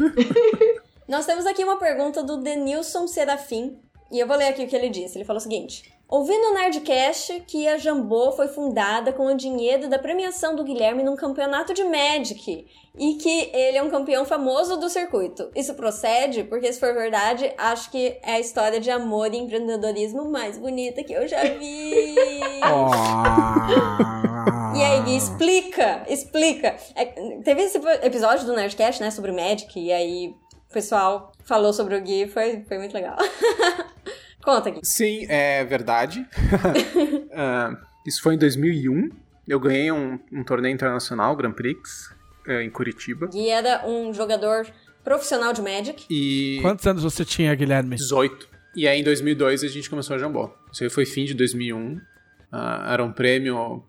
[1.07, 3.80] Nós temos aqui uma pergunta do Denilson Serafim.
[4.11, 5.18] E eu vou ler aqui o que ele disse.
[5.18, 9.90] Ele falou o seguinte: Ouvi no Nerdcast que a Jambô foi fundada com o dinheiro
[9.90, 14.77] da premiação do Guilherme num campeonato de Magic e que ele é um campeão famoso
[14.77, 15.49] do circuito.
[15.56, 16.44] Isso procede?
[16.44, 21.03] Porque se for verdade, acho que é a história de amor e empreendedorismo mais bonita
[21.03, 22.15] que eu já vi.
[24.76, 26.76] E aí, Gui, explica, explica.
[26.95, 27.06] É,
[27.45, 30.36] teve esse episódio do Nerdcast, né, sobre Magic, e aí
[30.69, 33.15] o pessoal falou sobre o Gui, foi, foi muito legal.
[34.46, 34.80] Conta, Gui.
[34.84, 36.26] Sim, é verdade.
[37.38, 37.76] Ah,
[38.08, 39.10] isso foi em 2001.
[39.46, 42.10] Eu ganhei um, um torneio internacional, Grand Prix,
[42.48, 43.28] eh, em Curitiba.
[43.28, 44.66] Gui era um jogador
[45.04, 46.06] profissional de Magic.
[46.10, 47.98] E Quantos anos você tinha, Guilherme?
[47.98, 48.48] 18.
[48.74, 50.50] E aí em 2002 a gente começou a Jambô.
[50.72, 52.00] Isso aí foi fim de 2001.
[52.50, 53.84] Ah, era um prêmio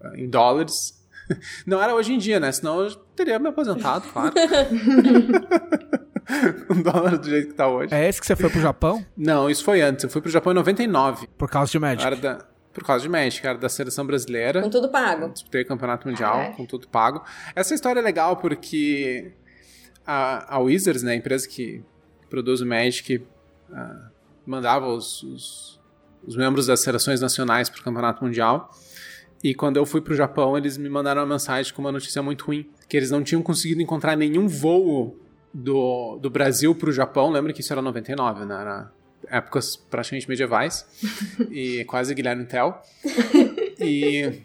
[0.00, 0.98] ah, em dólares.
[1.66, 2.50] Não era hoje em dia, né?
[2.52, 4.32] Senão eu teria me aposentado, claro.
[6.70, 7.92] um dólar do jeito que tá hoje.
[7.94, 9.04] É esse que você foi pro Japão?
[9.16, 10.04] Não, isso foi antes.
[10.04, 11.26] Eu fui pro Japão em 99.
[11.38, 12.04] Por causa de Magic.
[12.04, 14.62] Era da, por causa de Magic, era da seleção brasileira.
[14.62, 15.30] Com tudo pago.
[15.30, 16.56] Disputei o campeonato mundial Caraca.
[16.56, 17.24] com tudo pago.
[17.54, 19.32] Essa história é legal porque
[20.06, 21.82] a, a Wizards, né, a empresa que
[22.28, 23.24] produz o Magic,
[23.72, 24.10] ah,
[24.46, 25.80] mandava os, os,
[26.26, 28.70] os membros das seleções nacionais para o campeonato mundial.
[29.42, 32.44] E quando eu fui pro Japão, eles me mandaram uma mensagem com uma notícia muito
[32.44, 35.16] ruim, que eles não tinham conseguido encontrar nenhum voo
[35.58, 37.30] do, do Brasil pro Japão.
[37.30, 38.60] Lembra que isso era 99, né?
[38.60, 38.92] Era
[39.28, 40.86] épocas praticamente medievais.
[41.50, 42.74] e quase Guilherme Tell.
[43.80, 44.42] E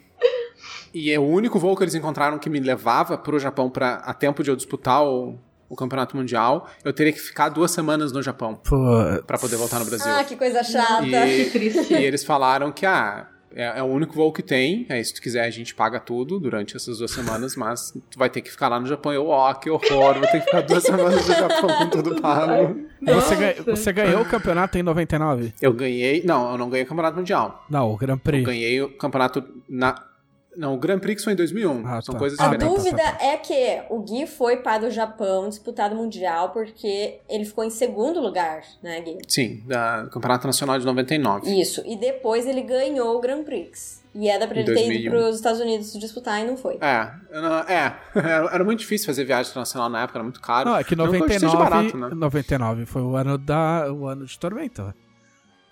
[0.94, 4.14] e é o único voo que eles encontraram que me levava pro Japão pra, a
[4.14, 6.70] tempo de eu disputar o, o campeonato mundial.
[6.84, 8.78] Eu teria que ficar duas semanas no Japão Pô,
[9.26, 10.12] pra poder voltar no Brasil.
[10.12, 11.04] Ah, que coisa chata.
[11.04, 11.94] E, Que triste.
[11.94, 14.86] e eles falaram que ah, é, é o único voo que tem.
[14.90, 18.30] Aí, se tu quiser, a gente paga tudo durante essas duas semanas, mas tu vai
[18.30, 19.12] ter que ficar lá no Japão.
[19.14, 22.76] Eu, ó, que horror, vou ter que ficar duas semanas no Japão com tudo pago.
[23.02, 25.54] você, ganha- você ganhou o campeonato em 99?
[25.62, 26.24] Eu ganhei.
[26.24, 27.66] Não, eu não ganhei o campeonato mundial.
[27.70, 28.46] Não, o Grand Eu Prix.
[28.46, 29.96] ganhei o campeonato na.
[30.56, 31.84] Não, o Grand Prix foi em 2001.
[31.88, 32.20] Ah, São tá.
[32.20, 32.84] coisas Ah, A não, diferentes.
[32.84, 37.20] dúvida tá, tá, é que o Gui foi para o Japão disputar o Mundial porque
[37.30, 39.18] ele ficou em segundo lugar, né, Gui?
[39.28, 41.50] Sim, da Campeonato Nacional de 99.
[41.60, 41.82] Isso.
[41.86, 44.02] E depois ele ganhou o Grand Prix.
[44.16, 45.10] E era pra ele ter ido 2001.
[45.10, 46.76] para os Estados Unidos disputar e não foi.
[46.80, 47.98] É, não- é,
[48.54, 50.70] era muito difícil fazer viagem internacional na época, era muito caro.
[50.70, 52.10] Não, é que Não que hoje seja 99, barato, né?
[52.16, 54.96] 99 foi o ano da o ano de Tormenta.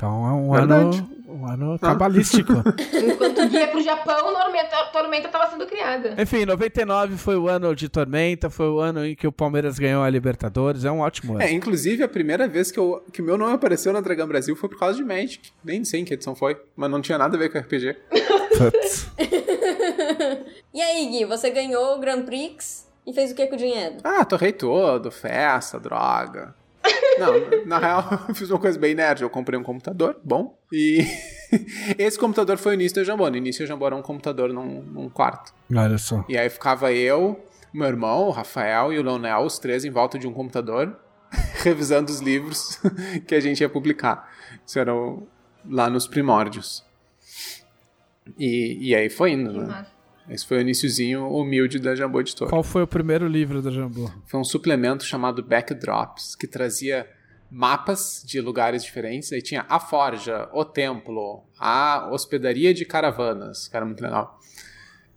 [0.02, 0.98] Então é um Verdade.
[0.98, 2.54] ano um ano cabalístico.
[2.92, 6.16] Enquanto guia pro Japão, Tormenta, Tormenta tava sendo criada.
[6.18, 10.04] Enfim, 99 foi o ano de Tormenta, foi o ano em que o Palmeiras ganhou
[10.04, 11.44] a Libertadores, é um ótimo ano.
[11.44, 14.56] É, inclusive a primeira vez que, eu, que o meu nome apareceu na Dragão Brasil
[14.56, 15.52] foi por causa de Magic.
[15.64, 17.96] Nem sei em que edição foi, mas não tinha nada a ver com RPG.
[20.74, 23.98] E aí, Gui, você ganhou o Grand Prix e fez o que com o dinheiro?
[24.06, 26.56] Ah, torrei todo, festa, droga.
[27.26, 29.22] Não, na real, eu fiz uma coisa bem nerd.
[29.22, 30.58] Eu comprei um computador, bom.
[30.72, 31.06] E
[31.98, 33.30] esse computador foi o início da Jambô.
[33.30, 35.54] No início, a Jambô era um computador num, num quarto.
[35.76, 36.24] Olha só.
[36.28, 37.44] E aí ficava eu,
[37.74, 40.98] meu irmão, o Rafael e o Leonel, os três em volta de um computador,
[41.64, 42.80] revisando os livros
[43.28, 44.30] que a gente ia publicar.
[44.66, 45.28] Isso era o-
[45.70, 46.84] lá nos primórdios.
[48.38, 49.86] E, e aí foi indo, né?
[50.32, 52.50] Esse foi o iniciozinho humilde da Jambô Editora.
[52.50, 54.12] Qual foi o primeiro livro da Jambu?
[54.26, 57.06] Foi um suplemento chamado Backdrops, que trazia
[57.52, 59.34] mapas de lugares diferentes.
[59.34, 64.40] Aí tinha a Forja, o Templo, a Hospedaria de Caravanas, que era muito legal.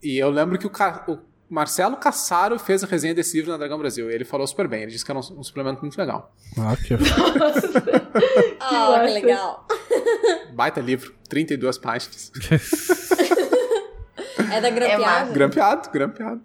[0.02, 1.18] E eu lembro que o, Ca- o
[1.48, 4.10] Marcelo Cassaro fez a resenha desse livro na Dragão Brasil.
[4.10, 6.34] E ele falou super bem, ele disse que era um, um suplemento muito legal.
[6.58, 6.94] Ah, que...
[8.60, 9.66] Ah, que legal.
[10.54, 12.32] Baita livro, 32 páginas.
[14.52, 15.02] É da grampeada?
[15.02, 15.32] massa.
[15.32, 16.42] Grampeado, grampeado.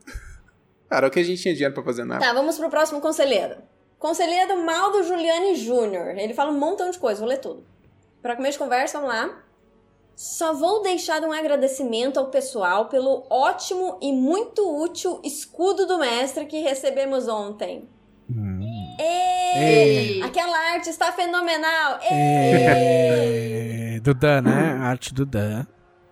[0.90, 2.28] Era o que a gente tinha dinheiro pra fazer na época.
[2.28, 3.58] Tá, vamos pro próximo conselheiro.
[4.00, 6.18] Conselheiro Maldo Giuliani Júnior.
[6.18, 7.64] Ele fala um montão de coisa, vou ler tudo.
[8.22, 9.30] Pra começo de conversa, vamos lá.
[10.16, 16.46] Só vou deixar um agradecimento ao pessoal pelo ótimo e muito útil escudo do mestre
[16.46, 17.88] que recebemos ontem.
[19.00, 19.58] Ê!
[19.58, 20.22] Ei.
[20.22, 22.00] Aquela arte está fenomenal!
[22.02, 23.96] Ê!
[23.96, 24.78] É, do Dan, né?
[24.82, 25.66] Arte do Dan.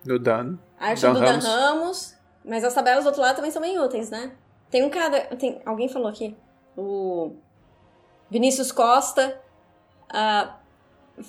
[0.05, 0.57] Do Dan.
[0.79, 1.45] Arte Dan do Dan Ramos.
[1.45, 2.13] Ramos.
[2.45, 4.31] Mas as tabelas do outro lado também são bem úteis, né?
[4.69, 5.21] Tem um cara.
[5.35, 6.35] Tem, alguém falou aqui.
[6.77, 7.33] O
[8.29, 9.39] Vinícius Costa
[10.09, 10.55] ah,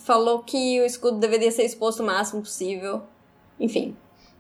[0.05, 3.03] falou que o escudo deveria ser exposto o máximo possível.
[3.59, 3.97] Enfim.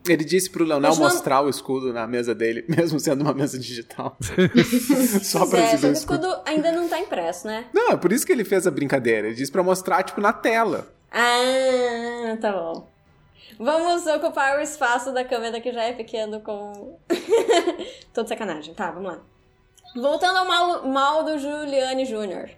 [0.08, 3.58] Ele disse pro Leonel Continuando- mostrar o escudo na mesa dele, mesmo sendo uma mesa
[3.58, 4.16] digital.
[5.22, 6.26] Só pra é, que o o escudo.
[6.26, 7.66] escudo ainda não tá impresso, né?
[7.72, 9.26] Não, é por isso que ele fez a brincadeira.
[9.26, 10.86] Ele disse pra mostrar, tipo, na tela.
[11.10, 12.88] Ah, tá bom.
[13.58, 16.98] Vamos ocupar o espaço da câmera que já é pequeno com.
[18.12, 18.74] Tô de sacanagem.
[18.74, 19.20] Tá, vamos lá.
[19.94, 22.50] Voltando ao mal, mal do Juliane Júnior.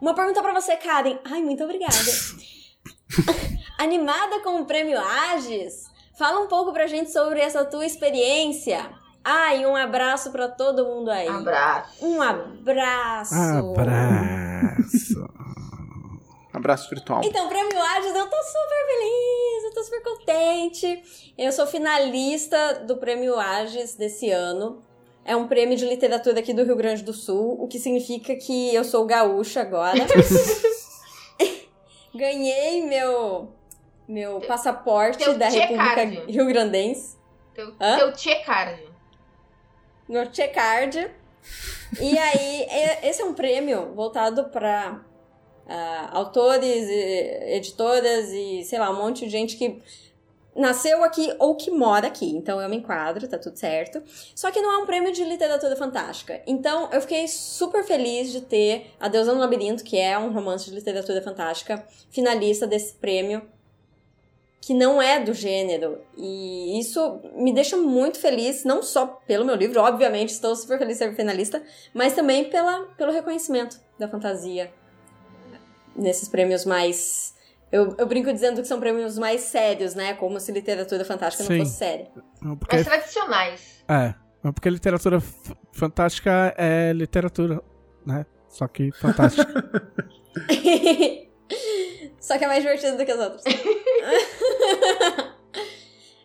[0.00, 1.18] Uma pergunta pra você, Karen.
[1.24, 1.94] Ai, muito obrigada.
[3.78, 5.86] Animada com o prêmio Agis?
[6.16, 8.90] Fala um pouco pra gente sobre essa tua experiência.
[9.24, 11.28] Ah, e um abraço pra todo mundo aí.
[11.28, 12.04] Abraço.
[12.04, 13.34] Um abraço.
[13.34, 14.67] Abraço.
[16.68, 17.22] Abraço virtual.
[17.24, 21.02] Então, Prêmio Agis, eu tô super feliz, eu tô super contente.
[21.38, 24.82] Eu sou finalista do Prêmio Agis desse ano.
[25.24, 28.74] É um prêmio de literatura aqui do Rio Grande do Sul, o que significa que
[28.74, 29.96] eu sou gaúcha agora.
[32.14, 33.50] Ganhei meu
[34.06, 36.24] meu passaporte Teu da República card.
[36.30, 37.16] Rio Grandense.
[37.54, 37.96] Teu, Hã?
[37.98, 38.82] teu tchê card.
[40.06, 41.10] meu T-Card.
[42.00, 45.00] E aí, é- esse é um prêmio voltado para
[46.10, 49.80] autores, e editoras e, sei lá, um monte de gente que
[50.58, 52.26] nasceu aqui ou que mora aqui.
[52.26, 54.02] Então eu me enquadro, tá tudo certo.
[54.34, 56.42] Só que não é um prêmio de literatura fantástica.
[56.46, 60.64] Então eu fiquei super feliz de ter A Deusa no Labirinto, que é um romance
[60.64, 63.42] de literatura fantástica, finalista desse prêmio
[64.60, 66.00] que não é do gênero.
[66.16, 70.98] E isso me deixa muito feliz, não só pelo meu livro, obviamente estou super feliz
[70.98, 71.62] de ser finalista,
[71.94, 74.70] mas também pela, pelo reconhecimento da fantasia
[75.98, 77.34] nesses prêmios mais.
[77.70, 80.14] Eu, eu brinco dizendo que são prêmios mais sérios, né?
[80.14, 81.58] Como se literatura fantástica Sim.
[81.58, 82.08] não fosse séria.
[82.58, 83.84] Porque, Mais tradicionais.
[83.88, 85.20] é, mas porque literatura
[85.72, 87.62] fantástica é literatura,
[88.06, 88.24] né?
[88.48, 89.46] Só que fantástica.
[92.20, 93.44] Só que é mais divertido do que as outras.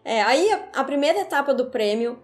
[0.04, 2.20] é, aí a, a primeira etapa do prêmio,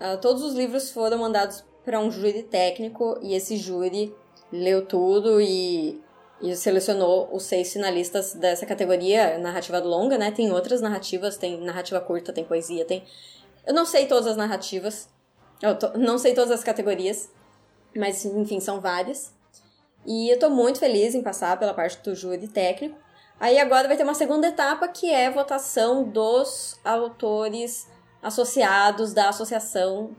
[0.00, 4.14] ah, todos os livros foram mandados para um júri técnico e esse júri
[4.50, 6.02] leu tudo e,
[6.44, 10.30] e selecionou os seis finalistas dessa categoria narrativa longa, né?
[10.30, 13.02] Tem outras narrativas, tem narrativa curta, tem poesia, tem.
[13.66, 15.08] Eu não sei todas as narrativas,
[15.62, 17.30] eu não sei todas as categorias,
[17.96, 19.32] mas enfim, são várias.
[20.04, 22.94] E eu tô muito feliz em passar pela parte do júri técnico.
[23.40, 27.88] Aí agora vai ter uma segunda etapa que é a votação dos autores
[28.22, 30.14] associados da Associação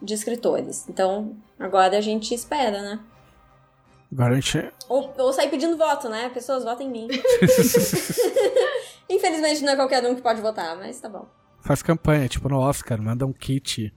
[0.00, 0.88] de Escritores.
[0.88, 3.00] Então, agora a gente espera, né?
[4.10, 4.72] Agora a gente.
[4.88, 6.30] Ou, ou sair pedindo voto, né?
[6.30, 7.08] Pessoas votem em mim.
[9.10, 11.26] Infelizmente não é qualquer um que pode votar, mas tá bom.
[11.60, 13.92] Faz campanha, tipo no Oscar, manda um kit.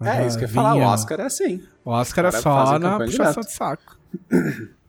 [0.00, 0.80] É, Manda isso que eu ia falar, o.
[0.80, 1.62] Oscar é assim.
[1.84, 3.98] O Oscar é Cara, só na puxação de saco.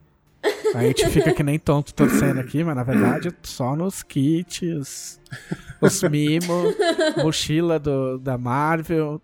[0.74, 5.20] A gente fica que nem tonto torcendo aqui, mas na verdade só nos kits,
[5.80, 6.74] os mimos,
[7.22, 9.20] mochila do, da Marvel.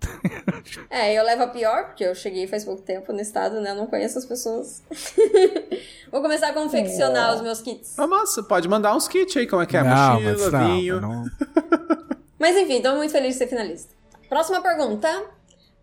[0.88, 3.72] É, eu levo a pior, porque eu cheguei faz pouco tempo no estado, né?
[3.72, 4.82] Eu não conheço as pessoas.
[6.10, 7.98] Vou começar a confeccionar os meus kits.
[7.98, 9.82] Ah, mas você pode mandar uns kits aí, como é que é?
[9.82, 11.00] não, Mochila, mas não, vinho.
[11.00, 11.24] não.
[12.40, 13.94] Mas enfim, tô muito feliz de ser finalista.
[14.26, 15.26] Próxima pergunta.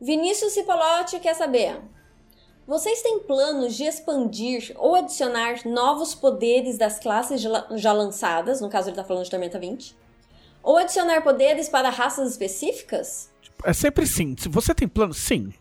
[0.02, 1.80] Vinícius Cipolotti quer saber:
[2.68, 8.60] Vocês têm planos de expandir ou adicionar novos poderes das classes já- lançadas?
[8.60, 9.96] No caso, ele tá falando de Tormenta 20.
[10.62, 13.32] Ou adicionar poderes para raças específicas?
[13.64, 14.36] É sempre sim.
[14.38, 15.54] Se você tem plano, sim.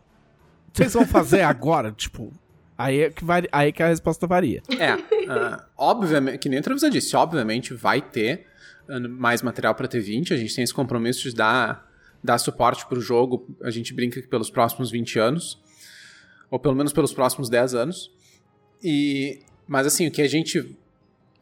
[0.73, 2.33] Vocês vão fazer agora, tipo.
[2.77, 4.61] Aí é que, aí que a resposta varia.
[4.79, 4.91] É,
[5.31, 8.47] ah, obviamente, que nem a Travisa disse, obviamente vai ter
[8.89, 11.89] ah, mais material pra T20, a gente tem esse compromisso de dar,
[12.23, 15.59] dar suporte pro jogo, a gente brinca que pelos próximos 20 anos,
[16.51, 18.11] ou pelo menos pelos próximos 10 anos.
[18.83, 20.77] E, mas assim, o que a gente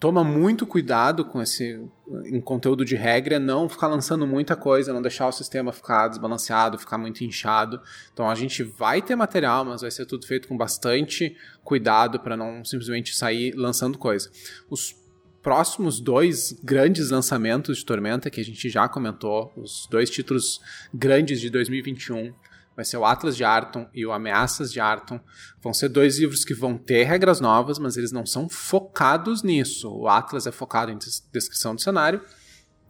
[0.04, 1.80] toma muito cuidado com esse
[2.26, 6.08] em conteúdo de regra é não ficar lançando muita coisa, não deixar o sistema ficar
[6.08, 7.80] desbalanceado, ficar muito inchado.
[8.12, 12.36] Então a gente vai ter material, mas vai ser tudo feito com bastante cuidado para
[12.36, 14.30] não simplesmente sair lançando coisa.
[14.68, 14.94] Os
[15.42, 20.60] próximos dois grandes lançamentos de Tormenta que a gente já comentou, os dois títulos
[20.92, 22.32] grandes de 2021,
[22.76, 25.20] vai ser o Atlas de Arton e o Ameaças de Arton.
[25.62, 29.90] Vão ser dois livros que vão ter regras novas, mas eles não são focados nisso.
[29.90, 32.20] O Atlas é focado em des- descrição do cenário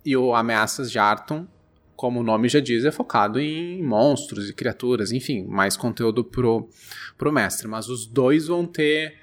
[0.05, 1.47] e o Ameaças de Arton,
[1.97, 6.69] como o nome já diz, é focado em monstros e criaturas, enfim, mais conteúdo pro,
[7.17, 7.69] pro mestre.
[7.69, 9.17] Mas os dois vão ter,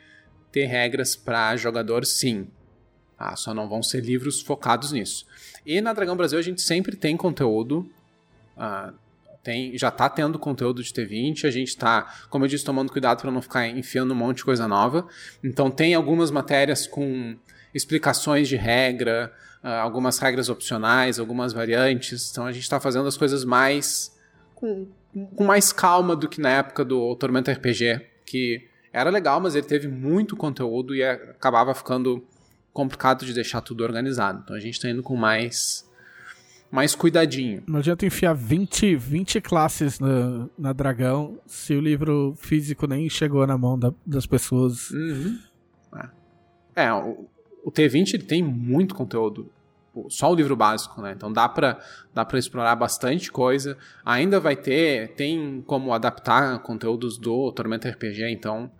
[0.52, 2.48] ter regras para jogador, sim.
[3.20, 5.28] Ah, só não vão ser livros focados nisso.
[5.66, 7.88] E na Dragão Brasil a gente sempre tem conteúdo.
[8.58, 8.94] ah,
[9.44, 13.22] tem, já tá tendo conteúdo de T20, a gente tá, como eu disse, tomando cuidado
[13.22, 15.08] para não ficar enfiando um monte de coisa nova.
[15.44, 17.36] Então tem algumas matérias com
[17.74, 22.30] explicações de regra, ah, algumas regras opcionais, algumas variantes.
[22.32, 24.16] Então a gente está fazendo as coisas mais
[24.54, 24.88] com,
[25.36, 29.66] com mais calma do que na época do Tormenta RPG, que era legal, mas ele
[29.66, 32.24] teve muito conteúdo e acabava ficando
[32.72, 34.42] complicado de deixar tudo organizado.
[34.44, 35.90] Então a gente está indo com mais
[36.72, 37.64] mais cuidadinho.
[37.68, 43.46] Não adianta enfiar 20, 20 classes na, na Dragão se o livro físico nem chegou
[43.46, 44.90] na mão da- das pessoas.
[44.92, 45.38] Uhum.
[46.76, 47.28] É, É, o,
[47.66, 49.52] o T20 ele tem muito conteúdo.
[50.08, 51.12] Só o livro básico, né?
[51.12, 51.78] Então dá pra,
[52.14, 53.78] dá pra explorar bastante coisa.
[54.06, 58.72] Ainda vai ter, tem como adaptar conteúdos do Tormenta RPG, então.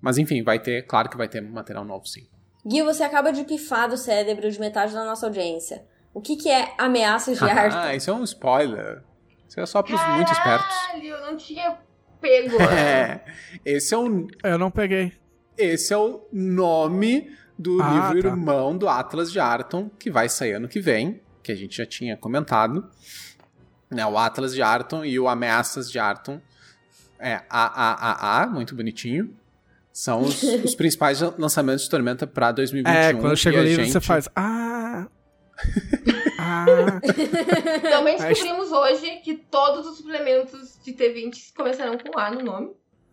[0.00, 2.26] Mas enfim, vai ter, claro que vai ter material novo sim.
[2.66, 5.82] Gui, você acaba de pifar do cérebro de metade da nossa audiência.
[6.18, 7.76] O que, que é ameaças de arte?
[7.76, 9.02] ah, isso é um spoiler.
[9.48, 10.76] Isso é só pros muito espertos.
[10.86, 11.76] Caralho, eu não tinha
[12.20, 12.56] pego.
[12.76, 13.20] É,
[13.64, 15.12] esse é um, Eu não peguei.
[15.56, 18.28] esse é o nome do Ah, livro tá.
[18.28, 21.86] irmão do Atlas de Arton, que vai sair ano que vem, que a gente já
[21.86, 22.88] tinha comentado.
[23.90, 26.40] Né, o Atlas de Arton e o Ameaças de Arton.
[27.18, 29.34] É, AAAA, muito bonitinho.
[29.92, 32.92] São os, os principais lançamentos de Tormenta pra 2021.
[33.00, 34.28] É, quando chega o a livro, gente- você faz.
[34.36, 35.06] Ah.
[36.38, 36.64] ah.
[37.82, 42.70] Também descobrimos hoje que todos os suplementos de T20 começarão com A no nome.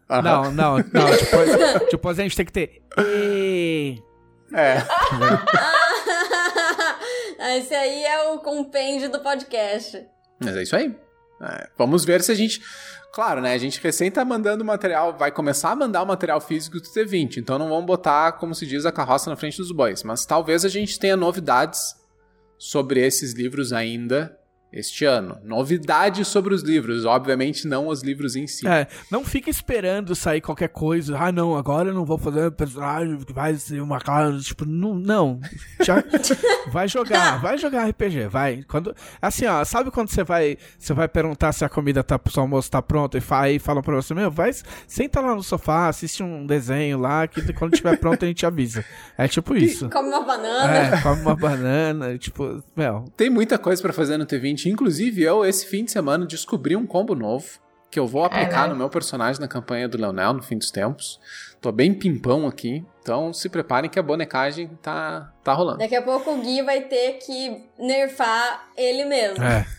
[0.10, 0.22] Aham.
[0.22, 0.84] Não, não, não.
[0.84, 1.58] Depois,
[1.92, 2.82] depois a gente tem que ter.
[3.00, 4.02] E...
[4.54, 4.78] É.
[7.58, 10.06] Esse aí é o compêndio do podcast.
[10.40, 10.96] Mas é isso aí.
[11.42, 12.62] É, vamos ver se a gente.
[13.12, 13.54] Claro, né?
[13.54, 17.38] A gente recém tá mandando material, vai começar a mandar o material físico do T20,
[17.38, 20.04] então não vamos botar, como se diz, a carroça na frente dos bois.
[20.04, 21.96] Mas talvez a gente tenha novidades
[22.58, 24.38] sobre esses livros ainda
[24.76, 25.38] este ano.
[25.44, 28.68] Novidades sobre os livros, obviamente não os livros em si.
[28.68, 31.18] É, não fica esperando sair qualquer coisa.
[31.18, 34.38] Ah, não, agora eu não vou fazer um personagem que vai ser uma cara.
[34.40, 34.96] Tipo, não.
[34.96, 35.40] não.
[35.82, 36.04] Já,
[36.72, 38.64] vai jogar, vai jogar RPG, vai.
[38.68, 42.38] Quando, assim, ó, sabe quando você vai, você vai perguntar se a comida tá, se
[42.38, 44.52] o almoço tá pronto e, fa, e fala pra você, meu, vai,
[44.88, 48.84] senta lá no sofá, assiste um desenho lá, que quando tiver pronto a gente avisa.
[49.18, 49.90] É tipo isso.
[49.90, 50.74] Come uma banana.
[50.74, 54.65] É, come uma banana, tipo, meu, Tem muita coisa pra fazer no T20.
[54.70, 57.60] Inclusive, eu, esse fim de semana, descobri um combo novo
[57.90, 58.74] que eu vou aplicar né?
[58.74, 61.20] no meu personagem na campanha do Leonel no fim dos tempos.
[61.62, 65.78] Tô bem pimpão aqui, então se preparem que a bonecagem tá, tá rolando.
[65.78, 69.44] Daqui a pouco o Gui vai ter que nerfar ele mesmo.
[69.44, 69.66] é.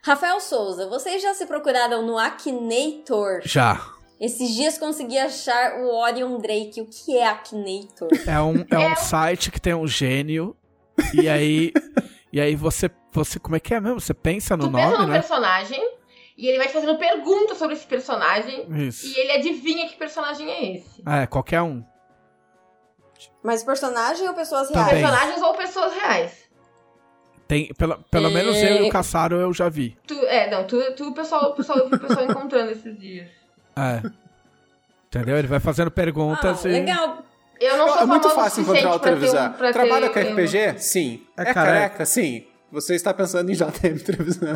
[0.00, 3.40] Rafael Souza, vocês já se procuraram no Akinator?
[3.42, 3.92] Já.
[4.18, 6.80] Esses dias consegui achar o Orion Drake.
[6.80, 8.08] O que é Akinator?
[8.26, 10.56] É um, é um site que tem um gênio.
[11.12, 11.72] E aí.
[12.38, 13.38] E aí você, você.
[13.40, 14.00] Como é que é mesmo?
[14.00, 15.18] Você pensa no tu pensa nome, no né?
[15.18, 15.82] personagem
[16.36, 19.06] e ele vai te fazendo perguntas sobre esse personagem Isso.
[19.06, 21.02] e ele adivinha que personagem é esse.
[21.04, 21.82] É, qualquer um.
[23.42, 24.84] Mas personagem ou pessoas Também.
[24.84, 25.00] reais?
[25.02, 26.48] Personagens ou pessoas reais.
[27.48, 28.30] Tem, pela, pelo É.
[28.30, 29.96] menos eu e o Caçaro eu já vi.
[30.06, 33.28] Tu, é, não, tu, tu o pessoal, o pessoal, o pessoal encontrando esses dias.
[33.74, 34.02] É.
[35.06, 35.36] Entendeu?
[35.38, 36.72] Ele vai fazendo perguntas Ah, e.
[36.72, 37.24] legal.
[37.60, 40.08] Eu não sou É muito famosa o fácil encontrar o suficiente pra ter um- Trabalha
[40.10, 40.78] ter com um- RPG?
[40.78, 41.22] Sim.
[41.36, 41.54] É É, careca?
[41.54, 42.06] careca?
[42.06, 42.44] Sim.
[42.70, 44.54] Você está pensando em JM televisão.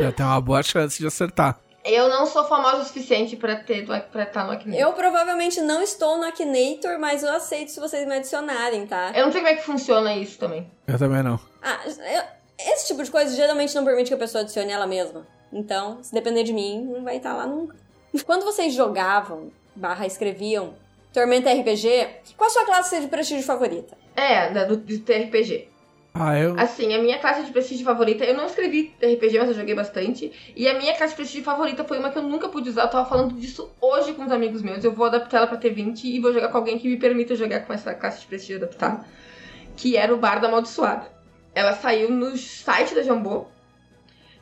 [0.00, 1.58] Já tem uma boa chance de acertar.
[1.84, 4.78] Eu não sou famosa o suficiente pra ter pra estar no Acne.
[4.78, 9.10] Eu provavelmente não estou no Akinator, mas eu aceito se vocês me adicionarem, tá?
[9.14, 10.70] Eu não sei como é que funciona isso também.
[10.86, 11.40] Eu também não.
[11.60, 12.22] Ah, eu-
[12.72, 15.26] esse tipo de coisa geralmente não permite que a pessoa adicione ela mesma.
[15.52, 17.74] Então, se depender de mim, não vai estar lá nunca.
[18.24, 20.74] Quando vocês jogavam, barra escreviam,
[21.12, 23.96] Tormenta RPG, qual a sua classe de prestígio favorita?
[24.16, 25.68] É, da, do, do TRPG.
[26.14, 26.58] Ah, eu.
[26.58, 30.30] Assim, a minha classe de prestígio favorita, eu não escrevi RPG, mas eu joguei bastante.
[30.54, 32.82] E a minha classe de prestígio favorita foi uma que eu nunca pude usar.
[32.82, 34.84] Eu tava falando disso hoje com os amigos meus.
[34.84, 37.60] Eu vou adaptar ela pra T20 e vou jogar com alguém que me permita jogar
[37.60, 39.04] com essa classe de prestígio adaptada.
[39.76, 41.06] Que era o Bardo Amaldiçoado.
[41.54, 43.46] Ela saiu no site da Jambô.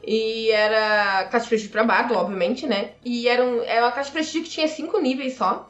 [0.05, 2.93] E era classe de prestígio pra Bardo, obviamente, né?
[3.05, 5.70] E era, um, era uma classe de prestígio que tinha cinco níveis só.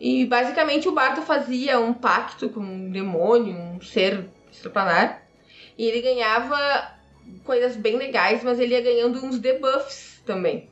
[0.00, 5.22] E basicamente o Bardo fazia um pacto com um demônio, um ser extraplanar.
[5.76, 6.98] E ele ganhava
[7.44, 10.68] coisas bem legais, mas ele ia ganhando uns debuffs também.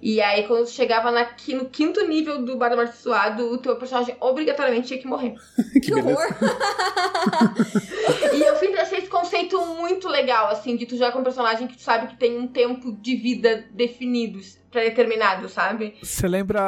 [0.00, 4.88] E aí, quando chegava na, no quinto nível do Bardo Amaldiçoado, o teu personagem obrigatoriamente
[4.88, 5.34] tinha que morrer.
[5.82, 6.18] Que horror!
[8.34, 11.66] E eu sempre achei esse conceito muito legal, assim, de tu jogar com um personagem
[11.66, 14.40] que tu sabe que tem um tempo de vida definido,
[14.74, 15.94] pré-determinado, sabe?
[16.02, 16.60] Você lembra.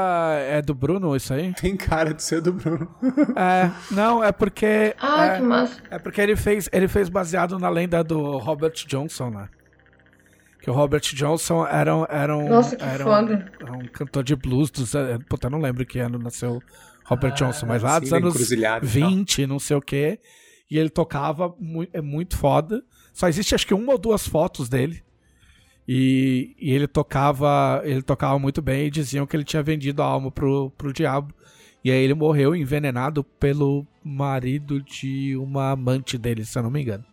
[0.49, 1.53] É do Bruno isso aí?
[1.55, 2.89] Tem cara de ser do Bruno.
[3.37, 3.71] É.
[3.91, 4.95] Não, é porque.
[4.99, 5.83] Ah, é, que massa.
[5.91, 9.49] É porque ele fez, ele fez baseado na lenda do Robert Johnson, né?
[10.63, 12.49] Que o Robert Johnson era, um- era um.
[12.49, 13.53] Nossa, que era um- foda.
[13.61, 14.95] era um cantor de blues dos.
[14.95, 16.61] eh, Puta, eu não lembro que ano nasceu
[17.05, 19.09] Robert Johnson, mas lá sim, dos anos encruzilhada e tal.
[19.11, 20.19] 20, não sei o quê.
[20.71, 22.83] E ele tocava muito, é muito foda.
[23.13, 25.03] Só existe acho que uma ou duas fotos dele.
[25.89, 30.07] E, e ele tocava ele tocava muito bem e diziam que ele tinha vendido a
[30.07, 31.33] alma pro, pro diabo.
[31.85, 36.83] E aí ele morreu envenenado pelo marido de uma amante dele, se eu não me
[36.83, 37.05] engano.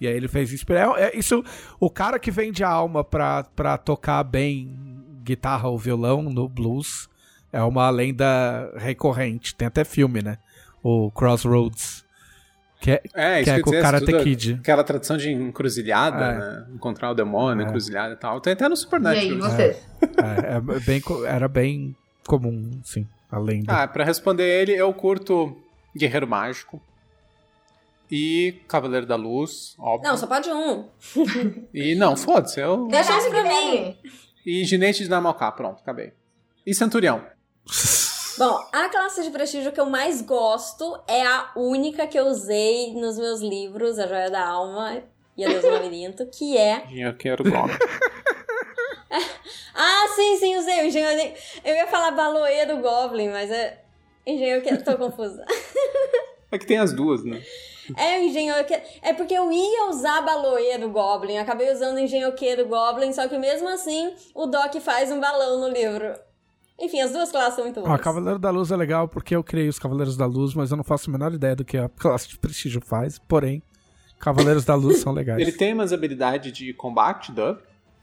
[0.00, 0.64] E aí ele fez isso.
[0.72, 1.44] É, é isso
[1.78, 7.08] o cara que vende a alma pra, pra tocar bem guitarra ou violão no blues
[7.52, 9.54] É uma lenda recorrente.
[9.54, 10.38] Tem até filme, né?
[10.82, 12.05] O Crossroads.
[12.80, 14.54] Que é, É, que isso é com o Karate Kid.
[14.60, 16.38] Aquela tradução de encruzilhada, É.
[16.38, 16.66] né?
[16.74, 17.66] Encontrar o demônio, É.
[17.68, 18.40] encruzilhada e tal.
[18.40, 19.22] Tem até no E Supernatural.
[19.24, 19.86] aí, vocês?
[20.02, 21.96] É, é bem, co- era bem
[22.26, 23.72] comum, sim, a lenda.
[23.82, 25.56] Ah, pra responder ele, eu curto
[25.96, 26.80] Guerreiro Mágico.
[28.10, 30.08] E Cavaleiro da Luz, óbvio.
[30.10, 30.84] Não, só pode um.
[31.74, 32.86] E não, foda-se, eu.
[32.88, 33.96] Dá chance pra mim.
[34.46, 36.12] E Ginete de Namalcá, pronto, acabei.
[36.64, 37.22] E Centurião.
[38.38, 42.92] Bom, a classe de prestígio que eu mais gosto é a única que eu usei
[42.92, 45.02] nos meus livros, A Joia da Alma
[45.34, 46.84] e A Deus do Labirinto, que é...
[46.84, 47.78] Engenheiro Goblin.
[49.78, 51.34] Ah, sim, sim, usei o engenheiro...
[51.62, 53.82] Eu ia falar baloeiro Goblin, mas é...
[54.26, 54.74] Engenheiro que...
[54.78, 55.44] Tô confusa.
[56.50, 57.42] é que tem as duas, né?
[57.94, 58.82] É o engenhoqueiro.
[59.02, 61.36] É porque eu ia usar baloeiro Goblin.
[61.36, 66.18] Acabei usando engenhoqueiro Goblin, só que mesmo assim o Doc faz um balão no livro.
[66.78, 68.00] Enfim, as duas classes são muito Ah, boas.
[68.00, 70.84] Cavaleiro da Luz é legal porque eu criei os Cavaleiros da Luz, mas eu não
[70.84, 73.18] faço a menor ideia do que a classe de prestígio faz.
[73.18, 73.62] Porém,
[74.18, 75.40] Cavaleiros da Luz são legais.
[75.42, 77.56] Ele tem umas habilidades de combate, duh,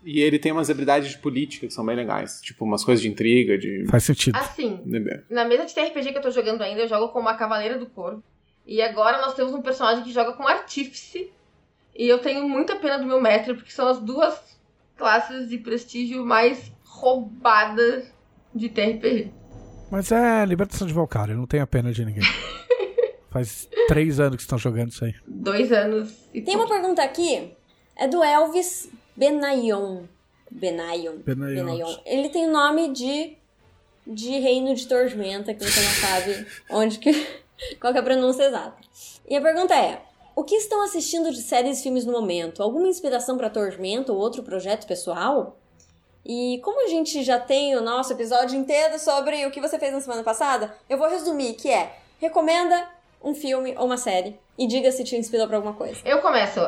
[0.06, 2.42] e ele tem umas habilidades de política que são bem legais.
[2.42, 3.86] Tipo, umas coisas de intriga, de.
[3.90, 4.36] Faz sentido.
[4.36, 4.82] Assim,
[5.30, 7.86] na mesa de TRPG que eu tô jogando ainda, eu jogo como a Cavaleira do
[7.86, 8.22] Corvo.
[8.66, 11.32] E agora nós temos um personagem que joga com Artífice.
[11.96, 14.58] E eu tenho muita pena do meu mestre, porque são as duas
[14.98, 18.12] classes de prestígio mais roubadas
[18.54, 19.32] de TRPG.
[19.92, 22.24] Mas é libertação de Valkyrie, não tem a pena de ninguém.
[23.30, 25.14] Faz três anos que estão jogando isso aí.
[25.28, 27.52] Dois anos e Tem uma pergunta aqui.
[27.96, 30.04] É do Elvis Benayon.
[30.50, 31.18] Benayon.
[31.26, 31.96] Benayon.
[32.06, 33.36] Ele tem o nome de,
[34.06, 37.12] de Reino de Tormenta, que você não sabe onde que.
[37.80, 38.78] Qual que é a pronúncia exata.
[39.28, 40.02] E a pergunta é:
[40.36, 42.62] o que estão assistindo de séries e filmes no momento?
[42.62, 45.58] Alguma inspiração para Tormenta ou outro projeto pessoal?
[46.26, 49.92] E como a gente já tem o nosso episódio inteiro sobre o que você fez
[49.92, 52.88] na semana passada, eu vou resumir, que é: recomenda
[53.22, 56.00] um filme ou uma série e diga se te inspirou pra alguma coisa.
[56.06, 56.60] Eu começo.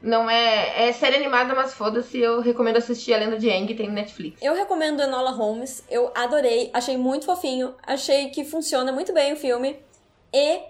[0.00, 0.88] Não é.
[0.88, 2.18] É série animada, mas foda-se.
[2.18, 4.42] Eu recomendo assistir A Lenda de Aang, tem no Netflix.
[4.42, 9.36] Eu recomendo Enola Holmes, eu adorei, achei muito fofinho, achei que funciona muito bem o
[9.36, 9.78] filme
[10.32, 10.60] e,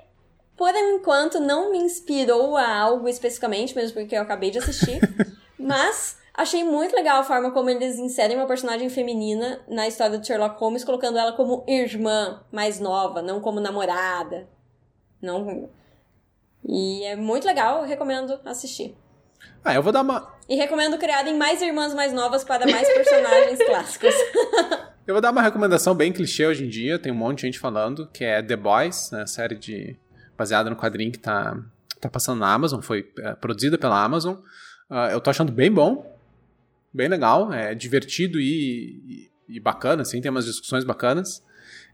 [0.57, 5.01] por enquanto, não me inspirou a algo especificamente, mesmo porque eu acabei de assistir,
[5.59, 10.27] mas achei muito legal a forma como eles inserem uma personagem feminina na história do
[10.27, 14.49] Sherlock Holmes, colocando ela como irmã mais nova, não como namorada.
[15.21, 15.69] Não.
[16.67, 18.97] E é muito legal, eu recomendo assistir.
[19.65, 20.33] Ah, eu vou dar uma.
[20.49, 24.15] E recomendo criarem mais irmãs mais novas para mais personagens clássicos.
[25.05, 27.59] Eu vou dar uma recomendação bem clichê hoje em dia, tem um monte de gente
[27.59, 29.97] falando, que é The Boys, né, série de
[30.39, 31.61] baseada no quadrinho que tá,
[32.01, 34.37] tá passando na Amazon, foi é, produzida pela Amazon.
[34.89, 36.12] Ah, eu tô achando bem bom,
[36.93, 41.43] bem legal, é divertido e, e, e bacana, assim, tem umas discussões bacanas.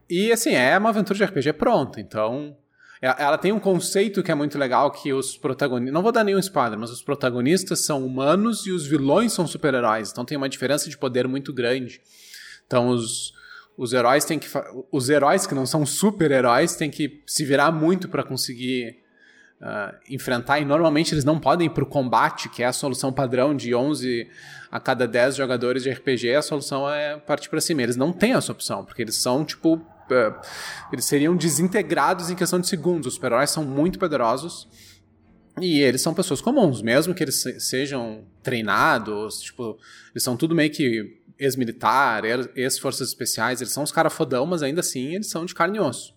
[0.09, 2.57] E assim, é uma aventura de RPG pronta, então
[3.01, 6.39] ela, tem um conceito que é muito legal, que os protagonistas, não vou dar nenhum
[6.41, 10.91] spoiler, mas os protagonistas são humanos e os vilões são super-heróis, então tem uma diferença
[10.91, 12.01] de poder muito grande.
[12.67, 13.33] Então os,
[13.77, 14.49] os heróis têm que
[14.91, 18.99] os heróis que não são super-heróis têm que se virar muito para conseguir
[19.61, 23.55] ah, enfrentar e normalmente eles não podem ir pro combate, que é a solução padrão
[23.55, 24.29] de 11
[24.71, 27.83] a cada 10 jogadores de RPG, a solução é partir para cima.
[27.83, 29.81] Eles não têm essa opção, porque eles são tipo
[30.11, 30.33] eh,
[30.93, 33.07] eles seriam desintegrados em questão de segundos.
[33.09, 34.69] Os super-heróis são muito poderosos.
[35.61, 39.77] E eles são pessoas comuns, mesmo que eles se- sejam treinados, tipo,
[40.13, 42.23] eles são tudo meio que ex-militar,
[42.55, 45.81] ex-forças especiais, eles são os caras fodão, mas ainda assim eles são de carne e
[45.81, 46.15] osso.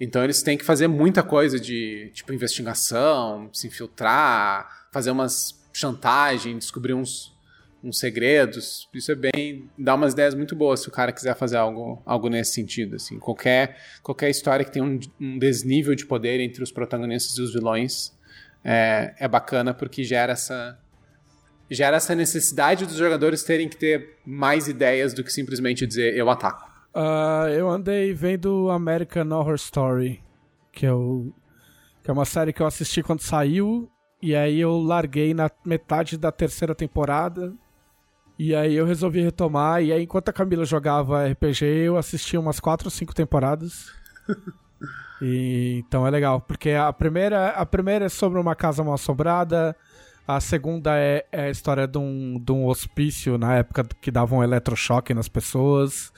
[0.00, 6.56] Então eles têm que fazer muita coisa de, tipo, investigação, se infiltrar, fazer umas chantagem,
[6.58, 7.32] descobrir uns,
[7.82, 8.88] uns segredos.
[8.92, 9.68] Isso é bem.
[9.78, 12.96] dá umas ideias muito boas se o cara quiser fazer algo, algo nesse sentido.
[12.96, 13.18] Assim.
[13.18, 17.52] Qualquer, qualquer história que tem um, um desnível de poder entre os protagonistas e os
[17.52, 18.16] vilões
[18.64, 20.78] é, é bacana porque gera essa.
[21.70, 26.30] Gera essa necessidade dos jogadores terem que ter mais ideias do que simplesmente dizer eu
[26.30, 26.66] ataco.
[26.94, 30.22] Ah, eu andei vendo American Horror Story,
[30.72, 31.30] que é, o,
[32.02, 33.86] que é uma série que eu assisti quando saiu,
[34.22, 37.52] e aí eu larguei na metade da terceira temporada,
[38.38, 42.60] e aí eu resolvi retomar, e aí enquanto a Camila jogava RPG, eu assisti umas
[42.60, 43.92] 4 ou 5 temporadas.
[45.20, 49.74] E, então é legal, porque a primeira, a primeira é sobre uma casa mal assombrada,
[50.28, 54.40] a segunda é, é a história de um, de um hospício na época que davam
[54.40, 56.12] um eletrochoque nas pessoas.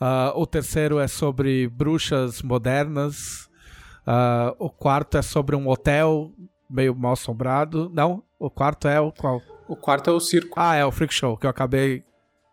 [0.00, 3.50] Ah, o terceiro é sobre bruxas modernas.
[4.06, 6.30] Ah, o quarto é sobre um hotel
[6.70, 7.90] meio mal assombrado.
[7.92, 9.42] Não, o quarto é o qual?
[9.72, 10.60] O quarto é o circo.
[10.60, 12.04] Ah, é o Freak Show, que eu acabei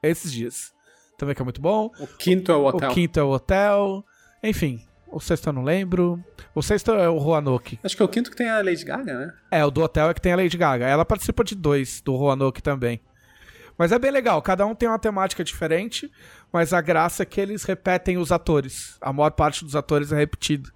[0.01, 0.73] esses dias.
[1.17, 1.91] também que é muito bom.
[1.99, 2.89] O quinto é o hotel.
[2.89, 4.05] O quinto é o hotel.
[4.41, 4.81] Enfim,
[5.11, 6.23] o sexto eu não lembro.
[6.55, 7.77] O sexto é o Roanoke.
[7.83, 9.33] Acho que é o quinto que tem a Lady Gaga, né?
[9.51, 10.87] É, o do hotel é que tem a Lady Gaga.
[10.87, 13.01] Ela participa de dois, do Roanoke também.
[13.77, 16.09] Mas é bem legal, cada um tem uma temática diferente,
[16.53, 18.97] mas a graça é que eles repetem os atores.
[19.01, 20.71] A maior parte dos atores é repetido.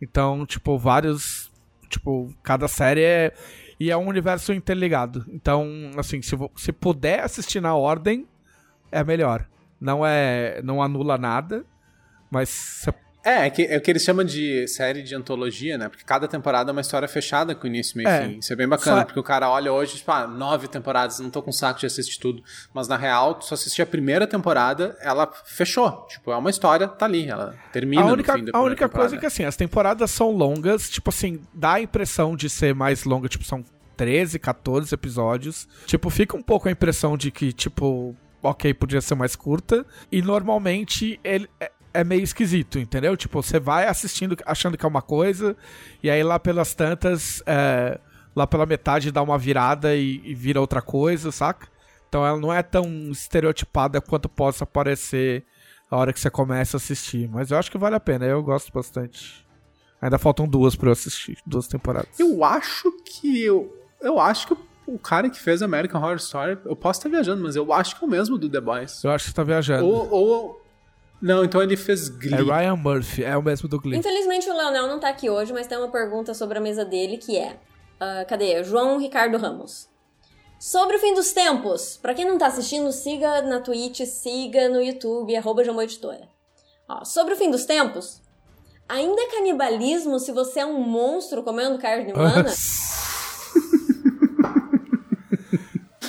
[0.00, 1.52] Então, tipo, vários.
[1.90, 3.34] Tipo, cada série é.
[3.78, 5.24] E é um universo interligado.
[5.28, 8.26] Então, assim, se, se puder assistir na ordem,
[8.90, 9.46] é melhor.
[9.80, 10.60] Não é.
[10.62, 11.64] Não anula nada.
[12.30, 12.92] Mas você
[13.24, 15.88] é, é, que, é o que eles chamam de série de antologia, né?
[15.88, 18.22] Porque cada temporada é uma história fechada com início, meio e É.
[18.28, 18.38] fim.
[18.38, 21.30] Isso é bem bacana, Só- porque o cara olha hoje, tipo, ah, nove temporadas, não
[21.30, 22.42] tô com saco de assistir tudo.
[22.72, 26.06] Mas na real, tu só assistir a primeira temporada, ela fechou.
[26.08, 28.88] Tipo, é uma história, tá ali, ela termina a única, no fim da a única
[28.88, 32.74] coisa é que, assim, as temporadas são longas, tipo assim, dá a impressão de ser
[32.74, 33.64] mais longa, tipo, são
[33.96, 35.68] 13, 14 episódios.
[35.86, 39.86] Tipo, fica um pouco a impressão de que, tipo, ok, podia ser mais curta.
[40.10, 41.48] E normalmente ele
[41.94, 43.16] é, meio esquisito, entendeu?
[43.16, 45.56] Tipo, você vai assistindo achando que é uma coisa,
[46.02, 47.98] e aí lá pelas tantas, é,
[48.34, 51.68] lá pela metade dá uma virada e, e vira outra coisa, saca?
[52.08, 55.44] Então ela não é tão estereotipada quanto possa parecer
[55.90, 57.28] a hora que você começa a assistir.
[57.28, 59.44] Mas eu acho que vale a pena, eu gosto bastante.
[60.00, 62.18] Ainda faltam duas pra eu assistir, duas temporadas.
[62.18, 63.74] Eu acho que eu.
[64.00, 64.56] Eu acho que
[64.86, 68.04] o cara que fez American Horror Story, eu posso estar viajando, mas eu acho que
[68.04, 69.02] é o mesmo do The Boys.
[69.02, 69.86] Eu acho que você tá viajando.
[69.86, 70.12] Ou.
[70.12, 70.63] ou
[71.24, 72.34] não, então ele fez Glee.
[72.34, 73.98] É Ryan Murphy, é o mesmo do Glee.
[73.98, 77.16] Infelizmente o Leonel não tá aqui hoje, mas tem uma pergunta sobre a mesa dele
[77.16, 77.58] que é:
[77.98, 78.62] ah, cadê?
[78.62, 79.88] João Ricardo Ramos.
[80.60, 84.82] Sobre o fim dos tempos, pra quem não tá assistindo, siga na Twitch, siga no
[84.82, 86.28] YouTube, arroba Editora.
[86.86, 88.20] Ó, sobre o fim dos tempos,
[88.86, 92.50] ainda é canibalismo se você é um monstro comendo carne humana?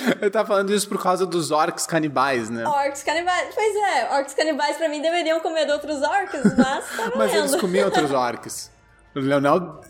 [0.20, 2.66] Ele tá falando isso por causa dos orcs canibais, né?
[2.66, 3.54] Orcs canibais.
[3.54, 7.86] Pois é, orcs canibais pra mim deveriam comer outros orcs, mas tá Mas eles comiam
[7.86, 8.70] outros orcs.
[9.14, 9.80] O Leonel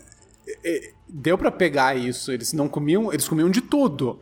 [1.07, 2.31] deu pra pegar isso.
[2.31, 4.19] Eles não comiam, eles comiam de tudo.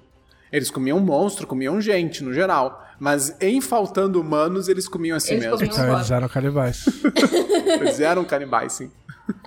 [0.52, 2.82] Eles comiam monstro, comiam gente no geral.
[3.00, 5.58] Mas em faltando humanos, eles comiam assim Eles mesmo.
[5.58, 6.86] comiam- Então eles eram canibais.
[7.82, 8.92] Eles eram canibais, sim.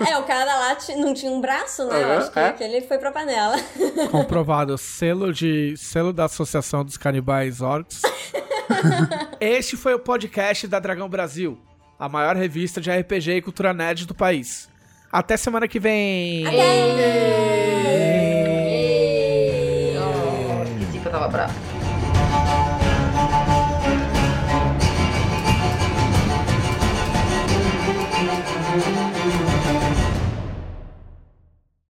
[0.07, 2.03] É, o cara lá não tinha um braço, né?
[2.03, 3.57] Eu acho que ele aquele foi pra panela.
[4.11, 4.77] Comprovado.
[4.77, 8.03] Selo de selo da Associação dos Canibais Orcs.
[9.41, 11.59] este foi o podcast da Dragão Brasil,
[11.99, 14.69] a maior revista de RPG e cultura nerd do país.
[15.11, 16.47] Até semana que vem!
[16.47, 16.59] Até!
[20.81, 21.68] Esse dia eu tava bravo.